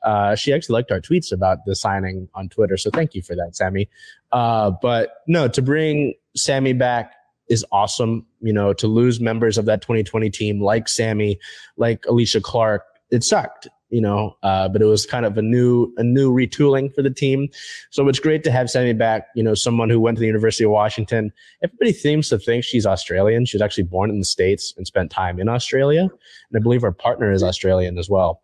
Uh, 0.03 0.35
she 0.35 0.53
actually 0.53 0.73
liked 0.73 0.91
our 0.91 1.01
tweets 1.01 1.31
about 1.31 1.59
the 1.65 1.75
signing 1.75 2.29
on 2.33 2.49
Twitter, 2.49 2.77
so 2.77 2.89
thank 2.89 3.13
you 3.13 3.21
for 3.21 3.35
that, 3.35 3.55
Sammy. 3.55 3.89
Uh, 4.31 4.71
but 4.81 5.17
no, 5.27 5.47
to 5.49 5.61
bring 5.61 6.13
Sammy 6.35 6.73
back 6.73 7.13
is 7.49 7.65
awesome. 7.71 8.25
You 8.41 8.53
know, 8.53 8.73
to 8.73 8.87
lose 8.87 9.19
members 9.19 9.57
of 9.57 9.65
that 9.65 9.81
2020 9.81 10.29
team 10.29 10.61
like 10.61 10.87
Sammy, 10.87 11.39
like 11.75 12.01
Alysha 12.03 12.41
Clark, 12.41 12.83
it 13.11 13.23
sucked 13.23 13.67
you 13.89 14.01
know, 14.01 14.35
uh, 14.43 14.67
but 14.67 14.81
it 14.81 14.85
was 14.85 15.05
kind 15.05 15.25
of 15.25 15.37
a 15.37 15.41
new, 15.41 15.93
a 15.97 16.03
new 16.03 16.31
retooling 16.31 16.93
for 16.93 17.01
the 17.01 17.09
team. 17.09 17.47
So 17.89 18.07
it's 18.07 18.19
great 18.19 18.43
to 18.43 18.51
have 18.51 18.69
Sammy 18.69 18.93
back, 18.93 19.27
you 19.35 19.43
know, 19.43 19.53
someone 19.53 19.89
who 19.89 19.99
went 19.99 20.17
to 20.17 20.19
the 20.19 20.27
University 20.27 20.63
of 20.63 20.71
Washington. 20.71 21.31
Everybody 21.63 21.93
seems 21.93 22.29
to 22.29 22.37
think 22.37 22.63
she's 22.63 22.85
Australian. 22.85 23.45
She's 23.45 23.61
actually 23.61 23.83
born 23.85 24.09
in 24.09 24.19
the 24.19 24.25
States 24.25 24.73
and 24.77 24.85
spent 24.85 25.11
time 25.11 25.39
in 25.39 25.47
Australia. 25.47 26.01
And 26.01 26.55
I 26.55 26.59
believe 26.59 26.81
her 26.81 26.91
partner 26.91 27.31
is 27.31 27.43
Australian 27.43 27.97
as 27.97 28.09
well. 28.09 28.41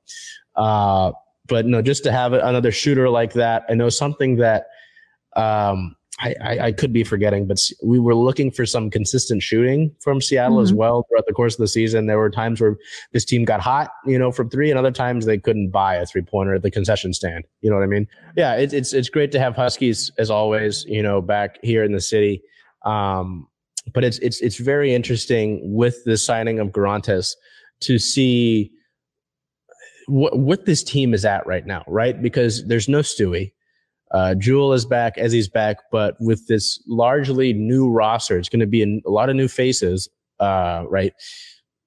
Uh, 0.55 1.11
but 1.47 1.65
no, 1.65 1.81
just 1.81 2.03
to 2.03 2.11
have 2.11 2.33
another 2.33 2.71
shooter 2.71 3.09
like 3.09 3.33
that, 3.33 3.65
I 3.69 3.73
know 3.73 3.89
something 3.89 4.37
that, 4.37 4.67
um, 5.35 5.95
I, 6.19 6.35
I, 6.41 6.59
I, 6.59 6.71
could 6.71 6.93
be 6.93 7.03
forgetting, 7.03 7.47
but 7.47 7.59
we 7.83 7.97
were 7.97 8.13
looking 8.13 8.51
for 8.51 8.67
some 8.67 8.91
consistent 8.91 9.41
shooting 9.41 9.95
from 9.99 10.21
Seattle 10.21 10.57
mm-hmm. 10.57 10.63
as 10.63 10.73
well 10.73 11.07
throughout 11.09 11.25
the 11.25 11.33
course 11.33 11.55
of 11.55 11.59
the 11.59 11.67
season. 11.67 12.05
There 12.05 12.19
were 12.19 12.29
times 12.29 12.61
where 12.61 12.77
this 13.13 13.25
team 13.25 13.45
got 13.45 13.61
hot, 13.61 13.89
you 14.05 14.19
know, 14.19 14.31
from 14.31 14.49
three, 14.49 14.69
and 14.69 14.77
other 14.77 14.91
times 14.91 15.25
they 15.25 15.39
couldn't 15.39 15.71
buy 15.71 15.95
a 15.95 16.05
three 16.05 16.21
pointer 16.21 16.53
at 16.53 16.61
the 16.61 16.69
concession 16.69 17.13
stand. 17.13 17.45
You 17.61 17.71
know 17.71 17.77
what 17.77 17.83
I 17.83 17.87
mean? 17.87 18.07
Yeah, 18.37 18.53
it, 18.55 18.73
it's 18.73 18.93
it's 18.93 19.09
great 19.09 19.31
to 19.31 19.39
have 19.39 19.55
Huskies 19.55 20.11
as 20.19 20.29
always, 20.29 20.85
you 20.85 21.01
know, 21.01 21.19
back 21.19 21.57
here 21.63 21.83
in 21.83 21.93
the 21.93 22.01
city. 22.01 22.43
Um, 22.85 23.47
but 23.91 24.03
it's 24.03 24.19
it's 24.19 24.39
it's 24.41 24.57
very 24.57 24.93
interesting 24.93 25.61
with 25.63 26.03
the 26.05 26.17
signing 26.17 26.59
of 26.59 26.71
Guirantes 26.71 27.35
to 27.81 27.97
see 27.97 28.71
what 30.07 30.37
what 30.37 30.65
this 30.65 30.83
team 30.83 31.15
is 31.15 31.25
at 31.25 31.45
right 31.47 31.65
now, 31.65 31.83
right? 31.87 32.21
Because 32.21 32.65
there's 32.67 32.87
no 32.87 32.99
Stewie 32.99 33.52
uh, 34.13 34.35
Jewell 34.35 34.73
is 34.73 34.85
back, 34.85 35.17
Ezi's 35.17 35.49
back, 35.49 35.77
but 35.91 36.15
with 36.19 36.47
this 36.47 36.81
largely 36.87 37.51
new 37.51 37.89
roster, 37.89 38.37
it's 38.37 38.49
going 38.49 38.59
to 38.59 38.67
be 38.67 38.83
a, 38.83 39.01
a, 39.07 39.11
lot 39.11 39.29
of 39.29 39.35
new 39.35 39.47
faces, 39.47 40.07
uh, 40.39 40.83
right? 40.87 41.13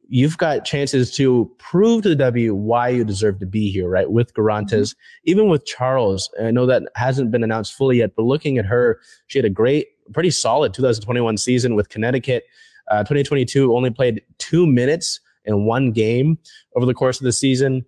You've 0.09 0.37
got 0.37 0.65
chances 0.65 1.15
to 1.17 1.51
prove 1.59 2.03
to 2.03 2.09
the 2.09 2.17
W 2.17 2.55
why 2.55 2.89
you 2.89 3.05
deserve 3.05 3.39
to 3.41 3.47
be 3.47 3.71
here, 3.71 3.89
right? 3.89 4.11
With 4.11 4.35
Guirantes, 4.35 4.91
mm-hmm. 4.91 5.21
even 5.25 5.49
with 5.49 5.67
Charles, 5.67 6.29
I 6.43 6.51
know 6.51 6.67
that 6.67 6.83
hasn't 6.97 7.31
been 7.31 7.45
announced 7.45 7.75
fully 7.75 7.99
yet, 7.99 8.17
but 8.17 8.25
looking 8.25 8.59
at 8.59 8.67
her, 8.67 9.01
she 9.29 9.39
had 9.39 9.47
a 9.47 9.51
great, 9.51 9.89
pretty 10.13 10.31
solid 10.31 10.75
2021 10.75 11.37
season 11.37 11.77
with 11.77 11.89
Connecticut. 11.89 12.45
Uh, 12.91 12.99
2022 12.99 13.75
only 13.75 13.91
played 13.91 14.23
two 14.39 14.67
minutes 14.67 15.21
in 15.45 15.65
one 15.65 15.93
game 15.93 16.39
over 16.75 16.87
the 16.87 16.95
course 16.95 17.21
of 17.21 17.25
the 17.25 17.33
season. 17.33 17.85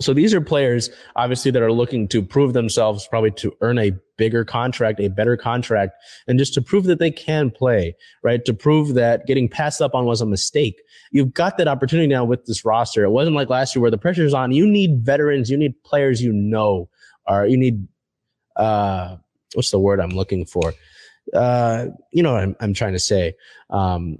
So 0.00 0.14
these 0.14 0.32
are 0.32 0.40
players, 0.40 0.88
obviously, 1.16 1.50
that 1.50 1.62
are 1.62 1.72
looking 1.72 2.08
to 2.08 2.22
prove 2.22 2.54
themselves, 2.54 3.06
probably 3.06 3.32
to 3.32 3.52
earn 3.60 3.78
a 3.78 3.92
bigger 4.16 4.44
contract, 4.46 4.98
a 4.98 5.08
better 5.08 5.36
contract, 5.36 5.92
and 6.26 6.38
just 6.38 6.54
to 6.54 6.62
prove 6.62 6.84
that 6.84 6.98
they 6.98 7.10
can 7.10 7.50
play, 7.50 7.94
right? 8.22 8.42
To 8.46 8.54
prove 8.54 8.94
that 8.94 9.26
getting 9.26 9.48
passed 9.48 9.82
up 9.82 9.94
on 9.94 10.06
was 10.06 10.22
a 10.22 10.26
mistake. 10.26 10.80
You've 11.12 11.34
got 11.34 11.58
that 11.58 11.68
opportunity 11.68 12.08
now 12.08 12.24
with 12.24 12.46
this 12.46 12.64
roster. 12.64 13.04
It 13.04 13.10
wasn't 13.10 13.36
like 13.36 13.50
last 13.50 13.74
year 13.76 13.82
where 13.82 13.90
the 13.90 13.98
pressure's 13.98 14.32
on. 14.32 14.52
You 14.52 14.66
need 14.66 15.04
veterans. 15.04 15.50
You 15.50 15.58
need 15.58 15.74
players 15.84 16.22
you 16.22 16.32
know, 16.32 16.88
or 17.28 17.46
you 17.46 17.58
need, 17.58 17.86
uh, 18.56 19.16
what's 19.54 19.70
the 19.70 19.78
word 19.78 20.00
I'm 20.00 20.10
looking 20.10 20.46
for? 20.46 20.72
Uh, 21.34 21.86
you 22.10 22.22
know 22.22 22.32
what 22.32 22.42
I'm, 22.42 22.56
I'm 22.60 22.74
trying 22.74 22.94
to 22.94 22.98
say. 22.98 23.34
Um, 23.68 24.18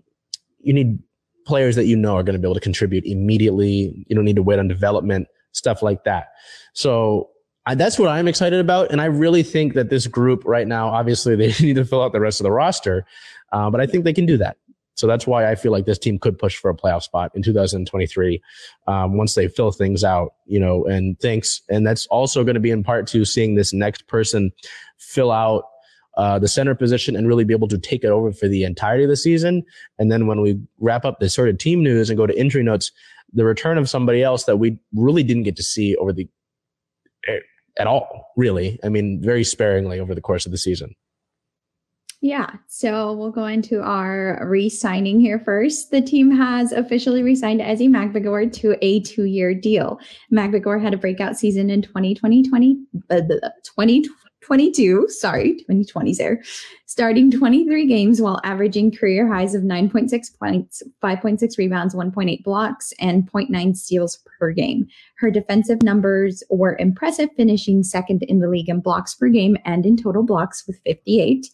you 0.61 0.75
need 0.75 0.99
players 1.47 1.75
that 1.77 1.87
you 1.87 1.97
know 1.97 2.17
are 2.17 2.23
going 2.23 2.35
to 2.35 2.39
be 2.39 2.47
able 2.47 2.55
to 2.55 2.61
contribute 2.61 3.05
immediately. 3.07 4.05
You 4.09 4.15
don't 4.15 4.27
need 4.27 4.37
to 4.37 4.43
wait 4.43 4.59
on 4.59 4.69
development 4.69 5.27
stuff 5.53 5.83
like 5.83 6.05
that. 6.05 6.29
So 6.73 7.31
I, 7.67 7.75
that's 7.75 7.99
what 7.99 8.09
I'm 8.09 8.29
excited 8.29 8.61
about. 8.61 8.91
And 8.91 9.01
I 9.01 9.07
really 9.07 9.43
think 9.43 9.75
that 9.75 9.91
this 9.91 10.07
group 10.07 10.43
right 10.45 10.67
now, 10.67 10.89
obviously, 10.89 11.37
they 11.37 11.53
need 11.61 11.77
to 11.77 11.85
fill 11.85 12.03
out 12.03 12.13
the 12.13 12.21
rest 12.21 12.41
of 12.41 12.45
the 12.45 12.53
roster, 12.53 13.05
uh, 13.53 13.71
but 13.71 13.81
I 13.81 13.87
think 13.87 14.05
they 14.05 14.13
can 14.13 14.27
do 14.27 14.37
that. 14.39 14.57
So 14.95 15.07
that's 15.07 15.27
why 15.27 15.51
I 15.51 15.55
feel 15.55 15.73
like 15.73 15.87
this 15.87 15.99
team 15.99 16.19
could 16.19 16.39
push 16.39 16.59
for 16.59 16.71
a 16.71 16.77
playoff 16.77 17.03
spot 17.03 17.33
in 17.35 17.43
2023 17.43 18.43
um, 18.87 19.17
once 19.17 19.35
they 19.35 19.49
fill 19.49 19.71
things 19.71 20.05
out, 20.05 20.35
you 20.45 20.61
know. 20.61 20.85
And 20.85 21.19
thanks, 21.21 21.63
and 21.71 21.87
that's 21.87 22.07
also 22.09 22.45
going 22.45 22.55
to 22.55 22.61
be 22.61 22.71
in 22.71 22.83
part 22.83 23.07
to 23.09 23.25
seeing 23.25 23.55
this 23.55 23.73
next 23.73 24.07
person 24.09 24.53
fill 24.99 25.33
out 25.33 25.65
uh, 26.21 26.39
the 26.39 26.49
center 26.49 26.75
position 26.75 27.17
and 27.17 27.27
really 27.27 27.45
be 27.45 27.55
able 27.55 27.67
to 27.67 27.79
take 27.79 28.05
it 28.05 28.11
over 28.11 28.31
for 28.31 28.47
the 28.47 28.63
entirety 28.63 29.05
of 29.05 29.09
the 29.09 29.17
season. 29.17 29.65
And 29.99 30.13
then 30.13 30.27
when 30.27 30.43
we 30.43 30.61
wrap 30.79 31.07
up 31.07 31.19
the 31.19 31.31
sort 31.31 31.49
of 31.49 31.57
team 31.57 31.83
news 31.83 32.11
and 32.11 32.19
go 32.19 32.27
to 32.27 32.39
injury 32.39 32.63
notes, 32.63 32.93
the 33.33 33.47
return 33.47 33.79
of 33.79 33.89
somebody 33.89 34.23
else 34.23 34.45
that 34.45 34.59
we 34.59 34.79
really 34.95 35.23
didn't 35.23 35.45
get 35.45 35.57
to 35.57 35.63
see 35.63 35.97
over 35.97 36.13
the 36.13 36.29
eh, 37.27 37.39
at 37.79 37.87
all, 37.87 38.35
really. 38.37 38.79
I 38.85 38.91
mean, 38.91 39.23
very 39.23 39.43
sparingly 39.45 39.99
over 39.99 40.15
the 40.15 40.21
course 40.21 40.45
of 40.45 40.53
the 40.53 40.59
season. 40.59 40.95
Yeah, 42.21 42.51
so 42.69 43.15
we'll 43.15 43.31
go 43.31 43.47
into 43.47 43.81
our 43.81 44.47
re-signing 44.47 45.21
here 45.21 45.39
first. 45.39 45.91
The 45.91 46.03
team 46.03 46.31
has 46.37 46.71
officially 46.71 47.23
re-signed 47.23 47.63
Ezi 47.63 47.89
Magbegor 47.89 48.53
to 48.61 48.77
a 48.85 49.01
two-year 49.01 49.55
deal. 49.55 49.99
Magbegor 50.31 50.83
had 50.83 50.93
a 50.93 50.99
breakout 50.99 51.39
season 51.39 51.71
in 51.71 51.81
2020, 51.81 52.43
20, 52.43 52.79
uh, 53.09 53.21
20, 53.65 54.05
22, 54.51 55.07
sorry, 55.09 55.65
2020s 55.71 56.17
there, 56.17 56.43
starting 56.87 57.31
23 57.31 57.87
games 57.87 58.21
while 58.21 58.41
averaging 58.43 58.91
career 58.91 59.33
highs 59.33 59.55
of 59.55 59.63
9.6 59.63 60.11
points, 60.41 60.83
5.6 61.01 61.57
rebounds, 61.57 61.95
1.8 61.95 62.43
blocks, 62.43 62.93
and 62.99 63.31
0.9 63.31 63.77
steals 63.77 64.19
per 64.41 64.51
game. 64.51 64.89
Her 65.19 65.31
defensive 65.31 65.85
numbers 65.85 66.43
were 66.51 66.77
impressive, 66.81 67.29
finishing 67.37 67.85
second 67.85 68.25
in 68.25 68.41
the 68.41 68.49
league 68.49 68.69
in 68.69 68.81
blocks 68.81 69.15
per 69.15 69.29
game 69.29 69.57
and 69.65 69.87
in 69.87 69.97
total 69.97 70.25
blocks 70.25 70.67
with 70.67 70.81
58. 70.85 71.47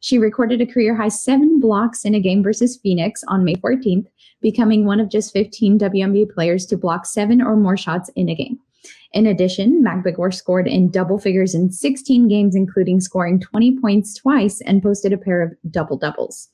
She 0.00 0.16
recorded 0.16 0.62
a 0.62 0.66
career 0.66 0.96
high 0.96 1.08
seven 1.08 1.60
blocks 1.60 2.06
in 2.06 2.14
a 2.14 2.20
game 2.20 2.42
versus 2.42 2.78
Phoenix 2.82 3.22
on 3.28 3.44
May 3.44 3.56
14th, 3.56 4.06
becoming 4.40 4.86
one 4.86 5.00
of 5.00 5.10
just 5.10 5.34
15 5.34 5.78
WNBA 5.78 6.32
players 6.32 6.64
to 6.64 6.78
block 6.78 7.04
seven 7.04 7.42
or 7.42 7.56
more 7.56 7.76
shots 7.76 8.08
in 8.16 8.30
a 8.30 8.34
game. 8.34 8.58
In 9.12 9.26
addition, 9.26 9.82
Magbegor 9.82 10.34
scored 10.34 10.68
in 10.68 10.90
double 10.90 11.18
figures 11.18 11.54
in 11.54 11.72
16 11.72 12.28
games, 12.28 12.54
including 12.54 13.00
scoring 13.00 13.40
20 13.40 13.78
points 13.80 14.14
twice 14.14 14.60
and 14.62 14.82
posted 14.82 15.12
a 15.12 15.18
pair 15.18 15.42
of 15.42 15.52
double 15.70 15.96
doubles. 15.96 16.48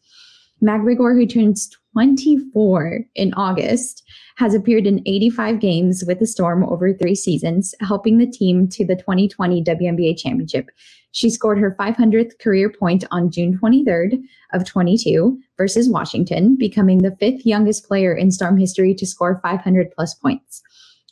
Magbegor, 0.63 1.15
who 1.15 1.27
turns 1.27 1.69
24 1.93 3.01
in 3.17 3.35
August, 3.35 4.03
has 4.37 4.55
appeared 4.55 4.87
in 4.87 5.03
85 5.07 5.61
games 5.61 6.05
with 6.07 6.21
the 6.21 6.27
Storm 6.27 6.65
over 6.65 6.93
three 6.93 7.15
seasons, 7.15 7.75
helping 7.81 8.19
the 8.19 8.27
team 8.27 8.69
to 8.69 8.85
the 8.85 8.97
2020 8.97 9.63
WNBA 9.63 10.17
championship. 10.17 10.71
She 11.13 11.31
scored 11.31 11.59
her 11.59 11.77
500th 11.79 12.39
career 12.41 12.71
point 12.71 13.05
on 13.11 13.31
June 13.31 13.59
23rd 13.59 14.23
of 14.53 14.65
22 14.65 15.39
versus 15.57 15.89
Washington, 15.89 16.57
becoming 16.57 16.99
the 16.99 17.17
fifth 17.21 17.45
youngest 17.45 17.87
player 17.87 18.15
in 18.15 18.31
Storm 18.31 18.57
history 18.57 18.95
to 18.95 19.07
score 19.07 19.41
500 19.43 19.93
plus 19.93 20.15
points. 20.15 20.63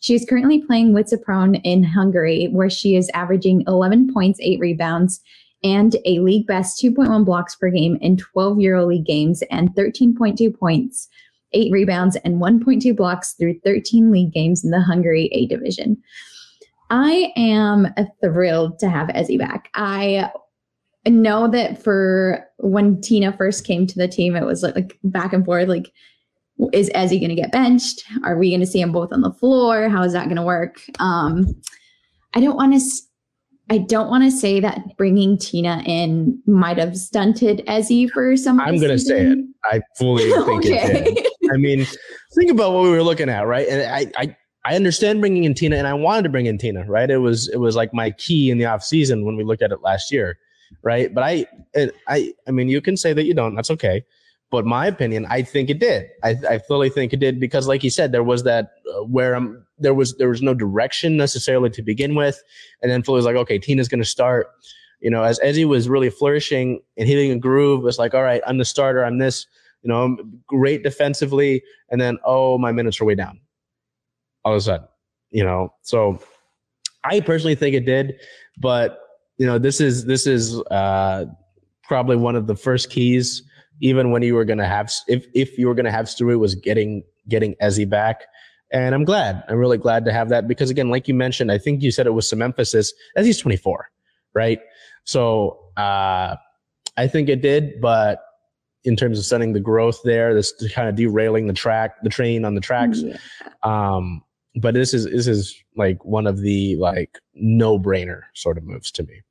She 0.02 0.16
is 0.16 0.26
currently 0.28 0.60
playing 0.60 0.94
with 0.94 1.06
Sopron 1.06 1.60
in 1.62 1.84
Hungary, 1.84 2.48
where 2.48 2.68
she 2.68 2.96
is 2.96 3.08
averaging 3.14 3.62
11 3.68 4.12
points, 4.12 4.40
8 4.42 4.58
rebounds, 4.58 5.20
and 5.62 5.94
a 6.04 6.18
league 6.18 6.44
best 6.48 6.82
2.1 6.82 7.24
blocks 7.24 7.54
per 7.54 7.70
game 7.70 7.98
in 8.00 8.16
12 8.16 8.58
EuroLeague 8.58 9.06
games 9.06 9.42
and 9.48 9.70
13.2 9.76 10.58
points, 10.58 11.08
8 11.52 11.70
rebounds, 11.70 12.16
and 12.24 12.40
1.2 12.40 12.96
blocks 12.96 13.34
through 13.34 13.60
13 13.60 14.10
league 14.10 14.32
games 14.32 14.64
in 14.64 14.72
the 14.72 14.80
Hungary 14.80 15.28
A 15.30 15.46
division. 15.46 15.96
I 16.90 17.32
am 17.36 17.86
thrilled 18.20 18.80
to 18.80 18.88
have 18.88 19.06
Ezi 19.06 19.38
back. 19.38 19.70
I 19.74 20.32
know 21.06 21.46
that 21.46 21.80
for 21.80 22.44
when 22.58 23.00
Tina 23.00 23.36
first 23.36 23.64
came 23.64 23.86
to 23.86 23.98
the 23.98 24.08
team, 24.08 24.34
it 24.34 24.44
was 24.44 24.64
like 24.64 24.98
back 25.04 25.32
and 25.32 25.44
forth, 25.44 25.68
like 25.68 25.92
is 26.72 26.90
Ezi 26.90 27.18
going 27.18 27.30
to 27.30 27.34
get 27.34 27.52
benched? 27.52 28.04
Are 28.24 28.38
we 28.38 28.50
going 28.50 28.60
to 28.60 28.66
see 28.66 28.80
them 28.80 28.92
both 28.92 29.12
on 29.12 29.20
the 29.20 29.32
floor? 29.32 29.88
How 29.88 30.02
is 30.02 30.12
that 30.12 30.24
going 30.24 30.36
to 30.36 30.42
work? 30.42 30.80
Um, 30.98 31.46
I 32.34 32.40
don't 32.40 32.56
want 32.56 32.74
to. 32.74 32.80
I 33.70 33.78
don't 33.78 34.10
want 34.10 34.24
to 34.24 34.30
say 34.30 34.60
that 34.60 34.96
bringing 34.98 35.38
Tina 35.38 35.82
in 35.86 36.38
might 36.46 36.76
have 36.76 36.96
stunted 36.96 37.64
Ezi 37.66 38.10
for 38.10 38.36
some. 38.36 38.60
I'm 38.60 38.76
going 38.76 38.90
to 38.90 38.98
say 38.98 39.26
it. 39.26 39.38
I 39.64 39.80
fully 39.96 40.24
think 40.44 40.66
okay. 40.66 41.04
it 41.06 41.14
did. 41.14 41.26
I 41.52 41.56
mean, 41.56 41.86
think 42.34 42.50
about 42.50 42.72
what 42.72 42.82
we 42.82 42.90
were 42.90 43.02
looking 43.02 43.28
at, 43.28 43.46
right? 43.46 43.66
And 43.68 43.82
I, 43.82 44.20
I, 44.20 44.36
I 44.64 44.76
understand 44.76 45.20
bringing 45.20 45.44
in 45.44 45.54
Tina, 45.54 45.76
and 45.76 45.86
I 45.86 45.94
wanted 45.94 46.22
to 46.24 46.28
bring 46.28 46.46
in 46.46 46.58
Tina, 46.58 46.84
right? 46.84 47.10
It 47.10 47.18
was, 47.18 47.48
it 47.48 47.58
was 47.58 47.76
like 47.76 47.94
my 47.94 48.10
key 48.12 48.50
in 48.50 48.58
the 48.58 48.66
off 48.66 48.82
season 48.82 49.24
when 49.24 49.36
we 49.36 49.44
looked 49.44 49.62
at 49.62 49.72
it 49.72 49.80
last 49.82 50.12
year, 50.12 50.38
right? 50.82 51.12
But 51.14 51.24
I, 51.24 51.46
I, 52.08 52.32
I 52.46 52.50
mean, 52.50 52.68
you 52.68 52.80
can 52.80 52.96
say 52.96 53.12
that 53.12 53.24
you 53.24 53.34
don't. 53.34 53.54
That's 53.54 53.70
okay. 53.70 54.04
But 54.52 54.66
my 54.66 54.86
opinion, 54.86 55.26
I 55.30 55.40
think 55.40 55.70
it 55.70 55.78
did. 55.78 56.10
I, 56.22 56.36
I 56.46 56.58
fully 56.58 56.90
think 56.90 57.14
it 57.14 57.20
did 57.20 57.40
because, 57.40 57.66
like 57.66 57.82
you 57.82 57.88
said, 57.88 58.12
there 58.12 58.22
was 58.22 58.42
that 58.42 58.72
uh, 58.94 59.02
where 59.02 59.32
I'm, 59.32 59.66
there 59.78 59.94
was 59.94 60.14
there 60.18 60.28
was 60.28 60.42
no 60.42 60.52
direction 60.52 61.16
necessarily 61.16 61.70
to 61.70 61.80
begin 61.80 62.14
with, 62.14 62.40
and 62.82 62.92
then 62.92 63.02
Philly 63.02 63.16
was 63.16 63.24
like, 63.24 63.34
okay, 63.34 63.58
Tina's 63.58 63.88
going 63.88 64.02
to 64.02 64.08
start. 64.08 64.48
You 65.00 65.10
know, 65.10 65.22
as 65.22 65.40
Ezi 65.40 65.64
was 65.64 65.88
really 65.88 66.10
flourishing 66.10 66.82
and 66.98 67.08
hitting 67.08 67.30
a 67.30 67.38
groove, 67.38 67.86
it's 67.86 67.98
like, 67.98 68.12
all 68.12 68.22
right, 68.22 68.42
I'm 68.46 68.58
the 68.58 68.66
starter. 68.66 69.02
I'm 69.02 69.16
this. 69.16 69.46
You 69.82 69.88
know, 69.88 70.04
I'm 70.04 70.42
great 70.46 70.82
defensively, 70.82 71.62
and 71.88 71.98
then 71.98 72.18
oh, 72.22 72.58
my 72.58 72.72
minutes 72.72 73.00
are 73.00 73.06
way 73.06 73.14
down. 73.14 73.40
All 74.44 74.52
of 74.52 74.58
a 74.58 74.60
sudden, 74.60 74.86
you 75.30 75.44
know, 75.44 75.72
so 75.80 76.22
I 77.04 77.20
personally 77.20 77.54
think 77.54 77.74
it 77.74 77.86
did, 77.86 78.16
but 78.58 78.98
you 79.38 79.46
know, 79.46 79.58
this 79.58 79.80
is 79.80 80.04
this 80.04 80.26
is 80.26 80.60
uh, 80.70 81.24
probably 81.84 82.16
one 82.16 82.36
of 82.36 82.46
the 82.46 82.54
first 82.54 82.90
keys 82.90 83.44
even 83.82 84.10
when 84.10 84.22
you 84.22 84.34
were 84.34 84.44
going 84.44 84.58
to 84.58 84.66
have, 84.66 84.90
if, 85.08 85.26
if 85.34 85.58
you 85.58 85.66
were 85.66 85.74
going 85.74 85.84
to 85.84 85.92
have 85.92 86.06
Stewie 86.06 86.38
was 86.38 86.54
getting, 86.54 87.02
getting 87.28 87.54
Ezi 87.60 87.88
back. 87.88 88.22
And 88.72 88.94
I'm 88.94 89.04
glad, 89.04 89.42
I'm 89.48 89.58
really 89.58 89.76
glad 89.76 90.06
to 90.06 90.12
have 90.12 90.30
that 90.30 90.48
because 90.48 90.70
again, 90.70 90.88
like 90.88 91.06
you 91.06 91.12
mentioned, 91.12 91.52
I 91.52 91.58
think 91.58 91.82
you 91.82 91.90
said 91.90 92.06
it 92.06 92.14
was 92.14 92.26
some 92.26 92.40
emphasis 92.40 92.94
as 93.16 93.26
he's 93.26 93.38
24, 93.38 93.90
right? 94.32 94.60
So, 95.04 95.58
uh, 95.76 96.36
I 96.96 97.06
think 97.08 97.28
it 97.28 97.42
did, 97.42 97.80
but 97.80 98.20
in 98.84 98.96
terms 98.96 99.18
of 99.18 99.24
sending 99.24 99.52
the 99.52 99.60
growth 99.60 100.00
there, 100.04 100.34
this 100.34 100.52
kind 100.74 100.88
of 100.88 100.94
derailing 100.94 101.46
the 101.46 101.52
track, 101.52 102.02
the 102.02 102.10
train 102.10 102.44
on 102.44 102.54
the 102.54 102.60
tracks. 102.60 103.02
Yeah. 103.02 103.16
Um, 103.62 104.22
but 104.56 104.74
this 104.74 104.92
is 104.92 105.06
this 105.06 105.26
is 105.26 105.56
like 105.76 106.04
one 106.04 106.26
of 106.26 106.40
the 106.40 106.76
like 106.76 107.18
no 107.34 107.78
brainer 107.78 108.22
sort 108.34 108.58
of 108.58 108.64
moves 108.64 108.90
to 108.92 109.02
me. 109.04 109.22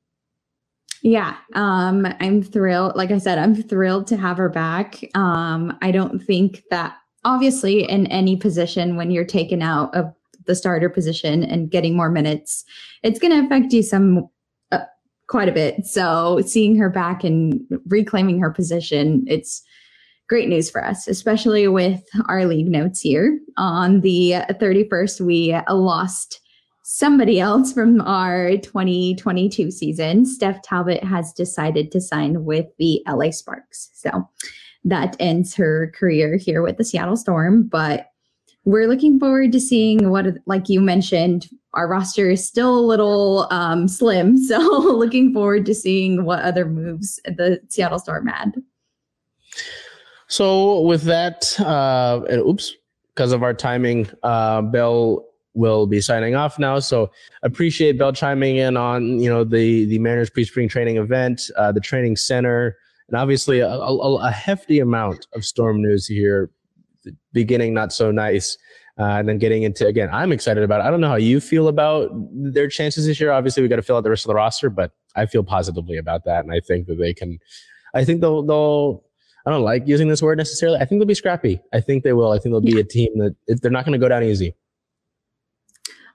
Yeah, 1.02 1.36
um, 1.54 2.06
I'm 2.20 2.42
thrilled. 2.42 2.94
Like 2.94 3.10
I 3.10 3.18
said, 3.18 3.38
I'm 3.38 3.60
thrilled 3.60 4.06
to 4.08 4.16
have 4.16 4.36
her 4.36 4.48
back. 4.48 5.00
Um, 5.14 5.76
I 5.82 5.90
don't 5.90 6.22
think 6.22 6.62
that 6.70 6.96
obviously 7.24 7.88
in 7.88 8.06
any 8.06 8.36
position 8.36 8.96
when 8.96 9.10
you're 9.10 9.24
taken 9.24 9.62
out 9.62 9.94
of 9.94 10.14
the 10.46 10.54
starter 10.54 10.88
position 10.88 11.42
and 11.42 11.70
getting 11.70 11.96
more 11.96 12.08
minutes, 12.08 12.64
it's 13.02 13.18
going 13.18 13.32
to 13.32 13.44
affect 13.44 13.72
you 13.72 13.82
some 13.82 14.28
uh, 14.70 14.80
quite 15.28 15.48
a 15.48 15.52
bit. 15.52 15.86
So 15.86 16.40
seeing 16.46 16.76
her 16.76 16.88
back 16.88 17.24
and 17.24 17.60
reclaiming 17.86 18.38
her 18.38 18.50
position, 18.50 19.24
it's 19.26 19.62
great 20.28 20.48
news 20.48 20.70
for 20.70 20.84
us, 20.84 21.08
especially 21.08 21.66
with 21.66 22.02
our 22.28 22.46
league 22.46 22.68
notes 22.68 23.00
here. 23.00 23.40
On 23.56 24.00
the 24.00 24.34
31st, 24.50 25.20
we 25.20 25.56
lost 25.68 26.40
somebody 26.82 27.40
else 27.40 27.72
from 27.72 28.00
our 28.02 28.56
2022 28.58 29.70
season, 29.70 30.26
Steph 30.26 30.62
Talbot 30.62 31.02
has 31.02 31.32
decided 31.32 31.90
to 31.92 32.00
sign 32.00 32.44
with 32.44 32.66
the 32.78 33.02
LA 33.08 33.30
Sparks. 33.30 33.90
So 33.94 34.28
that 34.84 35.16
ends 35.20 35.54
her 35.54 35.92
career 35.96 36.36
here 36.36 36.62
with 36.62 36.76
the 36.76 36.84
Seattle 36.84 37.16
Storm. 37.16 37.64
But 37.64 38.08
we're 38.64 38.88
looking 38.88 39.18
forward 39.18 39.52
to 39.52 39.60
seeing 39.60 40.10
what, 40.10 40.26
like 40.46 40.68
you 40.68 40.80
mentioned, 40.80 41.48
our 41.74 41.88
roster 41.88 42.30
is 42.30 42.46
still 42.46 42.78
a 42.78 42.80
little 42.80 43.46
um, 43.50 43.88
slim. 43.88 44.36
So 44.46 44.58
looking 44.58 45.32
forward 45.32 45.66
to 45.66 45.74
seeing 45.74 46.24
what 46.24 46.42
other 46.42 46.66
moves 46.66 47.20
the 47.24 47.60
Seattle 47.68 47.98
Storm 47.98 48.26
had. 48.26 48.54
So 50.26 50.80
with 50.80 51.02
that, 51.02 51.58
uh, 51.60 52.22
and 52.28 52.40
oops, 52.40 52.74
because 53.14 53.32
of 53.32 53.42
our 53.42 53.54
timing, 53.54 54.08
uh, 54.22 54.62
Belle 54.62 55.26
will 55.54 55.86
be 55.86 56.00
signing 56.00 56.34
off 56.34 56.58
now. 56.58 56.78
So 56.78 57.10
appreciate 57.42 57.98
Belle 57.98 58.12
chiming 58.12 58.56
in 58.56 58.76
on 58.76 59.18
you 59.18 59.28
know 59.28 59.44
the 59.44 59.84
the 59.86 59.98
Mariners 59.98 60.30
pre-spring 60.30 60.68
training 60.68 60.96
event, 60.96 61.50
uh, 61.56 61.72
the 61.72 61.80
training 61.80 62.16
center, 62.16 62.76
and 63.08 63.16
obviously 63.16 63.60
a, 63.60 63.68
a, 63.68 64.16
a, 64.16 64.30
hefty 64.30 64.80
amount 64.80 65.26
of 65.34 65.44
storm 65.44 65.82
news 65.82 66.06
here. 66.06 66.50
Beginning 67.32 67.74
not 67.74 67.92
so 67.92 68.12
nice, 68.12 68.56
uh, 68.98 69.04
and 69.04 69.28
then 69.28 69.38
getting 69.38 69.64
into 69.64 69.86
again. 69.86 70.08
I'm 70.12 70.30
excited 70.30 70.62
about. 70.62 70.80
It. 70.80 70.84
I 70.84 70.90
don't 70.90 71.00
know 71.00 71.08
how 71.08 71.16
you 71.16 71.40
feel 71.40 71.66
about 71.66 72.10
their 72.32 72.68
chances 72.68 73.06
this 73.06 73.20
year. 73.20 73.32
Obviously, 73.32 73.62
we 73.62 73.68
got 73.68 73.76
to 73.76 73.82
fill 73.82 73.96
out 73.96 74.04
the 74.04 74.10
rest 74.10 74.24
of 74.24 74.28
the 74.28 74.34
roster, 74.34 74.70
but 74.70 74.92
I 75.16 75.26
feel 75.26 75.42
positively 75.42 75.96
about 75.96 76.24
that, 76.24 76.44
and 76.44 76.52
I 76.52 76.60
think 76.60 76.86
that 76.86 76.98
they 76.98 77.12
can. 77.12 77.38
I 77.92 78.04
think 78.04 78.20
they'll 78.20 78.42
they'll. 78.42 79.04
I 79.44 79.50
don't 79.50 79.62
like 79.62 79.88
using 79.88 80.06
this 80.06 80.22
word 80.22 80.38
necessarily. 80.38 80.78
I 80.78 80.84
think 80.84 81.00
they'll 81.00 81.06
be 81.06 81.14
scrappy. 81.14 81.60
I 81.72 81.80
think 81.80 82.04
they 82.04 82.12
will. 82.12 82.30
I 82.30 82.38
think 82.38 82.52
they'll 82.52 82.60
be 82.60 82.78
a 82.78 82.84
team 82.84 83.18
that 83.18 83.34
they're 83.60 83.72
not 83.72 83.84
going 83.84 83.98
to 83.98 83.98
go 83.98 84.08
down 84.08 84.22
easy. 84.22 84.54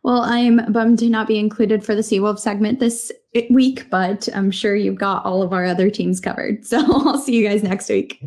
Well, 0.08 0.22
I'm 0.22 0.72
bummed 0.72 1.00
to 1.00 1.10
not 1.10 1.28
be 1.28 1.38
included 1.38 1.84
for 1.84 1.94
the 1.94 2.02
Seawolf 2.02 2.40
segment 2.40 2.80
this 2.80 3.12
week, 3.50 3.90
but 3.90 4.30
I'm 4.34 4.52
sure 4.52 4.74
you've 4.74 4.98
got 4.98 5.26
all 5.26 5.42
of 5.42 5.52
our 5.52 5.66
other 5.66 5.90
teams 5.90 6.22
covered. 6.22 6.60
So 6.66 6.78
I'll 6.80 7.18
see 7.18 7.36
you 7.36 7.46
guys 7.46 7.62
next 7.62 7.90
week. 7.90 8.24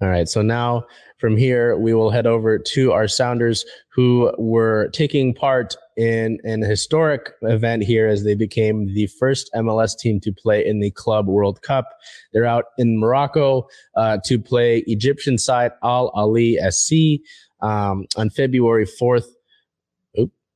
All 0.00 0.08
right. 0.08 0.28
So 0.28 0.42
now 0.42 0.84
from 1.18 1.36
here, 1.36 1.76
we 1.76 1.92
will 1.92 2.10
head 2.10 2.24
over 2.24 2.56
to 2.56 2.92
our 2.92 3.08
Sounders 3.08 3.64
who 3.88 4.32
were 4.38 4.90
taking 4.92 5.34
part 5.34 5.74
in 5.96 6.38
an 6.44 6.62
historic 6.62 7.32
event 7.42 7.82
here 7.82 8.06
as 8.06 8.22
they 8.22 8.36
became 8.36 8.94
the 8.94 9.08
first 9.18 9.50
MLS 9.56 9.98
team 9.98 10.20
to 10.20 10.32
play 10.32 10.64
in 10.64 10.78
the 10.78 10.92
Club 10.92 11.26
World 11.26 11.62
Cup. 11.62 11.88
They're 12.32 12.46
out 12.46 12.66
in 12.78 13.00
Morocco 13.00 13.66
uh, 13.96 14.18
to 14.24 14.38
play 14.38 14.84
Egyptian 14.86 15.36
side 15.36 15.72
Al 15.82 16.12
Ahly 16.12 16.54
SC 16.70 17.20
um, 17.60 18.06
on 18.16 18.30
February 18.30 18.86
4th 18.86 19.26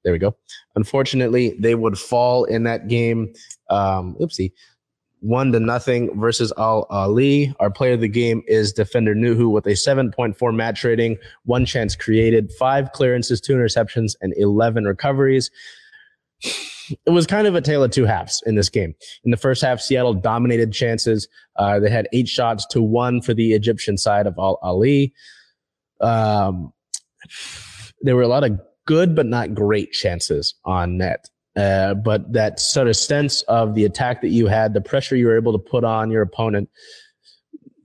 there 0.04 0.12
we 0.12 0.18
go. 0.18 0.36
Unfortunately, 0.76 1.56
they 1.58 1.74
would 1.74 1.98
fall 1.98 2.44
in 2.44 2.64
that 2.64 2.88
game. 2.88 3.32
Um, 3.70 4.16
oopsie. 4.20 4.52
One 5.20 5.52
to 5.52 5.60
nothing 5.60 6.20
versus 6.20 6.52
Al 6.58 6.86
Ahly. 6.90 7.54
Our 7.58 7.70
player 7.70 7.94
of 7.94 8.02
the 8.02 8.08
game 8.08 8.42
is 8.46 8.74
defender 8.74 9.14
Nouhou 9.14 9.50
with 9.50 9.64
a 9.66 9.70
7.4 9.70 10.54
match 10.54 10.84
rating, 10.84 11.16
one 11.46 11.64
chance 11.64 11.96
created, 11.96 12.52
five 12.52 12.92
clearances, 12.92 13.40
two 13.40 13.54
interceptions, 13.54 14.16
and 14.20 14.34
11 14.36 14.84
recoveries. 14.84 15.50
It 17.06 17.10
was 17.10 17.26
kind 17.26 17.46
of 17.46 17.54
a 17.54 17.62
tale 17.62 17.82
of 17.82 17.90
two 17.90 18.04
halves 18.04 18.42
in 18.44 18.56
this 18.56 18.68
game. 18.68 18.94
In 19.24 19.30
the 19.30 19.38
first 19.38 19.62
half, 19.62 19.80
Seattle 19.80 20.12
dominated 20.12 20.72
chances. 20.74 21.26
Uh, 21.56 21.80
they 21.80 21.88
had 21.88 22.06
eight 22.12 22.28
shots 22.28 22.66
to 22.66 22.82
one 22.82 23.22
for 23.22 23.32
the 23.32 23.54
Egyptian 23.54 23.96
side 23.96 24.26
of 24.26 24.34
Al 24.38 24.58
Ahly. 24.62 25.12
Um, 26.02 26.74
there 28.02 28.14
were 28.14 28.22
a 28.22 28.28
lot 28.28 28.44
of 28.44 28.60
good 28.86 29.14
but 29.14 29.26
not 29.26 29.54
great 29.54 29.92
chances 29.92 30.54
on 30.64 30.98
net. 30.98 31.28
Uh, 31.56 31.94
but 31.94 32.32
that 32.32 32.58
sort 32.58 32.88
of 32.88 32.96
sense 32.96 33.42
of 33.42 33.74
the 33.74 33.84
attack 33.84 34.20
that 34.20 34.30
you 34.30 34.48
had, 34.48 34.74
the 34.74 34.80
pressure 34.80 35.14
you 35.14 35.26
were 35.26 35.36
able 35.36 35.52
to 35.52 35.58
put 35.58 35.84
on 35.84 36.10
your 36.10 36.22
opponent, 36.22 36.68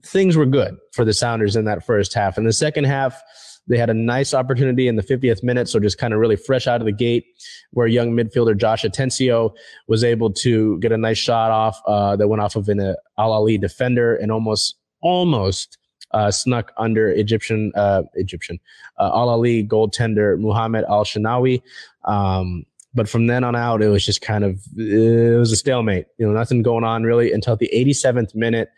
things 0.04 0.36
were 0.36 0.46
good 0.46 0.76
for 0.92 1.04
the 1.04 1.12
Sounders 1.12 1.54
in 1.54 1.64
that 1.66 1.84
first 1.86 2.12
half. 2.12 2.36
In 2.36 2.44
the 2.44 2.52
second 2.52 2.84
half, 2.84 3.22
they 3.68 3.78
had 3.78 3.90
a 3.90 3.94
nice 3.94 4.34
opportunity 4.34 4.88
in 4.88 4.96
the 4.96 5.02
50th 5.02 5.44
minute, 5.44 5.68
so 5.68 5.78
just 5.78 5.98
kind 5.98 6.12
of 6.12 6.18
really 6.18 6.34
fresh 6.34 6.66
out 6.66 6.80
of 6.80 6.86
the 6.86 6.92
gate, 6.92 7.24
where 7.70 7.86
young 7.86 8.10
midfielder 8.10 8.56
Josh 8.56 8.82
Atencio 8.82 9.52
was 9.86 10.02
able 10.02 10.32
to 10.32 10.78
get 10.80 10.90
a 10.90 10.96
nice 10.96 11.18
shot 11.18 11.52
off 11.52 11.80
uh, 11.86 12.16
that 12.16 12.26
went 12.26 12.42
off 12.42 12.56
of 12.56 12.68
an 12.68 12.80
uh, 12.80 12.94
Al 13.18 13.30
Ahly 13.30 13.60
defender 13.60 14.16
and 14.16 14.32
almost 14.32 14.76
almost 15.02 15.78
uh, 16.12 16.30
snuck 16.30 16.72
under 16.76 17.08
Egyptian 17.10 17.72
uh, 17.74 18.02
Egyptian 18.14 18.58
uh, 18.98 19.10
Al 19.14 19.28
Ahly 19.28 19.66
goaltender 19.66 20.38
Muhammad 20.38 20.84
El 20.88 21.04
Shenawy. 21.04 21.62
Um, 22.04 22.64
but 22.92 23.08
from 23.08 23.28
then 23.28 23.44
on 23.44 23.54
out, 23.54 23.82
it 23.82 23.88
was 23.88 24.04
just 24.04 24.20
kind 24.20 24.44
of 24.44 24.60
it 24.76 25.38
was 25.38 25.52
a 25.52 25.56
stalemate. 25.56 26.06
You 26.18 26.26
know, 26.26 26.32
nothing 26.32 26.62
going 26.62 26.84
on 26.84 27.04
really 27.04 27.32
until 27.32 27.56
the 27.56 27.70
87th 27.72 28.34
minute 28.34 28.70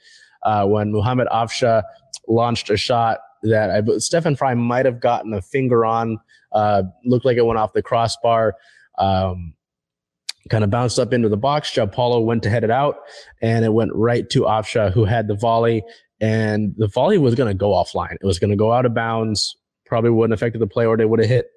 uh, 0.42 0.66
when 0.66 0.92
Muhammad 0.92 1.28
Afsha 1.32 1.82
launched 2.28 2.70
a 2.70 2.76
shot 2.76 3.20
that 3.42 3.70
I, 3.70 3.98
Stefan 3.98 4.36
Frei 4.36 4.54
might 4.54 4.86
have 4.86 5.00
gotten 5.00 5.32
a 5.32 5.42
finger 5.42 5.84
on. 5.84 6.18
Uh, 6.52 6.82
looked 7.04 7.24
like 7.24 7.38
it 7.38 7.46
went 7.46 7.58
off 7.58 7.72
the 7.72 7.82
crossbar. 7.82 8.56
Um, 8.98 9.54
kind 10.50 10.64
of 10.64 10.70
bounced 10.70 10.98
up 10.98 11.12
into 11.12 11.28
the 11.28 11.36
box. 11.36 11.78
Paulo 11.92 12.20
went 12.20 12.42
to 12.42 12.50
head 12.50 12.64
it 12.64 12.70
out, 12.70 12.96
and 13.40 13.64
it 13.64 13.72
went 13.72 13.92
right 13.94 14.28
to 14.30 14.42
Afsha, 14.42 14.92
who 14.92 15.04
had 15.04 15.28
the 15.28 15.34
volley 15.34 15.82
and 16.22 16.72
the 16.78 16.86
volley 16.86 17.18
was 17.18 17.34
going 17.34 17.48
to 17.48 17.54
go 17.54 17.70
offline. 17.70 18.14
It 18.14 18.24
was 18.24 18.38
going 18.38 18.52
to 18.52 18.56
go 18.56 18.72
out 18.72 18.86
of 18.86 18.94
bounds. 18.94 19.56
Probably 19.84 20.10
wouldn't 20.10 20.32
affect 20.32 20.56
the 20.58 20.66
play, 20.68 20.86
or 20.86 20.96
they 20.96 21.04
would 21.04 21.18
have 21.18 21.28
hit. 21.28 21.48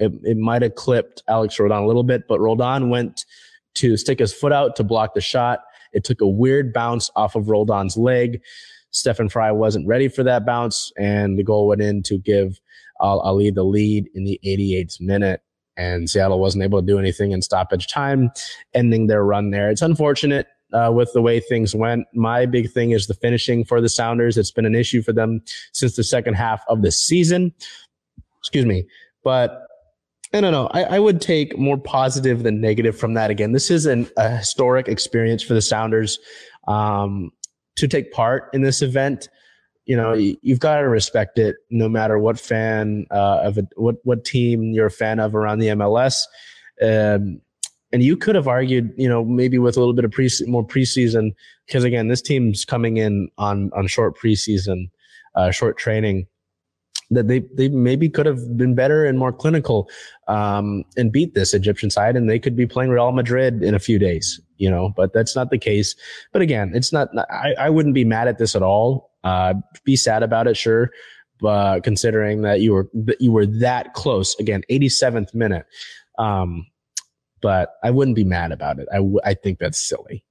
It, 0.00 0.10
it 0.24 0.38
might 0.38 0.62
have 0.62 0.74
clipped 0.74 1.22
Alex 1.28 1.58
Roldan 1.60 1.82
a 1.82 1.86
little 1.86 2.02
bit, 2.02 2.22
but 2.26 2.40
Roldan 2.40 2.88
went 2.88 3.26
to 3.74 3.96
stick 3.98 4.18
his 4.18 4.32
foot 4.32 4.52
out 4.52 4.74
to 4.76 4.84
block 4.84 5.14
the 5.14 5.20
shot. 5.20 5.60
It 5.92 6.02
took 6.02 6.22
a 6.22 6.26
weird 6.26 6.72
bounce 6.72 7.10
off 7.14 7.36
of 7.36 7.50
Roldan's 7.50 7.96
leg. 7.98 8.40
Stefan 8.90 9.28
Frei 9.28 9.52
wasn't 9.52 9.86
ready 9.86 10.08
for 10.08 10.22
that 10.24 10.46
bounce, 10.46 10.90
and 10.98 11.38
the 11.38 11.44
goal 11.44 11.68
went 11.68 11.82
in 11.82 12.02
to 12.04 12.16
give 12.16 12.58
Al 13.02 13.22
Ahly 13.22 13.54
the 13.54 13.64
lead 13.64 14.08
in 14.14 14.24
the 14.24 14.40
88th 14.44 15.00
minute. 15.00 15.42
and 15.76 16.08
Seattle 16.08 16.40
wasn't 16.40 16.64
able 16.64 16.80
to 16.80 16.86
do 16.86 16.98
anything 16.98 17.32
in 17.32 17.42
stoppage 17.42 17.86
time, 17.86 18.30
ending 18.72 19.08
their 19.08 19.22
run 19.22 19.50
there. 19.50 19.68
It's 19.68 19.82
unfortunate 19.82 20.46
uh, 20.72 20.90
with 20.92 21.12
the 21.12 21.22
way 21.22 21.40
things 21.40 21.74
went. 21.74 22.06
My 22.14 22.46
big 22.46 22.70
thing 22.70 22.90
is 22.90 23.06
the 23.06 23.14
finishing 23.14 23.64
for 23.64 23.80
the 23.80 23.88
Sounders. 23.88 24.36
It's 24.36 24.50
been 24.50 24.66
an 24.66 24.74
issue 24.74 25.02
for 25.02 25.12
them 25.12 25.42
since 25.72 25.96
the 25.96 26.04
second 26.04 26.34
half 26.34 26.62
of 26.68 26.82
the 26.82 26.90
season. 26.90 27.52
Excuse 28.40 28.66
me. 28.66 28.86
But 29.22 29.66
I 30.32 30.40
don't 30.40 30.52
know. 30.52 30.68
I, 30.72 30.82
I 30.82 30.98
would 30.98 31.20
take 31.20 31.56
more 31.58 31.78
positive 31.78 32.42
than 32.42 32.60
negative 32.60 32.98
from 32.98 33.14
that. 33.14 33.30
Again, 33.30 33.52
this 33.52 33.70
is 33.70 33.86
an, 33.86 34.08
a 34.16 34.36
historic 34.36 34.88
experience 34.88 35.42
for 35.42 35.54
the 35.54 35.62
Sounders 35.62 36.18
um, 36.66 37.30
to 37.76 37.86
take 37.86 38.12
part 38.12 38.50
in 38.52 38.62
this 38.62 38.82
event. 38.82 39.28
You 39.84 39.96
know, 39.96 40.14
you, 40.14 40.36
have 40.48 40.58
got 40.58 40.80
to 40.80 40.88
respect 40.88 41.38
it, 41.38 41.56
no 41.70 41.88
matter 41.88 42.18
what 42.18 42.40
fan 42.40 43.06
uh, 43.12 43.40
of 43.44 43.56
it, 43.58 43.66
what 43.76 43.96
what 44.02 44.24
team 44.24 44.72
you're 44.72 44.86
a 44.86 44.90
fan 44.90 45.20
of 45.20 45.36
around 45.36 45.60
the 45.60 45.68
MLS. 45.68 46.24
Um, 46.82 47.40
and 47.92 48.02
you 48.02 48.16
could 48.16 48.34
have 48.34 48.48
argued, 48.48 48.92
you 48.96 49.08
know, 49.08 49.24
maybe 49.24 49.58
with 49.58 49.76
a 49.76 49.80
little 49.80 49.94
bit 49.94 50.04
of 50.04 50.10
pre 50.10 50.28
more 50.46 50.66
preseason, 50.66 51.34
because 51.66 51.84
again, 51.84 52.08
this 52.08 52.22
team's 52.22 52.64
coming 52.64 52.96
in 52.96 53.28
on 53.38 53.70
on 53.74 53.86
short 53.86 54.18
preseason, 54.18 54.90
uh, 55.34 55.50
short 55.50 55.78
training, 55.78 56.26
that 57.10 57.28
they 57.28 57.40
they 57.54 57.68
maybe 57.68 58.08
could 58.08 58.26
have 58.26 58.56
been 58.56 58.74
better 58.74 59.04
and 59.04 59.18
more 59.18 59.32
clinical, 59.32 59.88
um, 60.26 60.84
and 60.96 61.12
beat 61.12 61.34
this 61.34 61.54
Egyptian 61.54 61.90
side, 61.90 62.16
and 62.16 62.28
they 62.28 62.38
could 62.38 62.56
be 62.56 62.66
playing 62.66 62.90
Real 62.90 63.12
Madrid 63.12 63.62
in 63.62 63.74
a 63.74 63.78
few 63.78 63.98
days, 63.98 64.40
you 64.56 64.68
know. 64.68 64.92
But 64.96 65.12
that's 65.12 65.36
not 65.36 65.50
the 65.50 65.58
case. 65.58 65.94
But 66.32 66.42
again, 66.42 66.72
it's 66.74 66.92
not. 66.92 67.08
I, 67.30 67.54
I 67.58 67.70
wouldn't 67.70 67.94
be 67.94 68.04
mad 68.04 68.26
at 68.26 68.38
this 68.38 68.56
at 68.56 68.62
all. 68.62 69.12
Uh, 69.22 69.54
be 69.84 69.96
sad 69.96 70.22
about 70.24 70.48
it, 70.48 70.56
sure, 70.56 70.90
but 71.40 71.80
considering 71.84 72.42
that 72.42 72.60
you 72.60 72.72
were 72.72 72.88
that 72.94 73.20
you 73.20 73.30
were 73.30 73.46
that 73.46 73.94
close 73.94 74.34
again, 74.40 74.62
87th 74.70 75.34
minute. 75.34 75.66
Um, 76.18 76.66
but 77.40 77.74
I 77.82 77.90
wouldn't 77.90 78.16
be 78.16 78.24
mad 78.24 78.52
about 78.52 78.78
it. 78.78 78.88
I, 78.92 78.96
w- 78.96 79.20
I 79.24 79.34
think 79.34 79.58
that's 79.58 79.80
silly. 79.80 80.24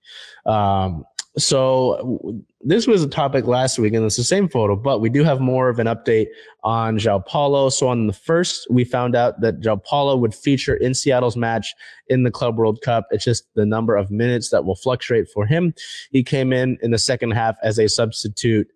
Um, 0.45 1.05
so 1.37 2.41
this 2.61 2.87
was 2.87 3.03
a 3.03 3.09
topic 3.09 3.45
last 3.45 3.77
week, 3.77 3.93
and 3.93 4.05
it's 4.05 4.15
the 4.15 4.23
same 4.23 4.47
photo, 4.47 4.75
but 4.75 5.01
we 5.01 5.09
do 5.09 5.23
have 5.23 5.41
more 5.41 5.67
of 5.67 5.79
an 5.79 5.87
update 5.87 6.27
on 6.63 6.97
Joao 6.97 7.19
Paulo. 7.19 7.69
So 7.69 7.89
on 7.89 8.07
the 8.07 8.13
first, 8.13 8.67
we 8.69 8.85
found 8.85 9.15
out 9.15 9.41
that 9.41 9.59
Joao 9.59 9.75
Paulo 9.75 10.15
would 10.15 10.33
feature 10.33 10.75
in 10.75 10.93
Seattle's 10.93 11.35
match 11.35 11.73
in 12.07 12.23
the 12.23 12.31
Club 12.31 12.57
World 12.57 12.79
Cup. 12.81 13.07
It's 13.11 13.25
just 13.25 13.47
the 13.55 13.65
number 13.65 13.97
of 13.97 14.09
minutes 14.11 14.49
that 14.51 14.63
will 14.63 14.77
fluctuate 14.77 15.27
for 15.33 15.45
him. 15.45 15.73
He 16.11 16.23
came 16.23 16.53
in 16.53 16.77
in 16.81 16.91
the 16.91 16.97
second 16.97 17.31
half 17.31 17.57
as 17.61 17.77
a 17.79 17.89
substitute 17.89 18.67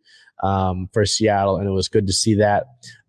um, 0.44 0.90
for 0.92 1.06
Seattle, 1.06 1.58
and 1.58 1.68
it 1.68 1.72
was 1.72 1.88
good 1.88 2.08
to 2.08 2.14
see 2.14 2.36
that. 2.36 2.66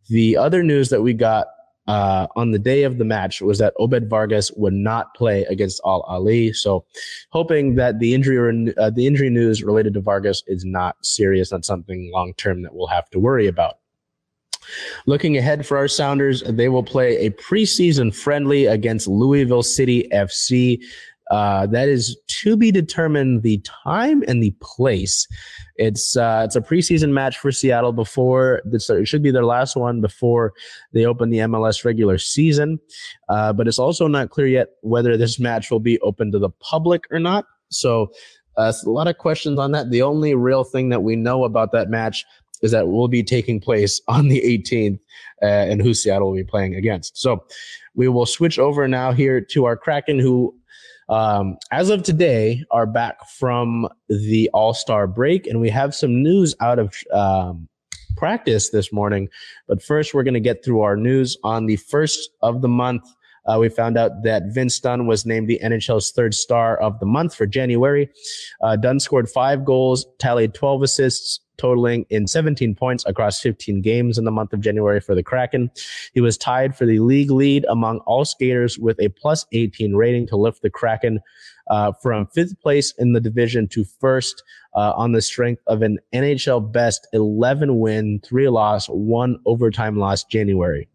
The 0.09 0.37
other 0.37 0.63
news 0.63 0.91
that 0.91 1.03
we 1.03 1.13
got 1.13 1.49
uh, 1.91 2.29
on 2.37 2.53
the 2.53 2.59
day 2.59 2.85
of 2.85 2.99
the 2.99 3.05
match 3.05 3.43
was 3.43 3.59
that 3.59 3.75
Obed 3.81 4.09
Vargas 4.09 4.53
would 4.53 4.73
not 4.73 5.13
play 5.15 5.43
against 5.47 5.81
Al 5.85 6.05
Ahly. 6.05 6.55
So, 6.55 6.85
hoping 7.31 7.75
that 7.75 7.99
the 7.99 8.15
injury 8.15 8.73
uh, 8.79 8.91
the 8.91 9.09
injury 9.09 9.29
news 9.29 9.65
related 9.65 9.95
to 9.95 10.01
Vargas 10.01 10.45
is 10.47 10.65
not 10.65 10.95
serious, 11.05 11.51
not 11.51 11.65
something 11.65 12.09
long 12.15 12.33
term 12.35 12.63
that 12.63 12.75
we'll 12.77 12.87
have 12.87 13.11
to 13.11 13.19
worry 13.19 13.49
about. 13.49 13.79
Looking 15.07 15.37
ahead 15.37 15.67
for 15.67 15.77
our 15.77 15.89
Sounders, 15.89 16.45
they 16.47 16.69
will 16.69 16.85
play 16.85 17.27
a 17.27 17.31
preseason 17.31 18.15
friendly 18.15 18.67
against 18.67 19.09
Louisville 19.09 19.65
City 19.65 20.09
FC. 20.13 20.81
Uh, 21.31 21.67
that 21.67 21.89
is 21.89 22.17
to 22.27 22.57
be 22.57 22.73
determined 22.73 23.43
the 23.43 23.59
time 23.59 24.25
and 24.27 24.43
the 24.43 24.55
place. 24.61 25.29
It's 25.77 26.17
uh, 26.17 26.43
it's 26.45 26.57
a 26.57 26.61
preseason 26.61 27.11
match 27.11 27.39
for 27.39 27.53
Seattle 27.53 27.93
before 27.93 28.61
this. 28.65 28.91
It 28.91 29.07
should 29.07 29.23
be 29.23 29.31
their 29.31 29.45
last 29.45 29.77
one 29.77 30.01
before 30.01 30.53
they 30.93 31.07
open 31.07 31.31
the 31.31 31.39
MLS 31.39 31.85
regular 31.85 32.19
season. 32.19 32.81
Uh, 33.29 33.53
but 33.53 33.69
it's 33.69 33.79
also 33.79 34.09
not 34.09 34.31
clear 34.31 34.49
yet 34.49 34.69
whether 34.83 35.17
this 35.17 35.39
match 35.39 35.71
will 35.71 35.81
be 35.81 36.01
open 36.01 36.33
to 36.33 36.39
the 36.39 36.51
public 36.61 37.05
or 37.11 37.21
not. 37.21 37.47
So 37.71 38.11
uh, 38.57 38.73
a 38.85 38.91
lot 38.91 39.07
of 39.07 39.19
questions 39.19 39.59
on 39.59 39.73
that. 39.73 39.91
The 39.91 40.03
only 40.03 40.35
real 40.35 40.65
thing 40.65 40.89
that 40.89 41.03
we 41.03 41.17
know 41.17 41.45
about 41.45 41.73
that 41.73 41.89
match 41.89 42.25
is 42.63 42.73
that 42.73 42.83
it 42.83 42.89
will 42.89 43.09
be 43.09 43.23
taking 43.23 43.61
place 43.61 44.01
on 44.09 44.29
the 44.29 44.41
18th 44.41 44.99
uh, 45.43 45.47
and 45.47 45.81
who 45.81 45.95
Seattle 45.95 46.29
will 46.29 46.37
be 46.37 46.45
playing 46.45 46.75
against. 46.75 47.17
So 47.17 47.45
we 47.95 48.09
will 48.09 48.27
switch 48.27 48.59
over 48.59 48.87
now 48.87 49.13
here 49.13 49.41
to 49.41 49.65
our 49.65 49.77
Kraken, 49.77 50.19
who 50.19 50.55
um, 51.11 51.59
as 51.73 51.91
of 51.91 52.05
today, 52.05 52.65
are 52.71 52.87
back 52.87 53.29
from 53.29 53.89
the 54.09 54.49
All 54.55 54.73
Star 54.73 55.07
break, 55.07 55.47
and 55.47 55.61
we 55.61 55.69
have 55.69 55.95
some 55.95 56.23
news 56.23 56.55
out 56.61 56.79
of 56.79 56.95
um, 57.13 57.69
practice 58.17 58.71
this 58.71 58.93
morning. 58.93 59.29
But 59.67 59.83
first, 59.83 60.15
we're 60.15 60.23
going 60.23 60.35
to 60.35 60.41
get 60.41 60.65
through 60.65 60.83
our 60.83 60.97
news 60.97 61.37
on 61.43 61.67
the 61.67 61.77
first 61.77 62.31
of 62.43 62.63
the 62.63 62.69
month. 62.69 63.03
Uh, 63.45 63.59
we 63.59 63.69
found 63.69 63.99
out 63.99 64.23
that 64.23 64.45
Vince 64.55 64.79
Dunn 64.79 65.07
was 65.07 65.27
named 65.27 65.49
the 65.49 65.59
NHL's 65.65 66.13
third 66.13 66.33
star 66.33 66.77
of 66.81 67.01
the 67.01 67.07
month 67.07 67.35
for 67.35 67.47
January. 67.47 68.09
Uh, 68.63 68.77
Dunn 68.77 69.01
scored 69.01 69.29
five 69.29 69.65
goals, 69.65 70.07
tallied 70.19 70.55
12 70.55 70.83
assists, 70.83 71.41
totaling 71.61 72.07
in 72.09 72.27
17 72.27 72.75
points 72.75 73.05
across 73.07 73.41
15 73.41 73.83
games 73.83 74.17
in 74.17 74.25
the 74.25 74.31
month 74.31 74.53
of 74.53 74.61
January 74.61 75.01
for 75.01 75.15
the 75.15 75.23
Kraken. 75.23 75.71
He 76.15 76.21
was 76.21 76.39
tied 76.39 76.75
for 76.75 76.87
the 76.87 77.01
league 77.01 77.31
lead 77.31 77.67
among 77.69 77.99
all 78.01 78.25
skaters 78.25 78.79
with 78.79 78.99
a 78.99 79.09
plus 79.09 79.45
18 79.53 79.95
rating 79.95 80.27
to 80.29 80.37
lift 80.37 80.63
the 80.63 80.71
Kraken 80.71 81.21
uh, 81.71 81.93
from 82.03 82.27
fifth 82.27 82.61
place 82.61 82.93
in 82.99 83.13
the 83.13 83.21
division 83.21 83.69
to 83.69 83.85
first 83.85 84.43
uh, 84.75 84.93
on 84.97 85.13
the 85.13 85.23
strength 85.23 85.63
of 85.67 85.83
an 85.83 85.99
NHL 86.15 86.71
best 86.73 87.07
11 87.13 87.79
win, 87.79 88.21
three 88.25 88.49
loss, 88.49 88.87
one 88.87 89.39
overtime 89.47 89.99
loss 89.99 90.25
January. 90.25 90.89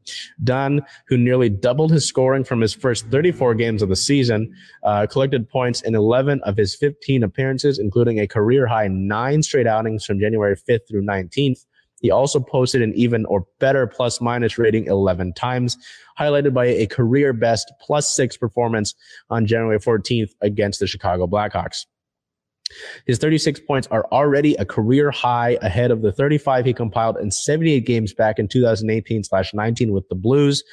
Dunn, 0.43 0.81
who 1.07 1.17
nearly 1.17 1.49
doubled 1.49 1.91
his 1.91 2.07
scoring 2.07 2.43
from 2.43 2.61
his 2.61 2.73
first 2.73 3.07
34 3.07 3.55
games 3.55 3.81
of 3.81 3.89
the 3.89 3.95
season, 3.95 4.53
uh, 4.83 5.07
collected 5.07 5.49
points 5.49 5.81
in 5.81 5.95
11 5.95 6.41
of 6.43 6.57
his 6.57 6.75
15 6.75 7.23
appearances, 7.23 7.79
including 7.79 8.19
a 8.19 8.27
career 8.27 8.67
high 8.67 8.87
nine 8.87 9.43
straight 9.43 9.67
outings 9.67 10.05
from 10.05 10.19
January 10.19 10.55
5th 10.55 10.87
through 10.87 11.03
19th. 11.03 11.65
He 12.01 12.11
also 12.11 12.39
posted 12.39 12.81
an 12.81 12.93
even 12.93 13.25
or 13.25 13.45
better 13.59 13.87
plus 13.87 14.21
minus 14.21 14.57
rating 14.57 14.85
11 14.85 15.33
times, 15.33 15.77
highlighted 16.19 16.53
by 16.53 16.65
a 16.65 16.85
career 16.85 17.33
best 17.33 17.71
plus 17.81 18.13
six 18.13 18.37
performance 18.37 18.93
on 19.29 19.45
January 19.45 19.79
14th 19.79 20.31
against 20.41 20.79
the 20.79 20.87
Chicago 20.87 21.25
Blackhawks. 21.25 21.85
His 23.05 23.19
36 23.19 23.59
points 23.61 23.87
are 23.91 24.05
already 24.11 24.55
a 24.55 24.65
career 24.65 25.11
high 25.11 25.57
ahead 25.61 25.91
of 25.91 26.01
the 26.01 26.11
35 26.11 26.65
he 26.65 26.73
compiled 26.73 27.17
in 27.17 27.31
78 27.31 27.85
games 27.85 28.13
back 28.13 28.39
in 28.39 28.47
2018 28.47 29.23
19 29.53 29.91
with 29.91 30.07
the 30.09 30.15
Blues 30.15 30.63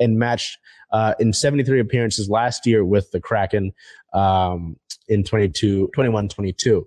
and 0.00 0.18
matched 0.18 0.58
uh, 0.92 1.14
in 1.18 1.32
73 1.32 1.80
appearances 1.80 2.28
last 2.28 2.66
year 2.66 2.84
with 2.84 3.10
the 3.10 3.20
Kraken 3.20 3.72
um, 4.14 4.76
in 5.08 5.24
22, 5.24 5.90
21 5.94 6.28
22 6.28 6.86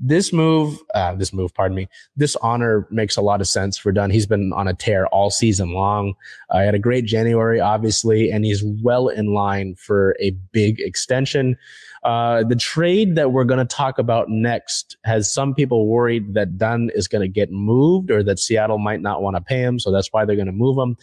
this 0.00 0.32
move, 0.32 0.78
uh, 0.94 1.14
this 1.14 1.32
move, 1.32 1.52
pardon 1.54 1.76
me, 1.76 1.86
this 2.16 2.34
honor 2.36 2.88
makes 2.90 3.16
a 3.16 3.20
lot 3.20 3.42
of 3.42 3.48
sense 3.48 3.76
for 3.76 3.92
Dunn. 3.92 4.10
He's 4.10 4.26
been 4.26 4.50
on 4.54 4.66
a 4.66 4.72
tear 4.72 5.06
all 5.08 5.30
season 5.30 5.74
long. 5.74 6.14
Uh, 6.48 6.60
he 6.60 6.64
had 6.64 6.74
a 6.74 6.78
great 6.78 7.04
January, 7.04 7.60
obviously, 7.60 8.30
and 8.30 8.44
he's 8.44 8.64
well 8.64 9.08
in 9.08 9.34
line 9.34 9.74
for 9.74 10.16
a 10.18 10.30
big 10.52 10.80
extension. 10.80 11.56
Uh, 12.02 12.42
the 12.44 12.56
trade 12.56 13.14
that 13.14 13.32
we're 13.32 13.44
going 13.44 13.58
to 13.58 13.76
talk 13.76 13.98
about 13.98 14.28
next 14.28 14.96
has 15.04 15.32
some 15.32 15.54
people 15.54 15.86
worried 15.86 16.34
that 16.34 16.56
Dunn 16.56 16.90
is 16.94 17.08
going 17.08 17.22
to 17.22 17.28
get 17.28 17.50
moved 17.50 18.10
or 18.10 18.22
that 18.22 18.38
Seattle 18.38 18.78
might 18.78 19.02
not 19.02 19.22
want 19.22 19.36
to 19.36 19.42
pay 19.42 19.60
him. 19.60 19.78
So 19.78 19.90
that's 19.92 20.08
why 20.10 20.24
they're 20.24 20.36
going 20.36 20.46
to 20.46 20.52
move 20.52 20.78
him. 20.78 20.96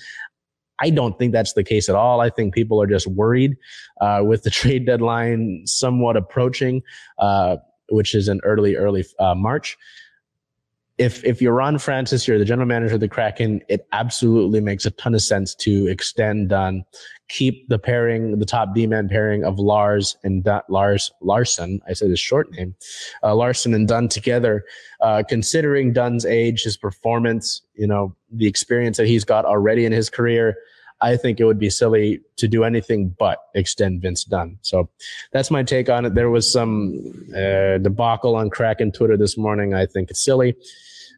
I 0.79 0.89
don't 0.89 1.17
think 1.17 1.33
that's 1.33 1.53
the 1.53 1.63
case 1.63 1.89
at 1.89 1.95
all. 1.95 2.21
I 2.21 2.29
think 2.29 2.53
people 2.53 2.81
are 2.81 2.87
just 2.87 3.07
worried 3.07 3.57
uh, 4.01 4.21
with 4.23 4.43
the 4.43 4.49
trade 4.51 4.85
deadline 4.85 5.63
somewhat 5.65 6.17
approaching. 6.17 6.81
Uh, 7.17 7.57
which 7.89 8.15
is 8.15 8.27
in 8.27 8.39
early, 8.43 8.75
early 8.75 9.05
uh, 9.19 9.35
March. 9.35 9.77
If 10.97 11.23
if 11.23 11.41
you're 11.41 11.53
Ron 11.53 11.77
Francis, 11.77 12.27
you're 12.27 12.39
the 12.39 12.45
general 12.45 12.67
manager 12.67 12.95
of 12.95 13.01
the 13.01 13.07
Kraken, 13.07 13.61
it 13.69 13.87
absolutely 13.91 14.61
makes 14.61 14.85
a 14.85 14.91
ton 14.91 15.13
of 15.13 15.21
sense 15.21 15.53
to 15.55 15.87
extend 15.87 16.49
Dunn, 16.49 16.83
keep 17.29 17.67
the 17.67 17.79
pairing, 17.79 18.39
the 18.39 18.45
top 18.45 18.73
D 18.73 18.87
man 18.87 19.09
pairing 19.09 19.43
of 19.43 19.59
Lars 19.59 20.17
and 20.23 20.43
Dunn, 20.43 20.61
Lars 20.69 21.11
Larsson. 21.21 21.81
I 21.87 21.93
said 21.93 22.09
his 22.09 22.19
short 22.19 22.51
name, 22.51 22.75
uh, 23.23 23.35
Larsson 23.35 23.73
and 23.73 23.87
Dunn 23.87 24.07
together. 24.07 24.65
Uh, 25.01 25.23
considering 25.27 25.93
Dunn's 25.93 26.25
age, 26.25 26.63
his 26.63 26.77
performance, 26.77 27.61
you 27.75 27.87
know, 27.87 28.15
the 28.31 28.47
experience 28.47 28.97
that 28.97 29.07
he's 29.07 29.23
got 29.23 29.45
already 29.45 29.85
in 29.85 29.91
his 29.91 30.09
career, 30.09 30.57
I 31.01 31.15
think 31.15 31.39
it 31.39 31.45
would 31.45 31.59
be 31.59 31.69
silly 31.69 32.21
to 32.37 32.47
do 32.47 32.63
anything 32.63 33.15
but 33.19 33.39
extend 33.53 34.01
Vince 34.01 34.23
Dunn. 34.23 34.57
So 34.61 34.89
that's 35.31 35.51
my 35.51 35.63
take 35.63 35.89
on 35.89 36.05
it. 36.05 36.15
There 36.15 36.29
was 36.29 36.51
some 36.51 37.13
uh, 37.35 37.77
debacle 37.77 38.35
on 38.35 38.49
Kraken 38.49 38.91
Twitter 38.91 39.17
this 39.17 39.37
morning. 39.37 39.73
I 39.73 39.85
think 39.85 40.09
it's 40.09 40.23
silly. 40.23 40.55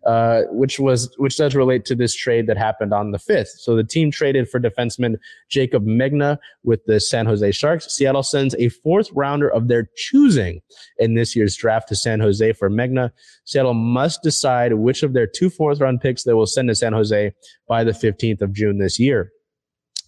Uh, 0.05 0.43
which 0.51 0.79
was 0.79 1.13
which 1.17 1.35
does 1.35 1.53
relate 1.55 1.83
to 1.83 1.93
this 1.93 2.15
trade 2.15 2.47
that 2.47 2.57
happened 2.57 2.93
on 2.93 3.11
the 3.11 3.19
fifth. 3.19 3.49
So 3.57 3.75
the 3.75 3.83
team 3.83 4.11
traded 4.11 4.49
for 4.49 4.57
defenseman 4.57 5.17
Jacob 5.49 5.85
Megna 5.85 6.37
with 6.63 6.85
the 6.85 7.01
San 7.01 7.25
Jose 7.25 7.51
Sharks. 7.51 7.93
Seattle 7.93 8.23
sends 8.23 8.55
a 8.55 8.69
fourth 8.69 9.09
rounder 9.11 9.49
of 9.49 9.67
their 9.67 9.89
choosing 9.97 10.61
in 10.99 11.15
this 11.15 11.35
year's 11.35 11.55
draft 11.57 11.89
to 11.89 11.97
San 11.97 12.21
Jose 12.21 12.53
for 12.53 12.69
Megna. 12.69 13.11
Seattle 13.43 13.73
must 13.73 14.23
decide 14.23 14.73
which 14.75 15.03
of 15.03 15.11
their 15.11 15.27
two 15.27 15.49
fourth 15.49 15.81
round 15.81 15.99
picks 15.99 16.23
they 16.23 16.33
will 16.33 16.47
send 16.47 16.69
to 16.69 16.75
San 16.75 16.93
Jose 16.93 17.33
by 17.67 17.83
the 17.83 17.91
15th 17.91 18.41
of 18.41 18.53
June 18.53 18.77
this 18.77 18.99
year. 18.99 19.33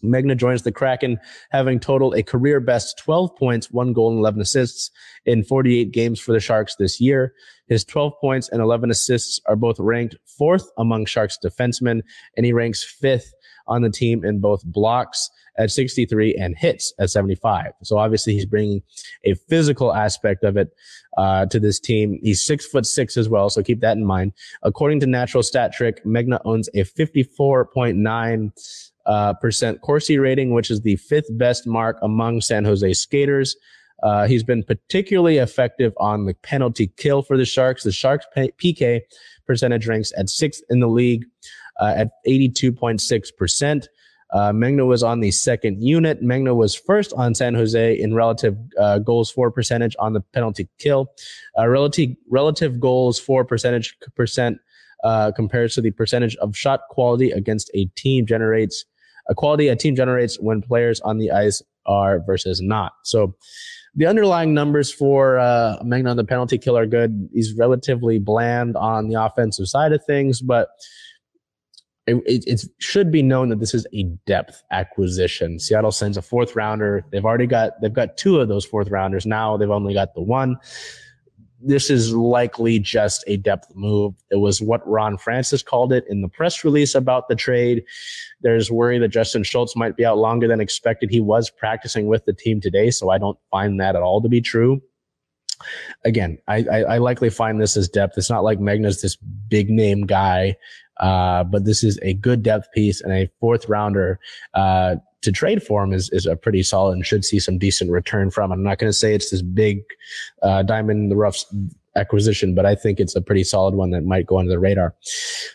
Megna 0.03 0.35
joins 0.35 0.63
the 0.63 0.71
Kraken, 0.71 1.19
having 1.51 1.79
totaled 1.79 2.15
a 2.15 2.23
career 2.23 2.59
best 2.59 2.97
12 2.97 3.35
points, 3.35 3.71
one 3.71 3.93
goal, 3.93 4.09
and 4.09 4.19
11 4.19 4.41
assists 4.41 4.91
in 5.25 5.43
48 5.43 5.91
games 5.91 6.19
for 6.19 6.31
the 6.31 6.39
Sharks 6.39 6.75
this 6.75 6.99
year. 6.99 7.33
His 7.67 7.85
12 7.85 8.13
points 8.19 8.49
and 8.49 8.61
11 8.61 8.91
assists 8.91 9.39
are 9.45 9.55
both 9.55 9.79
ranked 9.79 10.15
fourth 10.25 10.69
among 10.77 11.05
Sharks 11.05 11.37
defensemen, 11.43 12.01
and 12.35 12.45
he 12.45 12.53
ranks 12.53 12.83
fifth 12.83 13.33
on 13.67 13.81
the 13.81 13.89
team 13.89 14.25
in 14.25 14.39
both 14.39 14.63
blocks 14.65 15.29
at 15.57 15.71
63 15.71 16.35
and 16.35 16.57
hits 16.57 16.93
at 16.99 17.09
75. 17.09 17.71
So 17.83 17.97
obviously 17.97 18.33
he's 18.33 18.45
bringing 18.45 18.81
a 19.23 19.33
physical 19.33 19.93
aspect 19.93 20.43
of 20.43 20.57
it 20.57 20.69
uh, 21.17 21.45
to 21.47 21.59
this 21.59 21.79
team. 21.79 22.19
He's 22.21 22.43
six 22.43 22.65
foot 22.65 22.85
six 22.85 23.17
as 23.17 23.29
well, 23.29 23.49
so 23.49 23.61
keep 23.61 23.81
that 23.81 23.97
in 23.97 24.05
mind. 24.05 24.33
According 24.63 25.01
to 25.01 25.07
Natural 25.07 25.43
Stat 25.43 25.73
Trick, 25.73 26.03
Megna 26.05 26.39
owns 26.45 26.69
a 26.73 26.83
54.9 26.83 28.90
uh, 29.05 29.33
percent 29.33 29.81
Corsi 29.81 30.17
rating, 30.17 30.53
which 30.53 30.71
is 30.71 30.81
the 30.81 30.95
fifth 30.97 31.27
best 31.37 31.67
mark 31.67 31.97
among 32.01 32.41
San 32.41 32.65
Jose 32.65 32.93
skaters. 32.93 33.55
Uh, 34.03 34.27
he's 34.27 34.43
been 34.43 34.63
particularly 34.63 35.37
effective 35.37 35.93
on 35.97 36.25
the 36.25 36.33
penalty 36.35 36.91
kill 36.97 37.21
for 37.21 37.37
the 37.37 37.45
Sharks. 37.45 37.83
The 37.83 37.91
Sharks 37.91 38.25
PK 38.35 39.01
percentage 39.45 39.87
ranks 39.87 40.11
at 40.17 40.29
sixth 40.29 40.61
in 40.69 40.79
the 40.79 40.87
league 40.87 41.25
uh, 41.79 41.93
at 41.95 42.09
82.6%. 42.27 43.87
Uh, 44.33 44.51
Megna 44.51 44.87
was 44.87 45.03
on 45.03 45.19
the 45.19 45.31
second 45.31 45.83
unit. 45.83 46.23
Megna 46.23 46.55
was 46.55 46.73
first 46.73 47.11
on 47.13 47.35
San 47.35 47.53
Jose 47.53 47.99
in 47.99 48.13
relative 48.13 48.57
uh, 48.79 48.99
goals 48.99 49.29
for 49.29 49.51
percentage 49.51 49.95
on 49.99 50.13
the 50.13 50.21
penalty 50.21 50.69
kill. 50.79 51.11
Uh, 51.59 51.67
relative 51.67 52.11
relative 52.29 52.79
goals 52.79 53.19
for 53.19 53.43
percentage 53.43 53.97
percent 54.15 54.57
uh, 55.03 55.31
compares 55.35 55.75
to 55.75 55.81
the 55.81 55.91
percentage 55.91 56.37
of 56.37 56.55
shot 56.55 56.81
quality 56.89 57.31
against 57.31 57.69
a 57.73 57.85
team 57.97 58.25
generates 58.25 58.85
a 59.29 59.35
quality 59.35 59.67
a 59.67 59.75
team 59.75 59.95
generates 59.95 60.39
when 60.39 60.61
players 60.61 60.99
on 61.01 61.17
the 61.17 61.31
ice 61.31 61.61
are 61.85 62.19
versus 62.19 62.61
not. 62.61 62.93
So 63.03 63.35
the 63.95 64.05
underlying 64.05 64.53
numbers 64.53 64.91
for 64.91 65.37
uh, 65.37 65.77
Megna 65.83 66.11
on 66.11 66.17
the 66.17 66.23
penalty 66.23 66.57
kill 66.57 66.77
are 66.77 66.85
good. 66.85 67.29
He's 67.33 67.53
relatively 67.55 68.19
bland 68.19 68.77
on 68.77 69.09
the 69.09 69.21
offensive 69.21 69.67
side 69.67 69.91
of 69.91 70.03
things, 70.05 70.41
but 70.41 70.69
it, 72.07 72.15
it, 72.25 72.43
it, 72.47 72.65
should 72.79 73.11
be 73.11 73.21
known 73.21 73.49
that 73.49 73.59
this 73.59 73.73
is 73.73 73.85
a 73.93 74.03
depth 74.25 74.63
acquisition. 74.71 75.59
Seattle 75.59 75.91
sends 75.91 76.17
a 76.17 76.21
fourth 76.21 76.55
rounder. 76.55 77.05
They've 77.11 77.25
already 77.25 77.47
got 77.47 77.79
they've 77.81 77.93
got 77.93 78.17
two 78.17 78.39
of 78.39 78.47
those 78.47 78.65
fourth 78.65 78.89
rounders 78.89 79.25
now. 79.25 79.55
They've 79.57 79.69
only 79.69 79.93
got 79.93 80.15
the 80.15 80.21
one 80.21 80.57
this 81.63 81.89
is 81.89 82.13
likely 82.13 82.79
just 82.79 83.23
a 83.27 83.37
depth 83.37 83.75
move. 83.75 84.13
It 84.29 84.37
was 84.37 84.61
what 84.61 84.87
Ron 84.87 85.17
Francis 85.17 85.61
called 85.61 85.93
it 85.93 86.05
in 86.09 86.21
the 86.21 86.27
press 86.27 86.63
release 86.63 86.95
about 86.95 87.27
the 87.27 87.35
trade. 87.35 87.83
There's 88.41 88.71
worry 88.71 88.97
that 88.99 89.09
Justin 89.09 89.43
Schultz 89.43 89.75
might 89.75 89.95
be 89.95 90.05
out 90.05 90.17
longer 90.17 90.47
than 90.47 90.61
expected. 90.61 91.09
He 91.09 91.21
was 91.21 91.49
practicing 91.49 92.07
with 92.07 92.25
the 92.25 92.33
team 92.33 92.61
today, 92.61 92.91
so 92.91 93.09
I 93.09 93.17
don't 93.17 93.37
find 93.49 93.79
that 93.79 93.95
at 93.95 94.01
all 94.01 94.21
to 94.21 94.29
be 94.29 94.41
true. 94.41 94.81
Again, 96.05 96.39
I, 96.47 96.65
I, 96.71 96.83
I 96.83 96.97
likely 96.97 97.29
find 97.29 97.61
this 97.61 97.77
as 97.77 97.87
depth. 97.87 98.17
It's 98.17 98.29
not 98.29 98.43
like 98.43 98.59
Megna's 98.59 99.01
this 99.01 99.15
big 99.15 99.69
name 99.69 100.07
guy, 100.07 100.55
uh, 100.99 101.43
but 101.43 101.65
this 101.65 101.83
is 101.83 101.99
a 102.01 102.15
good 102.15 102.41
depth 102.41 102.71
piece 102.73 103.01
and 103.01 103.13
a 103.13 103.29
fourth 103.39 103.69
rounder. 103.69 104.19
Uh, 104.55 104.95
to 105.21 105.31
trade 105.31 105.61
for 105.61 105.83
him 105.83 105.93
is, 105.93 106.09
is 106.11 106.25
a 106.25 106.35
pretty 106.35 106.63
solid 106.63 106.93
and 106.93 107.05
should 107.05 107.23
see 107.23 107.39
some 107.39 107.57
decent 107.57 107.91
return 107.91 108.31
from. 108.31 108.51
I'm 108.51 108.63
not 108.63 108.79
going 108.79 108.89
to 108.89 108.97
say 108.97 109.13
it's 109.13 109.29
this 109.29 109.41
big 109.41 109.83
uh, 110.41 110.63
diamond 110.63 110.99
in 110.99 111.09
the 111.09 111.15
rough 111.15 111.43
acquisition, 111.95 112.55
but 112.55 112.65
I 112.65 112.75
think 112.75 112.99
it's 112.99 113.15
a 113.15 113.21
pretty 113.21 113.43
solid 113.43 113.75
one 113.75 113.91
that 113.91 114.03
might 114.03 114.25
go 114.25 114.39
under 114.39 114.51
the 114.51 114.59
radar. 114.59 114.95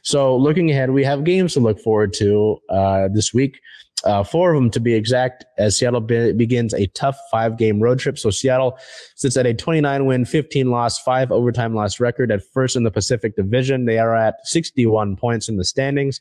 So 0.03 0.37
looking 0.37 0.71
ahead, 0.71 0.91
we 0.91 1.05
have 1.05 1.25
games 1.25 1.55
to 1.55 1.61
look 1.61 1.81
forward 1.81 2.13
to 2.15 2.59
uh, 2.69 3.09
this 3.13 3.33
week. 3.33 3.61
Uh, 4.05 4.23
four 4.23 4.53
of 4.53 4.61
them 4.61 4.71
to 4.71 4.79
be 4.79 4.95
exact, 4.95 5.45
as 5.59 5.77
Seattle 5.77 6.01
be- 6.01 6.33
begins 6.33 6.75
a 6.75 6.87
tough 6.89 7.19
five 7.31 7.57
game 7.57 7.81
road 7.81 7.99
trip. 7.99 8.19
So 8.19 8.31
Seattle 8.31 8.79
sits 9.17 9.37
at 9.37 9.47
a 9.47 9.55
29 9.55 10.07
win, 10.07 10.25
15 10.25 10.71
loss, 10.71 10.99
five 10.99 11.33
overtime 11.33 11.75
loss 11.75 11.99
record 11.99 12.31
at 12.31 12.43
first 12.53 12.77
in 12.77 12.85
the 12.85 12.91
Pacific 12.91 13.35
Division. 13.35 13.87
They 13.87 13.99
are 13.99 14.15
at 14.15 14.47
61 14.47 15.17
points 15.17 15.49
in 15.49 15.57
the 15.57 15.65
standings. 15.65 16.21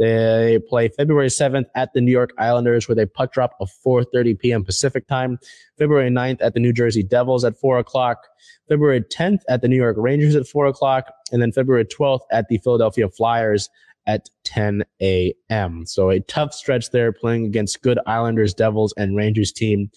They 0.00 0.58
play 0.66 0.88
February 0.88 1.28
7th 1.28 1.66
at 1.74 1.92
the 1.92 2.00
New 2.00 2.10
York 2.10 2.30
Islanders 2.38 2.88
with 2.88 2.98
a 2.98 3.06
puck 3.06 3.34
drop 3.34 3.52
of 3.60 3.70
4.30 3.86 4.38
p.m. 4.38 4.64
Pacific 4.64 5.06
time. 5.06 5.38
February 5.78 6.08
9th 6.08 6.38
at 6.40 6.54
the 6.54 6.60
New 6.60 6.72
Jersey 6.72 7.02
Devils 7.02 7.44
at 7.44 7.54
4 7.58 7.78
o'clock. 7.80 8.26
February 8.66 9.02
10th 9.02 9.40
at 9.50 9.60
the 9.60 9.68
New 9.68 9.76
York 9.76 9.96
Rangers 9.98 10.34
at 10.34 10.48
4 10.48 10.64
o'clock. 10.64 11.12
And 11.32 11.42
then 11.42 11.52
February 11.52 11.84
12th 11.84 12.22
at 12.32 12.48
the 12.48 12.56
Philadelphia 12.56 13.10
Flyers 13.10 13.68
at 14.06 14.30
10 14.44 14.84
a.m. 15.02 15.84
So 15.84 16.08
a 16.08 16.20
tough 16.20 16.54
stretch 16.54 16.92
there 16.92 17.12
playing 17.12 17.44
against 17.44 17.82
good 17.82 17.98
Islanders, 18.06 18.54
Devils, 18.54 18.94
and 18.96 19.16
Rangers 19.16 19.52
team. 19.52 19.90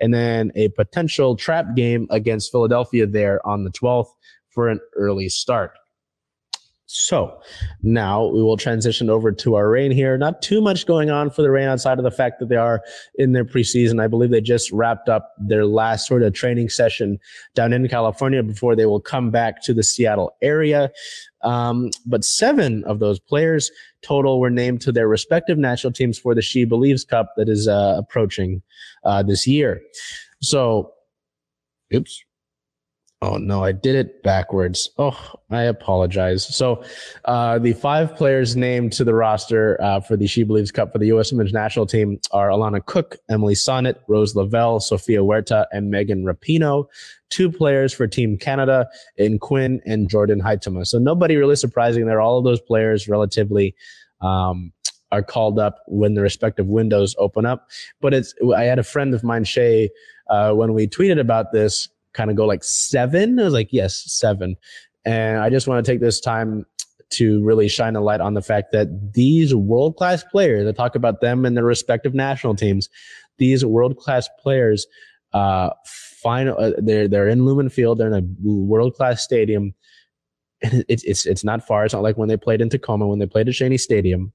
And 0.00 0.14
then 0.14 0.50
a 0.54 0.68
potential 0.68 1.36
trap 1.36 1.76
game 1.76 2.06
against 2.08 2.50
Philadelphia 2.50 3.06
there 3.06 3.46
on 3.46 3.64
the 3.64 3.70
12th 3.70 4.08
for 4.48 4.70
an 4.70 4.80
early 4.96 5.28
start. 5.28 5.72
So 6.94 7.40
now 7.82 8.26
we 8.26 8.42
will 8.42 8.58
transition 8.58 9.08
over 9.08 9.32
to 9.32 9.54
our 9.54 9.70
Reign 9.70 9.92
here. 9.92 10.18
Not 10.18 10.42
too 10.42 10.60
much 10.60 10.84
going 10.84 11.08
on 11.08 11.30
for 11.30 11.40
the 11.40 11.50
Reign 11.50 11.66
outside 11.66 11.96
of 11.96 12.04
the 12.04 12.10
fact 12.10 12.38
that 12.38 12.50
they 12.50 12.56
are 12.56 12.82
in 13.14 13.32
their 13.32 13.46
preseason. 13.46 13.98
I 13.98 14.08
believe 14.08 14.30
they 14.30 14.42
just 14.42 14.70
wrapped 14.72 15.08
up 15.08 15.32
their 15.38 15.64
last 15.64 16.06
sort 16.06 16.22
of 16.22 16.34
training 16.34 16.68
session 16.68 17.18
down 17.54 17.72
in 17.72 17.88
California 17.88 18.42
before 18.42 18.76
they 18.76 18.84
will 18.84 19.00
come 19.00 19.30
back 19.30 19.62
to 19.62 19.72
the 19.72 19.82
Seattle 19.82 20.36
area. 20.42 20.92
Um, 21.40 21.88
but 22.04 22.26
seven 22.26 22.84
of 22.84 22.98
those 22.98 23.18
players 23.18 23.70
total 24.02 24.38
were 24.38 24.50
named 24.50 24.82
to 24.82 24.92
their 24.92 25.08
respective 25.08 25.56
national 25.56 25.94
teams 25.94 26.18
for 26.18 26.34
the 26.34 26.42
She 26.42 26.66
Believes 26.66 27.06
Cup 27.06 27.32
that 27.38 27.48
is 27.48 27.68
uh, 27.68 27.94
approaching 27.96 28.60
uh, 29.04 29.22
this 29.22 29.46
year. 29.46 29.80
So, 30.42 30.92
oops, 31.94 32.22
Oh 33.22 33.36
no, 33.36 33.62
I 33.62 33.70
did 33.70 33.94
it 33.94 34.24
backwards. 34.24 34.90
Oh, 34.98 35.16
I 35.48 35.62
apologize. 35.62 36.44
So, 36.44 36.82
uh, 37.26 37.60
the 37.60 37.72
five 37.72 38.16
players 38.16 38.56
named 38.56 38.92
to 38.94 39.04
the 39.04 39.14
roster 39.14 39.80
uh, 39.80 40.00
for 40.00 40.16
the 40.16 40.26
She 40.26 40.42
Believes 40.42 40.72
Cup 40.72 40.92
for 40.92 40.98
the 40.98 41.06
U.S. 41.06 41.30
Women's 41.30 41.52
National 41.52 41.86
Team 41.86 42.18
are 42.32 42.48
Alana 42.48 42.84
Cook, 42.84 43.18
Emily 43.30 43.54
Sonnett, 43.54 44.00
Rose 44.08 44.34
Lavelle, 44.34 44.80
Sofia 44.80 45.20
Huerta, 45.20 45.66
and 45.70 45.88
Megan 45.88 46.24
Rapinoe. 46.24 46.86
Two 47.30 47.48
players 47.48 47.94
for 47.94 48.08
Team 48.08 48.36
Canada 48.36 48.88
in 49.16 49.38
Quinn 49.38 49.80
and 49.86 50.10
Jordan 50.10 50.40
Huitema. 50.40 50.84
So 50.84 50.98
nobody 50.98 51.36
really 51.36 51.56
surprising 51.56 52.06
there. 52.06 52.20
All 52.20 52.38
of 52.38 52.44
those 52.44 52.60
players 52.60 53.06
relatively 53.06 53.76
um, 54.20 54.72
are 55.12 55.22
called 55.22 55.60
up 55.60 55.78
when 55.86 56.14
the 56.14 56.22
respective 56.22 56.66
windows 56.66 57.14
open 57.18 57.46
up. 57.46 57.68
But 58.00 58.14
it's 58.14 58.34
I 58.56 58.64
had 58.64 58.80
a 58.80 58.82
friend 58.82 59.14
of 59.14 59.22
mine, 59.22 59.44
Shay, 59.44 59.90
uh, 60.28 60.54
when 60.54 60.74
we 60.74 60.88
tweeted 60.88 61.20
about 61.20 61.52
this 61.52 61.88
kind 62.14 62.30
of 62.30 62.36
go 62.36 62.46
like 62.46 62.64
seven. 62.64 63.38
I 63.38 63.44
was 63.44 63.52
like, 63.52 63.72
yes, 63.72 64.02
seven. 64.06 64.56
And 65.04 65.38
I 65.38 65.50
just 65.50 65.66
want 65.66 65.84
to 65.84 65.90
take 65.90 66.00
this 66.00 66.20
time 66.20 66.64
to 67.10 67.42
really 67.44 67.68
shine 67.68 67.96
a 67.96 68.00
light 68.00 68.20
on 68.20 68.34
the 68.34 68.42
fact 68.42 68.72
that 68.72 69.12
these 69.12 69.54
world 69.54 69.96
class 69.96 70.24
players, 70.24 70.66
I 70.66 70.72
talk 70.72 70.94
about 70.94 71.20
them 71.20 71.44
and 71.44 71.56
their 71.56 71.64
respective 71.64 72.14
national 72.14 72.54
teams, 72.54 72.88
these 73.38 73.64
world 73.64 73.96
class 73.98 74.28
players, 74.40 74.86
uh, 75.32 75.70
final, 75.84 76.56
uh, 76.58 76.72
they're, 76.78 77.08
they're 77.08 77.28
in 77.28 77.44
Lumen 77.44 77.68
Field. 77.68 77.98
They're 77.98 78.12
in 78.12 78.24
a 78.24 78.48
world 78.48 78.94
class 78.94 79.22
stadium. 79.22 79.74
And 80.62 80.84
it's, 80.88 81.02
it's, 81.02 81.26
it's 81.26 81.44
not 81.44 81.66
far. 81.66 81.84
It's 81.84 81.92
not 81.92 82.02
like 82.02 82.16
when 82.16 82.28
they 82.28 82.36
played 82.36 82.60
in 82.60 82.68
Tacoma, 82.68 83.06
when 83.06 83.18
they 83.18 83.26
played 83.26 83.48
at 83.48 83.54
Cheney 83.54 83.78
Stadium 83.78 84.32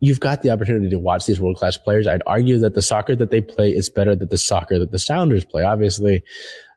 you've 0.00 0.20
got 0.20 0.42
the 0.42 0.50
opportunity 0.50 0.88
to 0.90 0.98
watch 0.98 1.26
these 1.26 1.40
world 1.40 1.56
class 1.56 1.76
players. 1.76 2.06
I'd 2.06 2.22
argue 2.26 2.58
that 2.58 2.74
the 2.74 2.82
soccer 2.82 3.16
that 3.16 3.30
they 3.30 3.40
play 3.40 3.70
is 3.70 3.88
better 3.88 4.14
than 4.14 4.28
the 4.28 4.38
soccer 4.38 4.78
that 4.78 4.92
the 4.92 4.98
Sounders 4.98 5.44
play. 5.44 5.64
Obviously, 5.64 6.22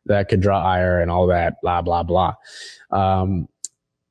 that 0.05 0.29
could 0.29 0.41
draw 0.41 0.63
ire 0.63 0.99
and 0.99 1.11
all 1.11 1.27
that, 1.27 1.61
blah, 1.61 1.81
blah, 1.81 2.03
blah. 2.03 2.33
Um, 2.91 3.47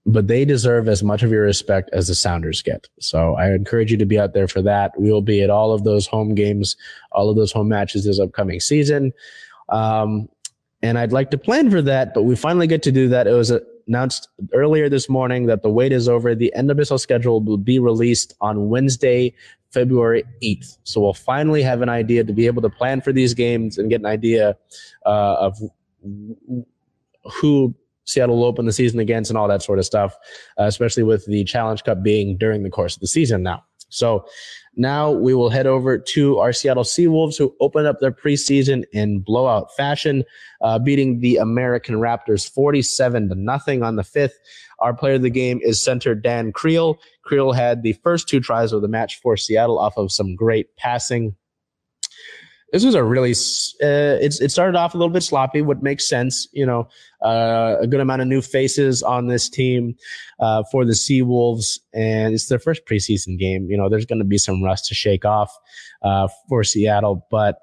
but 0.07 0.29
they 0.29 0.45
deserve 0.45 0.89
as 0.89 1.03
much 1.03 1.23
of 1.23 1.31
your 1.31 1.43
respect 1.43 1.91
as 1.93 2.09
the 2.09 2.15
Sounders 2.15 2.63
get. 2.63 2.89
So 3.01 3.35
I 3.35 3.53
encourage 3.53 3.91
you 3.91 3.99
to 3.99 4.07
be 4.07 4.19
out 4.19 4.33
there 4.33 4.49
for 4.49 4.63
that. 4.63 4.99
We 4.99 5.13
will 5.13 5.23
be 5.23 5.43
at 5.43 5.51
all 5.51 5.73
of 5.73 5.85
those 5.85 6.07
home 6.07 6.35
games, 6.35 6.77
all 7.13 7.29
of 7.29 7.37
those 7.37 7.53
home 7.53 7.69
matches 7.69 8.05
this 8.05 8.21
upcoming 8.21 8.61
season. 8.61 9.13
Um, 9.69 10.29
and 10.83 10.99
I'd 10.99 11.13
like 11.13 11.31
to 11.33 11.39
plan 11.39 11.71
for 11.71 11.83
that, 11.83 12.15
but 12.15 12.23
we 12.23 12.35
finally 12.35 12.67
get 12.67 12.83
to 12.85 12.93
do 12.93 13.09
that. 13.09 13.27
It 13.27 13.33
was 13.33 13.51
a, 13.51 13.61
announced 13.91 14.29
earlier 14.55 14.89
this 14.89 15.09
morning 15.09 15.47
that 15.47 15.63
the 15.63 15.69
wait 15.69 15.93
is 15.93 16.09
over. 16.09 16.35
The 16.35 16.53
NWSL 16.57 17.01
schedule 17.01 17.43
will 17.43 17.59
be 17.59 17.81
released 17.81 18.35
on 18.41 18.69
Wednesday, 18.69 19.35
February 19.73 20.23
8th. 20.43 20.79
So 20.85 21.01
we'll 21.01 21.13
finally 21.13 21.61
have 21.63 21.83
an 21.83 21.89
idea 21.89 22.23
to 22.23 22.33
be 22.33 22.47
able 22.47 22.63
to 22.63 22.71
plan 22.71 23.01
for 23.01 23.13
these 23.13 23.35
games 23.35 23.79
and 23.79 23.91
get 23.91 24.01
an 24.01 24.07
idea 24.07 24.57
uh, 25.05 25.35
of 25.41 25.59
who 27.41 27.75
Seattle 28.05 28.37
will 28.37 28.45
open 28.45 28.65
the 28.65 28.73
season 28.73 29.01
against 29.01 29.29
and 29.29 29.37
all 29.37 29.49
that 29.49 29.63
sort 29.63 29.81
of 29.81 29.85
stuff, 29.85 30.17
uh, 30.59 30.65
especially 30.65 31.03
with 31.03 31.27
the 31.27 31.43
Challenge 31.45 31.83
Cup 31.83 32.03
being 32.03 32.37
during 32.37 32.63
the 32.63 32.71
course 32.71 32.95
of 32.95 33.01
the 33.01 33.09
season 33.09 33.43
now. 33.43 33.65
So 33.89 34.25
now 34.81 35.11
we 35.11 35.35
will 35.35 35.51
head 35.51 35.67
over 35.67 35.99
to 35.99 36.39
our 36.39 36.55
Seattle 36.55 36.85
Seawolves, 36.85 37.37
who 37.37 37.55
opened 37.61 37.87
up 37.87 38.01
their 38.01 38.11
preseason 38.11 38.85
in 38.93 39.21
blowout 39.21 39.77
fashion, 39.77 40.25
uh, 40.63 40.79
beating 40.79 41.21
the 41.21 41.37
American 41.37 41.97
Raptors 41.97 42.51
47 42.51 43.29
to 43.29 43.35
nothing 43.35 43.83
on 43.83 43.97
the 43.97 44.03
fifth. 44.03 44.39
Our 44.79 44.95
player 44.95 45.17
of 45.17 45.23
the 45.23 45.29
game 45.29 45.61
is 45.63 45.83
center 45.83 46.15
Dan 46.15 46.51
Kriel. 46.51 46.97
Kriel 47.27 47.55
had 47.55 47.83
the 47.83 47.93
first 48.03 48.27
two 48.27 48.41
tries 48.41 48.73
of 48.73 48.81
the 48.81 48.89
match 48.89 49.21
for 49.21 49.37
Seattle 49.37 49.79
off 49.79 49.99
of 49.99 50.11
some 50.11 50.35
great 50.35 50.75
passing 50.77 51.37
this 52.73 52.85
was 52.85 52.95
a 52.95 53.03
really 53.03 53.33
uh, 53.33 54.19
it's 54.21 54.41
it 54.41 54.51
started 54.51 54.77
off 54.77 54.95
a 54.95 54.97
little 54.97 55.13
bit 55.13 55.23
sloppy 55.23 55.63
what 55.63 55.83
makes 55.83 56.09
sense 56.09 56.47
you 56.53 56.65
know 56.65 56.89
uh, 57.23 57.77
a 57.81 57.87
good 57.87 58.01
amount 58.01 58.23
of 58.23 58.29
new 58.29 58.41
faces 58.41 59.03
on 59.03 59.27
this 59.27 59.49
team 59.49 59.95
uh, 60.41 60.63
for 60.71 60.85
the 60.85 60.93
Seawolves 60.93 61.79
and 61.93 62.35
it's 62.35 62.47
their 62.47 62.59
first 62.59 62.87
preseason 62.87 63.39
game. 63.39 63.71
You 63.71 63.77
know 63.77 63.89
there's 63.89 64.07
going 64.07 64.21
to 64.21 64.25
be 64.25 64.39
some 64.39 64.63
rust 64.63 64.87
to 64.87 64.95
shake 64.95 65.25
off 65.25 65.53
uh, 66.03 66.29
for 66.49 66.65
Seattle 66.65 67.27
but 67.31 67.61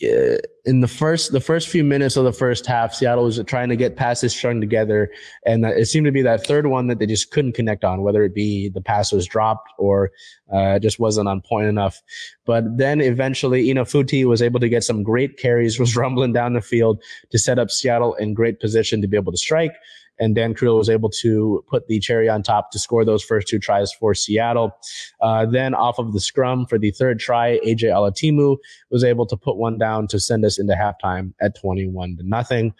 in 0.00 0.80
the 0.80 0.88
first 0.88 1.32
the 1.32 1.40
first 1.40 1.68
few 1.68 1.82
minutes 1.82 2.16
of 2.16 2.24
the 2.24 2.32
first 2.32 2.66
half, 2.66 2.92
Seattle 2.92 3.24
was 3.24 3.42
trying 3.46 3.68
to 3.68 3.76
get 3.76 3.96
passes 3.96 4.34
strung 4.34 4.60
together, 4.60 5.10
and 5.44 5.64
it 5.64 5.86
seemed 5.86 6.06
to 6.06 6.12
be 6.12 6.22
that 6.22 6.46
third 6.46 6.66
one 6.66 6.88
that 6.88 6.98
they 6.98 7.06
just 7.06 7.30
couldn't 7.30 7.52
connect 7.52 7.84
on, 7.84 8.02
whether 8.02 8.22
it 8.22 8.34
be 8.34 8.68
the 8.68 8.80
pass 8.80 9.12
was 9.12 9.26
dropped 9.26 9.70
or 9.78 10.10
uh, 10.52 10.78
just 10.78 10.98
wasn't 10.98 11.28
on 11.28 11.40
point 11.40 11.66
enough. 11.66 12.02
But 12.44 12.76
then 12.76 13.00
eventually, 13.00 13.70
Ina 13.70 13.84
Futi 13.84 14.24
was 14.24 14.42
able 14.42 14.60
to 14.60 14.68
get 14.68 14.84
some 14.84 15.02
great 15.02 15.38
carries, 15.38 15.78
was 15.80 15.96
rumbling 15.96 16.32
down 16.32 16.52
the 16.52 16.60
field 16.60 17.02
to 17.30 17.38
set 17.38 17.58
up 17.58 17.70
Seattle 17.70 18.14
in 18.14 18.34
great 18.34 18.60
position 18.60 19.00
to 19.00 19.08
be 19.08 19.16
able 19.16 19.32
to 19.32 19.38
strike 19.38 19.74
and 20.18 20.34
Dan 20.34 20.54
Kriel 20.54 20.78
was 20.78 20.88
able 20.88 21.10
to 21.10 21.64
put 21.68 21.86
the 21.88 22.00
cherry 22.00 22.28
on 22.28 22.42
top 22.42 22.70
to 22.70 22.78
score 22.78 23.04
those 23.04 23.22
first 23.22 23.48
two 23.48 23.58
tries 23.58 23.92
for 23.92 24.14
Seattle. 24.14 24.76
Uh, 25.20 25.46
then 25.46 25.74
off 25.74 25.98
of 25.98 26.12
the 26.12 26.20
scrum 26.20 26.66
for 26.66 26.78
the 26.78 26.90
third 26.90 27.18
try, 27.18 27.58
AJ 27.64 27.84
Alatimu 27.84 28.56
was 28.90 29.04
able 29.04 29.26
to 29.26 29.36
put 29.36 29.56
one 29.56 29.78
down 29.78 30.06
to 30.08 30.20
send 30.20 30.44
us 30.44 30.58
into 30.58 30.74
halftime 30.74 31.32
at 31.40 31.58
21 31.58 32.16
to 32.16 32.22
nothing. 32.22 32.74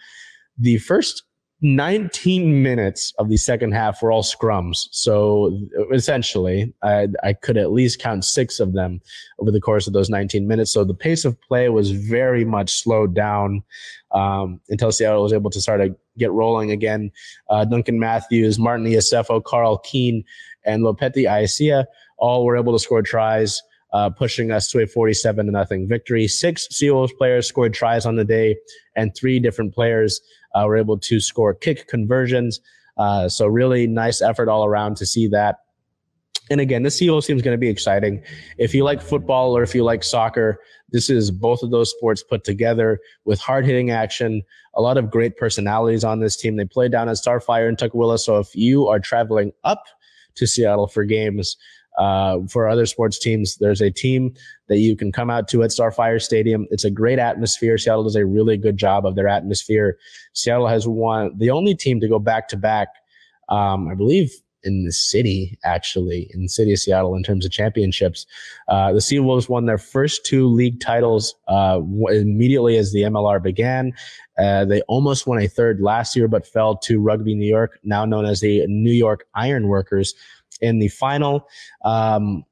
The 0.57 0.77
first 0.79 1.23
19 1.61 2.61
minutes 2.61 3.13
of 3.17 3.29
the 3.29 3.37
second 3.37 3.71
half 3.71 4.01
were 4.01 4.11
all 4.11 4.21
scrums. 4.21 4.87
So 4.91 5.59
essentially, 5.91 6.71
I, 6.83 7.07
I, 7.23 7.33
could 7.33 7.57
at 7.57 7.71
least 7.71 7.99
count 7.99 8.25
six 8.25 8.59
of 8.59 8.73
them 8.73 9.01
over 9.39 9.49
the 9.49 9.59
course 9.59 9.87
of 9.87 9.93
those 9.93 10.07
19 10.07 10.47
minutes. 10.47 10.71
So 10.71 10.83
the 10.83 10.93
pace 10.93 11.25
of 11.25 11.39
play 11.41 11.69
was 11.69 11.89
very 11.89 12.45
much 12.45 12.83
slowed 12.83 13.15
down 13.15 13.63
um, 14.11 14.61
until 14.69 14.91
Seattle 14.91 15.23
was 15.23 15.33
able 15.33 15.49
to 15.49 15.59
start 15.59 15.81
to 15.81 15.95
get 16.17 16.31
rolling 16.31 16.71
again. 16.71 17.11
Uh, 17.49 17.65
Duncan 17.65 17.99
Matthews, 17.99 18.59
Martin 18.59 18.85
Iosefo, 18.85 19.43
Carl 19.43 19.77
Keane, 19.79 20.23
and 20.65 20.83
Lopeti 20.83 21.23
Aisia 21.25 21.85
all 22.17 22.45
were 22.45 22.57
able 22.57 22.73
to 22.73 22.79
score 22.79 23.01
tries. 23.01 23.61
Uh, 23.93 24.09
pushing 24.09 24.51
us 24.51 24.69
to 24.69 24.79
a 24.79 24.85
47 24.85 25.45
to 25.45 25.51
nothing 25.51 25.87
victory. 25.87 26.27
Six 26.27 26.67
Seawolves 26.67 27.17
players 27.17 27.47
scored 27.47 27.73
tries 27.73 28.05
on 28.05 28.17
the 28.17 28.25
day, 28.25 28.57
and 28.97 29.15
three 29.15 29.39
different 29.39 29.73
players 29.73 30.19
uh, 30.53 30.65
were 30.67 30.75
able 30.75 30.99
to 30.99 31.21
score 31.21 31.53
kick 31.53 31.87
conversions. 31.87 32.59
Uh, 32.97 33.29
so 33.29 33.47
really 33.47 33.87
nice 33.87 34.21
effort 34.21 34.49
all 34.49 34.65
around 34.65 34.97
to 34.97 35.05
see 35.05 35.27
that. 35.29 35.59
And 36.49 36.61
again, 36.61 36.83
this 36.83 36.99
Seawolves 36.99 37.25
team 37.25 37.35
is 37.35 37.41
going 37.41 37.55
to 37.55 37.59
be 37.59 37.69
exciting. 37.69 38.23
If 38.57 38.73
you 38.73 38.83
like 38.83 39.01
football 39.01 39.55
or 39.55 39.63
if 39.63 39.75
you 39.75 39.83
like 39.83 40.03
soccer, 40.03 40.59
this 40.89 41.09
is 41.09 41.31
both 41.31 41.63
of 41.63 41.71
those 41.71 41.91
sports 41.91 42.23
put 42.23 42.43
together 42.43 42.99
with 43.25 43.39
hard 43.39 43.65
hitting 43.65 43.91
action. 43.91 44.41
A 44.75 44.81
lot 44.81 44.97
of 44.97 45.11
great 45.11 45.37
personalities 45.37 46.03
on 46.03 46.19
this 46.19 46.37
team. 46.37 46.55
They 46.55 46.65
play 46.65 46.87
down 46.87 47.09
at 47.09 47.17
Starfire 47.17 47.67
in 47.67 47.75
Tukwila. 47.75 48.19
So 48.19 48.37
if 48.37 48.55
you 48.55 48.87
are 48.87 48.99
traveling 48.99 49.51
up 49.63 49.83
to 50.35 50.47
Seattle 50.47 50.87
for 50.87 51.03
games, 51.03 51.57
uh, 51.97 52.37
for 52.47 52.69
other 52.69 52.85
sports 52.85 53.17
teams, 53.17 53.57
there's 53.57 53.81
a 53.81 53.89
team 53.89 54.33
that 54.67 54.77
you 54.77 54.95
can 54.95 55.11
come 55.11 55.29
out 55.29 55.47
to 55.47 55.63
at 55.63 55.71
Starfire 55.71 56.21
Stadium. 56.21 56.67
It's 56.69 56.83
a 56.83 56.91
great 56.91 57.17
atmosphere. 57.17 57.77
Seattle 57.77 58.03
does 58.03 58.15
a 58.15 58.25
really 58.25 58.55
good 58.55 58.77
job 58.77 59.05
of 59.05 59.15
their 59.15 59.27
atmosphere. 59.27 59.97
Seattle 60.33 60.67
has 60.67 60.87
won 60.87 61.35
the 61.37 61.49
only 61.49 61.73
team 61.73 61.99
to 61.99 62.07
go 62.07 62.19
back 62.19 62.47
to 62.49 62.57
back, 62.57 62.89
um, 63.49 63.87
I 63.87 63.95
believe, 63.95 64.31
in 64.63 64.85
the 64.85 64.91
city, 64.91 65.57
actually, 65.63 66.29
in 66.33 66.43
the 66.43 66.49
city 66.49 66.73
of 66.73 66.79
Seattle 66.79 67.15
in 67.15 67.23
terms 67.23 67.45
of 67.45 67.51
championships. 67.51 68.25
Uh, 68.67 68.91
the 68.91 68.99
Seawolves 68.99 69.49
won 69.49 69.65
their 69.65 69.77
first 69.77 70.25
two 70.25 70.47
league 70.47 70.79
titles 70.79 71.35
uh, 71.47 71.79
immediately 72.09 72.77
as 72.77 72.91
the 72.91 73.03
MLR 73.03 73.41
began. 73.41 73.93
Uh, 74.37 74.65
they 74.65 74.81
almost 74.81 75.27
won 75.27 75.39
a 75.39 75.47
third 75.47 75.81
last 75.81 76.15
year, 76.15 76.27
but 76.27 76.45
fell 76.45 76.77
to 76.77 76.99
Rugby 76.99 77.35
New 77.35 77.47
York, 77.47 77.79
now 77.83 78.05
known 78.05 78.25
as 78.25 78.41
the 78.41 78.65
New 78.67 78.91
York 78.91 79.25
Ironworkers 79.35 80.13
in 80.61 80.79
the 80.79 80.89
final. 80.89 81.47
Um, 81.83 82.43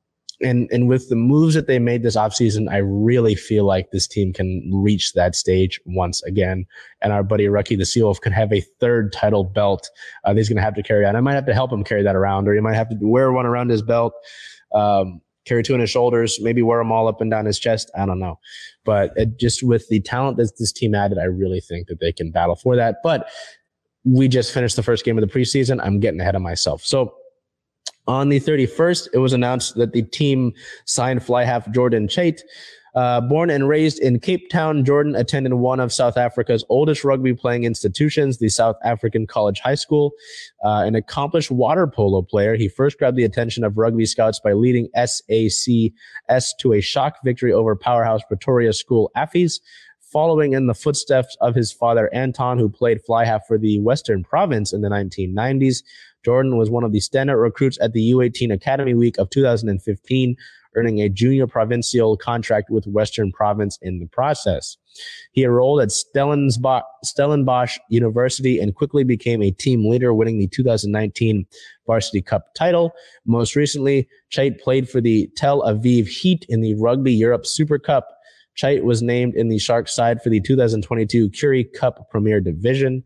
and 0.41 0.69
and 0.71 0.87
with 0.87 1.09
the 1.09 1.15
moves 1.15 1.53
that 1.55 1.67
they 1.67 1.79
made 1.79 2.03
this 2.03 2.15
offseason, 2.15 2.69
I 2.69 2.77
really 2.77 3.35
feel 3.35 3.65
like 3.65 3.91
this 3.91 4.07
team 4.07 4.33
can 4.33 4.69
reach 4.73 5.13
that 5.13 5.35
stage 5.35 5.79
once 5.85 6.21
again. 6.23 6.65
And 7.01 7.13
our 7.13 7.23
buddy 7.23 7.45
Rucky 7.45 7.77
the 7.77 7.85
Seal 7.85 8.13
can 8.15 8.33
have 8.33 8.51
a 8.51 8.61
third 8.79 9.13
title 9.13 9.43
belt. 9.43 9.89
Uh, 10.23 10.33
he's 10.33 10.49
going 10.49 10.57
to 10.57 10.63
have 10.63 10.75
to 10.75 10.83
carry 10.83 11.05
on. 11.05 11.15
I 11.15 11.21
might 11.21 11.35
have 11.35 11.45
to 11.45 11.53
help 11.53 11.71
him 11.71 11.83
carry 11.83 12.03
that 12.03 12.15
around, 12.15 12.47
or 12.47 12.53
he 12.53 12.59
might 12.59 12.75
have 12.75 12.89
to 12.89 12.97
wear 13.01 13.31
one 13.31 13.45
around 13.45 13.69
his 13.69 13.81
belt, 13.81 14.13
um, 14.73 15.21
carry 15.45 15.63
two 15.63 15.73
on 15.73 15.79
his 15.79 15.89
shoulders, 15.89 16.39
maybe 16.41 16.61
wear 16.61 16.79
them 16.79 16.91
all 16.91 17.07
up 17.07 17.21
and 17.21 17.31
down 17.31 17.45
his 17.45 17.59
chest. 17.59 17.89
I 17.97 18.05
don't 18.05 18.19
know. 18.19 18.39
But 18.83 19.11
it, 19.15 19.39
just 19.39 19.63
with 19.63 19.87
the 19.87 20.01
talent 20.01 20.37
that 20.37 20.51
this 20.59 20.73
team 20.73 20.95
added, 20.95 21.17
I 21.17 21.25
really 21.25 21.61
think 21.61 21.87
that 21.87 21.99
they 21.99 22.11
can 22.11 22.31
battle 22.31 22.55
for 22.55 22.75
that. 22.75 22.97
But 23.03 23.29
we 24.03 24.27
just 24.27 24.53
finished 24.53 24.75
the 24.75 24.83
first 24.83 25.05
game 25.05 25.17
of 25.17 25.27
the 25.27 25.39
preseason. 25.39 25.79
I'm 25.81 25.99
getting 25.99 26.19
ahead 26.19 26.35
of 26.35 26.41
myself. 26.41 26.83
So 26.83 27.15
on 28.07 28.29
the 28.29 28.39
31st, 28.39 29.09
it 29.13 29.17
was 29.17 29.33
announced 29.33 29.75
that 29.75 29.93
the 29.93 30.03
team 30.03 30.53
signed 30.85 31.23
fly 31.23 31.43
half 31.43 31.69
Jordan 31.71 32.07
Chait. 32.07 32.41
Uh, 32.95 33.19
born 33.19 33.49
and 33.49 33.67
raised 33.67 33.99
in 33.99 34.19
Cape 34.19 34.49
Town, 34.49 34.85
Jordan 34.85 35.15
attended 35.15 35.53
one 35.53 35.81
of 35.81 35.91
South 35.91 36.15
Africa's 36.15 36.63
oldest 36.69 37.03
rugby 37.03 37.33
playing 37.33 37.65
institutions, 37.65 38.37
the 38.37 38.47
South 38.47 38.77
African 38.85 39.27
College 39.27 39.59
High 39.59 39.75
School. 39.75 40.13
Uh, 40.63 40.83
an 40.85 40.95
accomplished 40.95 41.51
water 41.51 41.87
polo 41.87 42.21
player, 42.21 42.55
he 42.55 42.69
first 42.69 42.97
grabbed 42.97 43.17
the 43.17 43.25
attention 43.25 43.65
of 43.65 43.77
rugby 43.77 44.05
scouts 44.05 44.39
by 44.39 44.53
leading 44.53 44.87
SACS 44.95 46.53
to 46.59 46.73
a 46.73 46.79
shock 46.79 47.17
victory 47.25 47.51
over 47.51 47.75
powerhouse 47.75 48.21
Pretoria 48.29 48.71
School 48.71 49.11
Affies. 49.17 49.59
Following 49.99 50.53
in 50.53 50.67
the 50.67 50.73
footsteps 50.73 51.35
of 51.41 51.55
his 51.55 51.73
father 51.73 52.09
Anton, 52.13 52.57
who 52.57 52.69
played 52.69 53.01
fly 53.01 53.25
half 53.25 53.45
for 53.45 53.57
the 53.57 53.81
Western 53.81 54.23
Province 54.23 54.71
in 54.71 54.79
the 54.79 54.87
1990s, 54.87 55.83
Jordan 56.25 56.57
was 56.57 56.71
one 56.71 56.83
of 56.83 56.91
the 56.91 56.99
standout 56.99 57.39
recruits 57.39 57.77
at 57.79 57.93
the 57.93 58.11
U18 58.11 58.51
Academy 58.51 58.95
Week 58.95 59.19
of 59.19 59.29
2015, 59.29 60.35
earning 60.75 60.99
a 60.99 61.07
junior 61.07 61.45
provincial 61.45 62.17
contract 62.17 62.71
with 62.71 62.87
Western 62.87 63.31
Province 63.31 63.77
in 63.83 63.99
the 63.99 64.07
process. 64.07 64.75
He 65.33 65.43
enrolled 65.43 65.81
at 65.81 65.91
Stellenbosch 65.91 67.77
University 67.89 68.59
and 68.59 68.73
quickly 68.73 69.03
became 69.03 69.43
a 69.43 69.51
team 69.51 69.87
leader, 69.87 70.15
winning 70.15 70.39
the 70.39 70.47
2019 70.47 71.45
Varsity 71.85 72.23
Cup 72.23 72.55
title. 72.55 72.91
Most 73.27 73.55
recently, 73.55 74.07
Chait 74.33 74.59
played 74.59 74.89
for 74.89 74.99
the 74.99 75.29
Tel 75.37 75.61
Aviv 75.61 76.07
Heat 76.07 76.43
in 76.49 76.61
the 76.61 76.73
Rugby 76.73 77.13
Europe 77.13 77.45
Super 77.45 77.77
Cup. 77.77 78.14
Chait 78.55 78.83
was 78.83 79.01
named 79.01 79.35
in 79.35 79.49
the 79.49 79.59
Sharks 79.59 79.93
side 79.93 80.21
for 80.21 80.29
the 80.29 80.39
2022 80.39 81.29
Currie 81.31 81.63
Cup 81.63 82.09
Premier 82.09 82.39
Division. 82.39 83.03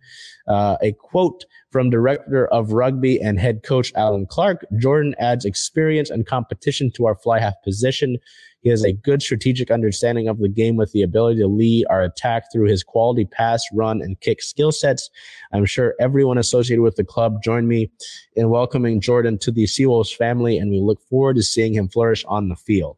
Uh, 0.48 0.78
a 0.82 0.92
quote 0.94 1.46
from 1.72 1.90
director 1.90 2.48
of 2.48 2.74
rugby 2.74 3.20
and 3.20 3.40
head 3.40 3.64
coach 3.64 3.92
Allen 3.96 4.26
Clarke, 4.26 4.66
Jordan 4.78 5.16
adds 5.20 5.46
experience 5.46 6.10
and 6.10 6.26
competition 6.26 6.92
to 6.92 7.06
our 7.06 7.16
fly 7.16 7.40
half 7.40 7.56
position. 7.64 8.18
He 8.62 8.70
has 8.70 8.84
a 8.84 8.92
good 8.92 9.22
strategic 9.22 9.72
understanding 9.72 10.28
of 10.28 10.40
the 10.40 10.50
game 10.50 10.76
with 10.76 10.92
the 10.92 11.02
ability 11.02 11.40
to 11.40 11.48
lead 11.48 11.86
our 11.90 12.04
attack 12.04 12.52
through 12.52 12.68
his 12.68 12.84
quality 12.84 13.26
pass, 13.26 13.64
run, 13.74 14.02
and 14.02 14.20
kick 14.20 14.42
skill 14.42 14.72
sets. 14.72 15.10
I'm 15.54 15.66
sure 15.66 15.96
everyone 16.00 16.38
associated 16.38 16.82
with 16.82 16.96
the 16.96 17.06
club 17.06 17.42
joined 17.42 17.70
me 17.70 17.90
in 18.36 18.50
welcoming 18.50 19.00
Jordan 19.00 19.38
to 19.40 19.52
the 19.52 19.64
Seawolves 19.64 20.14
family, 20.14 20.58
and 20.58 20.70
we 20.72 20.82
look 20.82 21.02
forward 21.10 21.38
to 21.38 21.44
seeing 21.44 21.74
him 21.74 21.88
flourish 21.88 22.26
on 22.28 22.50
the 22.50 22.56
field. 22.56 22.98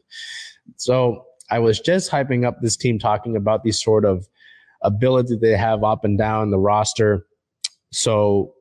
So 0.77 1.25
I 1.51 1.59
was 1.59 1.79
just 1.79 2.09
hyping 2.09 2.45
up 2.45 2.61
this 2.61 2.77
team, 2.77 2.97
talking 2.97 3.35
about 3.35 3.63
the 3.63 3.71
sort 3.71 4.05
of 4.05 4.27
ability 4.81 5.35
they 5.35 5.55
have 5.57 5.83
up 5.83 6.03
and 6.03 6.17
down 6.17 6.49
the 6.49 6.57
roster. 6.57 7.27
So 7.91 8.53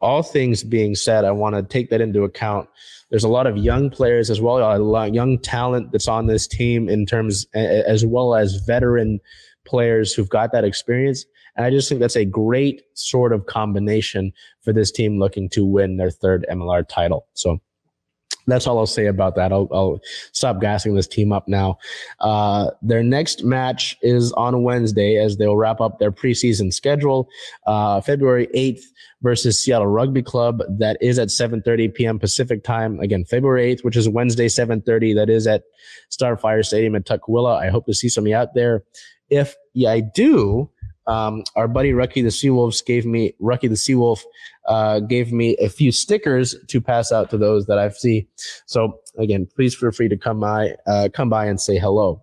all 0.00 0.22
things 0.22 0.62
being 0.64 0.94
said, 0.94 1.24
I 1.24 1.32
want 1.32 1.56
to 1.56 1.62
take 1.62 1.90
that 1.90 2.00
into 2.00 2.22
account. 2.22 2.68
There's 3.10 3.24
a 3.24 3.28
lot 3.28 3.46
of 3.46 3.56
young 3.56 3.90
players 3.90 4.30
as 4.30 4.40
well, 4.40 4.58
a 4.58 4.78
lot 4.78 5.08
of 5.08 5.14
young 5.14 5.38
talent 5.38 5.92
that's 5.92 6.08
on 6.08 6.26
this 6.26 6.46
team 6.46 6.88
in 6.88 7.06
terms, 7.06 7.44
as 7.54 8.06
well 8.06 8.34
as 8.34 8.62
veteran 8.66 9.18
players 9.66 10.14
who've 10.14 10.28
got 10.28 10.52
that 10.52 10.64
experience. 10.64 11.26
And 11.56 11.66
I 11.66 11.70
just 11.70 11.88
think 11.88 12.00
that's 12.00 12.16
a 12.16 12.24
great 12.24 12.82
sort 12.94 13.32
of 13.32 13.46
combination 13.46 14.32
for 14.62 14.72
this 14.72 14.92
team 14.92 15.18
looking 15.18 15.48
to 15.50 15.66
win 15.66 15.96
their 15.96 16.10
third 16.10 16.46
MLR 16.50 16.88
title. 16.88 17.26
So 17.34 17.60
that's 18.46 18.66
all 18.66 18.78
I'll 18.78 18.86
say 18.86 19.06
about 19.06 19.36
that. 19.36 19.52
I'll, 19.52 19.68
I'll 19.72 20.00
stop 20.32 20.60
gassing 20.60 20.94
this 20.94 21.06
team 21.06 21.32
up 21.32 21.48
now. 21.48 21.78
Uh, 22.20 22.70
their 22.82 23.02
next 23.02 23.44
match 23.44 23.96
is 24.02 24.32
on 24.32 24.62
Wednesday 24.62 25.16
as 25.16 25.36
they'll 25.36 25.56
wrap 25.56 25.80
up 25.80 25.98
their 25.98 26.12
preseason 26.12 26.72
schedule. 26.72 27.28
Uh, 27.66 28.00
February 28.00 28.48
8th 28.54 28.82
versus 29.22 29.58
Seattle 29.62 29.86
Rugby 29.86 30.22
Club. 30.22 30.62
That 30.68 30.96
is 31.00 31.18
at 31.18 31.28
7:30 31.28 31.94
p.m. 31.94 32.18
Pacific 32.18 32.64
time. 32.64 33.00
Again, 33.00 33.24
February 33.24 33.74
8th, 33.74 33.84
which 33.84 33.96
is 33.96 34.08
Wednesday, 34.08 34.46
7:30. 34.46 35.14
That 35.14 35.30
is 35.30 35.46
at 35.46 35.62
Starfire 36.10 36.64
Stadium 36.64 36.94
at 36.96 37.04
Tukwila. 37.04 37.58
I 37.60 37.68
hope 37.68 37.86
to 37.86 37.94
see 37.94 38.08
some 38.08 38.24
of 38.24 38.28
you 38.28 38.36
out 38.36 38.54
there. 38.54 38.84
If 39.28 39.54
yeah, 39.74 39.92
I 39.92 40.00
do, 40.00 40.68
Um, 41.10 41.42
our 41.56 41.66
buddy 41.66 41.90
Rucky 41.90 42.22
the 42.22 42.28
Seawolves 42.28 42.84
gave 42.84 43.04
me 43.04 43.34
Rucky 43.42 43.62
the 43.62 43.74
Seawolf 43.74 44.20
uh, 44.68 45.00
gave 45.00 45.32
me 45.32 45.56
a 45.56 45.68
few 45.68 45.90
stickers 45.90 46.54
to 46.68 46.80
pass 46.80 47.10
out 47.10 47.30
to 47.30 47.38
those 47.38 47.66
that 47.66 47.78
I 47.78 47.88
see. 47.88 48.28
So 48.66 49.00
again, 49.18 49.48
please 49.56 49.74
feel 49.74 49.90
free 49.90 50.08
to 50.08 50.16
come 50.16 50.38
by 50.38 50.76
uh, 50.86 51.08
come 51.12 51.28
by 51.28 51.46
and 51.46 51.60
say 51.60 51.78
hello. 51.78 52.22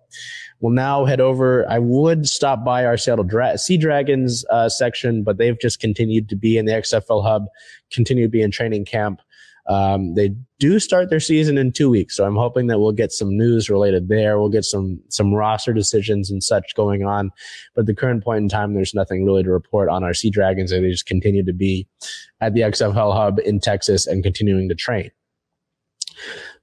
We'll 0.60 0.72
now 0.72 1.04
head 1.04 1.20
over. 1.20 1.70
I 1.70 1.78
would 1.78 2.26
stop 2.26 2.64
by 2.64 2.86
our 2.86 2.96
Seattle 2.96 3.24
Dra- 3.24 3.58
Sea 3.58 3.76
Dragons 3.76 4.44
uh, 4.50 4.70
section, 4.70 5.22
but 5.22 5.36
they've 5.36 5.60
just 5.60 5.80
continued 5.80 6.28
to 6.30 6.36
be 6.36 6.56
in 6.56 6.64
the 6.64 6.72
XFL 6.72 7.22
hub, 7.22 7.44
continue 7.92 8.24
to 8.24 8.30
be 8.30 8.42
in 8.42 8.50
training 8.50 8.86
camp. 8.86 9.20
Um, 9.68 10.14
they 10.14 10.34
do 10.58 10.78
start 10.78 11.10
their 11.10 11.20
season 11.20 11.58
in 11.58 11.72
two 11.72 11.90
weeks, 11.90 12.16
so 12.16 12.24
I'm 12.24 12.36
hoping 12.36 12.68
that 12.68 12.80
we'll 12.80 12.92
get 12.92 13.12
some 13.12 13.36
news 13.36 13.68
related 13.68 14.08
there. 14.08 14.38
We'll 14.38 14.48
get 14.48 14.64
some 14.64 15.00
some 15.08 15.34
roster 15.34 15.74
decisions 15.74 16.30
and 16.30 16.42
such 16.42 16.74
going 16.74 17.04
on. 17.04 17.30
But 17.74 17.82
at 17.82 17.86
the 17.86 17.94
current 17.94 18.24
point 18.24 18.42
in 18.42 18.48
time, 18.48 18.74
there's 18.74 18.94
nothing 18.94 19.24
really 19.24 19.42
to 19.42 19.50
report 19.50 19.90
on 19.90 20.04
our 20.04 20.14
Sea 20.14 20.30
Dragons. 20.30 20.70
They 20.70 20.80
just 20.80 21.06
continue 21.06 21.44
to 21.44 21.52
be 21.52 21.86
at 22.40 22.54
the 22.54 22.62
XFL 22.62 23.14
hub 23.14 23.38
in 23.40 23.60
Texas 23.60 24.06
and 24.06 24.22
continuing 24.22 24.68
to 24.70 24.74
train. 24.74 25.10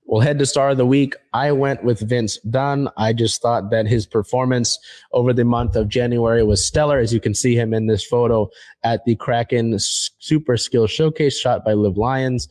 We'll 0.08 0.22
head 0.22 0.38
to 0.38 0.46
star 0.46 0.70
of 0.70 0.78
the 0.78 0.86
week. 0.86 1.16
I 1.34 1.52
went 1.52 1.84
with 1.84 2.08
Vince 2.08 2.38
Dunn. 2.38 2.90
I 2.96 3.12
just 3.12 3.42
thought 3.42 3.72
that 3.72 3.88
his 3.88 4.06
performance 4.06 4.78
over 5.14 5.34
the 5.34 5.44
month 5.44 5.76
of 5.76 5.90
January 5.90 6.44
was 6.44 6.64
stellar. 6.64 7.00
As 7.00 7.12
you 7.12 7.20
can 7.20 7.34
see 7.34 7.56
him 7.56 7.74
in 7.74 7.88
this 7.88 8.06
photo 8.06 8.48
at 8.84 9.04
the 9.06 9.16
Kraken 9.16 9.76
Super 9.80 10.58
Skill 10.58 10.86
Showcase 10.86 11.40
shot 11.40 11.66
by 11.66 11.74
Live 11.74 11.98
Lions. 11.98 12.48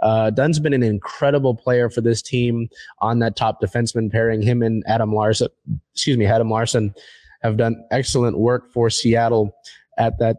Uh, 0.00 0.30
Dunn's 0.30 0.58
been 0.58 0.72
an 0.72 0.82
incredible 0.82 1.54
player 1.54 1.90
for 1.90 2.00
this 2.00 2.22
team 2.22 2.68
on 3.00 3.18
that 3.18 3.36
top 3.36 3.60
defenseman 3.60 4.10
pairing. 4.10 4.42
Him 4.42 4.62
and 4.62 4.82
Adam 4.86 5.12
Larsson, 5.12 5.48
excuse 5.92 6.16
me, 6.16 6.26
Adam 6.26 6.50
Larsson 6.50 6.94
have 7.42 7.56
done 7.56 7.84
excellent 7.90 8.38
work 8.38 8.72
for 8.72 8.90
Seattle 8.90 9.54
at 9.96 10.18
that 10.18 10.36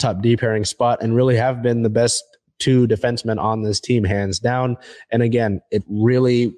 top 0.00 0.22
D 0.22 0.36
pairing 0.36 0.64
spot 0.64 1.02
and 1.02 1.14
really 1.14 1.36
have 1.36 1.62
been 1.62 1.82
the 1.82 1.90
best 1.90 2.24
two 2.58 2.86
defensemen 2.86 3.40
on 3.40 3.62
this 3.62 3.80
team, 3.80 4.04
hands 4.04 4.38
down. 4.38 4.76
And 5.10 5.22
again, 5.22 5.60
it 5.70 5.82
really 5.88 6.54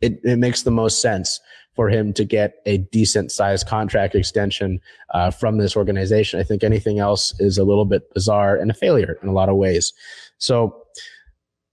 it, 0.00 0.18
it 0.24 0.38
makes 0.38 0.62
the 0.62 0.70
most 0.70 1.02
sense 1.02 1.40
for 1.74 1.88
him 1.88 2.12
to 2.14 2.24
get 2.24 2.54
a 2.66 2.78
decent 2.78 3.30
sized 3.30 3.66
contract 3.66 4.14
extension 4.14 4.80
uh, 5.14 5.30
from 5.30 5.58
this 5.58 5.76
organization. 5.76 6.40
I 6.40 6.42
think 6.42 6.64
anything 6.64 6.98
else 6.98 7.38
is 7.38 7.58
a 7.58 7.64
little 7.64 7.84
bit 7.84 8.12
bizarre 8.12 8.56
and 8.56 8.70
a 8.70 8.74
failure 8.74 9.18
in 9.22 9.28
a 9.28 9.32
lot 9.32 9.48
of 9.48 9.56
ways. 9.56 9.92
So 10.38 10.79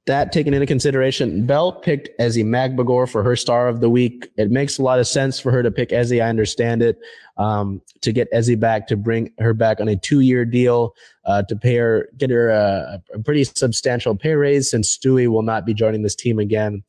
that 0.07 0.31
taken 0.31 0.53
into 0.53 0.65
consideration, 0.65 1.45
Belle 1.45 1.73
picked 1.73 2.09
Ezi 2.19 2.43
Magbegor 2.43 3.09
for 3.09 3.23
her 3.23 3.35
star 3.35 3.67
of 3.67 3.81
the 3.81 3.89
week. 3.89 4.29
It 4.37 4.49
makes 4.49 4.79
a 4.79 4.81
lot 4.81 4.99
of 4.99 5.07
sense 5.07 5.37
for 5.39 5.51
her 5.51 5.61
to 5.61 5.69
pick 5.69 5.89
Ezi. 5.89 6.23
I 6.23 6.29
understand 6.29 6.81
it. 6.81 6.97
Um, 7.37 7.81
to 8.01 8.11
get 8.11 8.31
Ezi 8.31 8.59
back, 8.59 8.87
to 8.87 8.97
bring 8.97 9.31
her 9.37 9.53
back 9.53 9.79
on 9.79 9.87
a 9.87 9.95
two-year 9.95 10.45
deal, 10.45 10.95
uh, 11.25 11.43
to 11.43 11.55
pay 11.55 11.75
her, 11.75 12.09
get 12.17 12.31
her 12.31 12.49
a, 12.49 13.01
a, 13.13 13.19
pretty 13.19 13.43
substantial 13.43 14.15
pay 14.15 14.33
raise 14.33 14.71
since 14.71 14.97
Stewie 14.97 15.27
will 15.27 15.43
not 15.43 15.63
be 15.63 15.73
joining 15.73 16.01
this 16.01 16.15
team 16.15 16.39
again. 16.39 16.83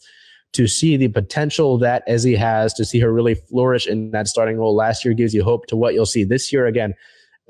To 0.55 0.66
see 0.66 0.97
the 0.97 1.09
potential 1.09 1.77
that 1.79 2.09
Ezi 2.09 2.35
has, 2.39 2.73
to 2.75 2.85
see 2.87 2.99
her 3.01 3.12
really 3.12 3.35
flourish 3.35 3.87
in 3.87 4.11
that 4.12 4.29
starting 4.29 4.57
role 4.57 4.75
last 4.75 5.05
year 5.05 5.12
gives 5.12 5.35
you 5.35 5.45
hope 5.45 5.66
to 5.66 5.77
what 5.77 5.93
you'll 5.93 6.07
see 6.07 6.25
this 6.25 6.51
year. 6.51 6.66
Again, 6.66 6.95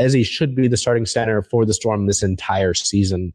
Ezi 0.00 0.26
should 0.26 0.56
be 0.56 0.66
the 0.66 0.76
starting 0.76 1.06
center 1.06 1.42
for 1.42 1.64
the 1.64 1.74
Storm 1.74 2.06
this 2.06 2.24
entire 2.24 2.74
season 2.74 3.32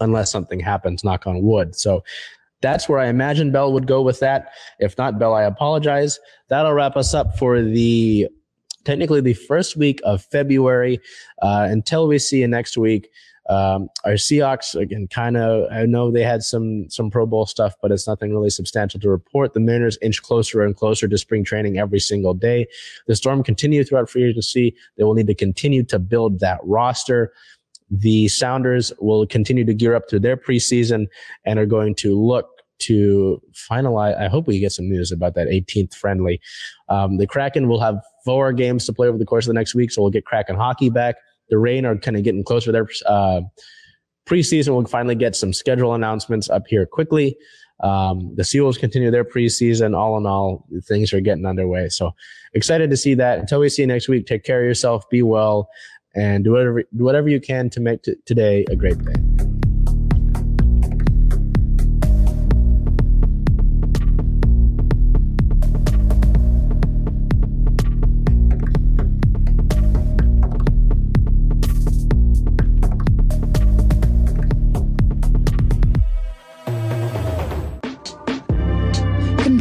unless 0.00 0.30
something 0.30 0.60
happens, 0.60 1.04
knock 1.04 1.26
on 1.26 1.42
wood. 1.42 1.74
So 1.74 2.02
that's 2.62 2.88
where 2.88 2.98
I 2.98 3.06
imagine 3.06 3.52
Belle 3.52 3.72
would 3.72 3.86
go 3.86 4.02
with 4.02 4.20
that. 4.20 4.52
If 4.78 4.96
not, 4.98 5.18
Belle, 5.18 5.34
I 5.34 5.44
apologize. 5.44 6.18
That'll 6.48 6.72
wrap 6.72 6.96
us 6.96 7.14
up 7.14 7.38
for 7.38 7.62
the 7.62 8.28
technically 8.84 9.20
the 9.20 9.34
first 9.34 9.76
week 9.76 10.00
of 10.04 10.22
February. 10.22 11.00
Uh, 11.42 11.66
until 11.70 12.06
we 12.06 12.18
see 12.18 12.40
you 12.40 12.48
next 12.48 12.76
week. 12.76 13.08
Um, 13.48 13.88
our 14.04 14.12
Seahawks 14.12 14.76
again, 14.80 15.08
kind 15.08 15.36
of. 15.36 15.66
I 15.72 15.84
know 15.84 16.12
they 16.12 16.22
had 16.22 16.42
some 16.44 16.88
some 16.88 17.10
Pro 17.10 17.26
Bowl 17.26 17.46
stuff, 17.46 17.74
but 17.82 17.90
it's 17.90 18.06
nothing 18.06 18.30
really 18.30 18.50
substantial 18.50 19.00
to 19.00 19.10
report. 19.10 19.54
The 19.54 19.60
Mariners 19.60 19.98
inch 20.02 20.22
closer 20.22 20.62
and 20.62 20.76
closer 20.76 21.08
to 21.08 21.18
spring 21.18 21.42
training 21.42 21.76
every 21.76 21.98
single 21.98 22.32
day. 22.32 22.68
The 23.08 23.16
Storm 23.16 23.42
continue 23.42 23.82
throughout 23.82 24.08
free 24.08 24.28
agency. 24.28 24.76
They 24.96 25.04
will 25.04 25.14
need 25.14 25.26
to 25.26 25.34
continue 25.34 25.82
to 25.84 25.98
build 25.98 26.38
that 26.40 26.60
roster. 26.62 27.32
The 27.90 28.28
Sounders 28.28 28.92
will 29.00 29.26
continue 29.26 29.64
to 29.64 29.74
gear 29.74 29.94
up 29.94 30.08
to 30.08 30.20
their 30.20 30.36
preseason 30.36 31.06
and 31.44 31.58
are 31.58 31.66
going 31.66 31.94
to 31.96 32.18
look 32.18 32.48
to 32.80 33.40
finalize. 33.70 34.18
I 34.18 34.28
hope 34.28 34.46
we 34.46 34.58
get 34.58 34.72
some 34.72 34.88
news 34.88 35.12
about 35.12 35.34
that 35.34 35.48
18th 35.48 35.94
friendly. 35.94 36.40
Um, 36.88 37.18
the 37.18 37.26
Kraken 37.26 37.68
will 37.68 37.80
have 37.80 38.00
four 38.24 38.52
games 38.52 38.86
to 38.86 38.92
play 38.92 39.08
over 39.08 39.18
the 39.18 39.26
course 39.26 39.46
of 39.46 39.48
the 39.48 39.58
next 39.58 39.74
week, 39.74 39.90
so 39.90 40.02
we'll 40.02 40.10
get 40.10 40.24
Kraken 40.24 40.56
hockey 40.56 40.90
back. 40.90 41.16
The 41.50 41.58
Reign 41.58 41.84
are 41.84 41.96
kind 41.96 42.16
of 42.16 42.22
getting 42.22 42.44
closer 42.44 42.66
to 42.66 42.72
their 42.72 42.88
uh, 43.06 43.42
preseason. 44.26 44.74
We'll 44.74 44.86
finally 44.86 45.14
get 45.14 45.36
some 45.36 45.52
schedule 45.52 45.94
announcements 45.94 46.48
up 46.48 46.62
here 46.68 46.86
quickly. 46.86 47.36
Um, 47.82 48.34
the 48.36 48.44
Seals 48.44 48.76
continue 48.78 49.10
their 49.10 49.24
preseason. 49.24 49.96
All 49.96 50.16
in 50.16 50.26
all, 50.26 50.66
things 50.86 51.12
are 51.12 51.20
getting 51.20 51.46
underway. 51.46 51.88
So 51.88 52.12
excited 52.52 52.90
to 52.90 52.96
see 52.96 53.14
that. 53.14 53.38
Until 53.38 53.60
we 53.60 53.68
see 53.68 53.82
you 53.82 53.88
next 53.88 54.08
week, 54.08 54.26
take 54.26 54.44
care 54.44 54.60
of 54.60 54.66
yourself, 54.66 55.08
be 55.08 55.22
well, 55.22 55.68
and 56.14 56.44
do 56.44 56.52
whatever 56.52 56.82
do 56.82 57.04
whatever 57.04 57.28
you 57.28 57.40
can 57.40 57.70
to 57.70 57.80
make 57.80 58.02
t- 58.02 58.16
today 58.24 58.64
a 58.70 58.76
great 58.76 58.98
day. 59.04 59.49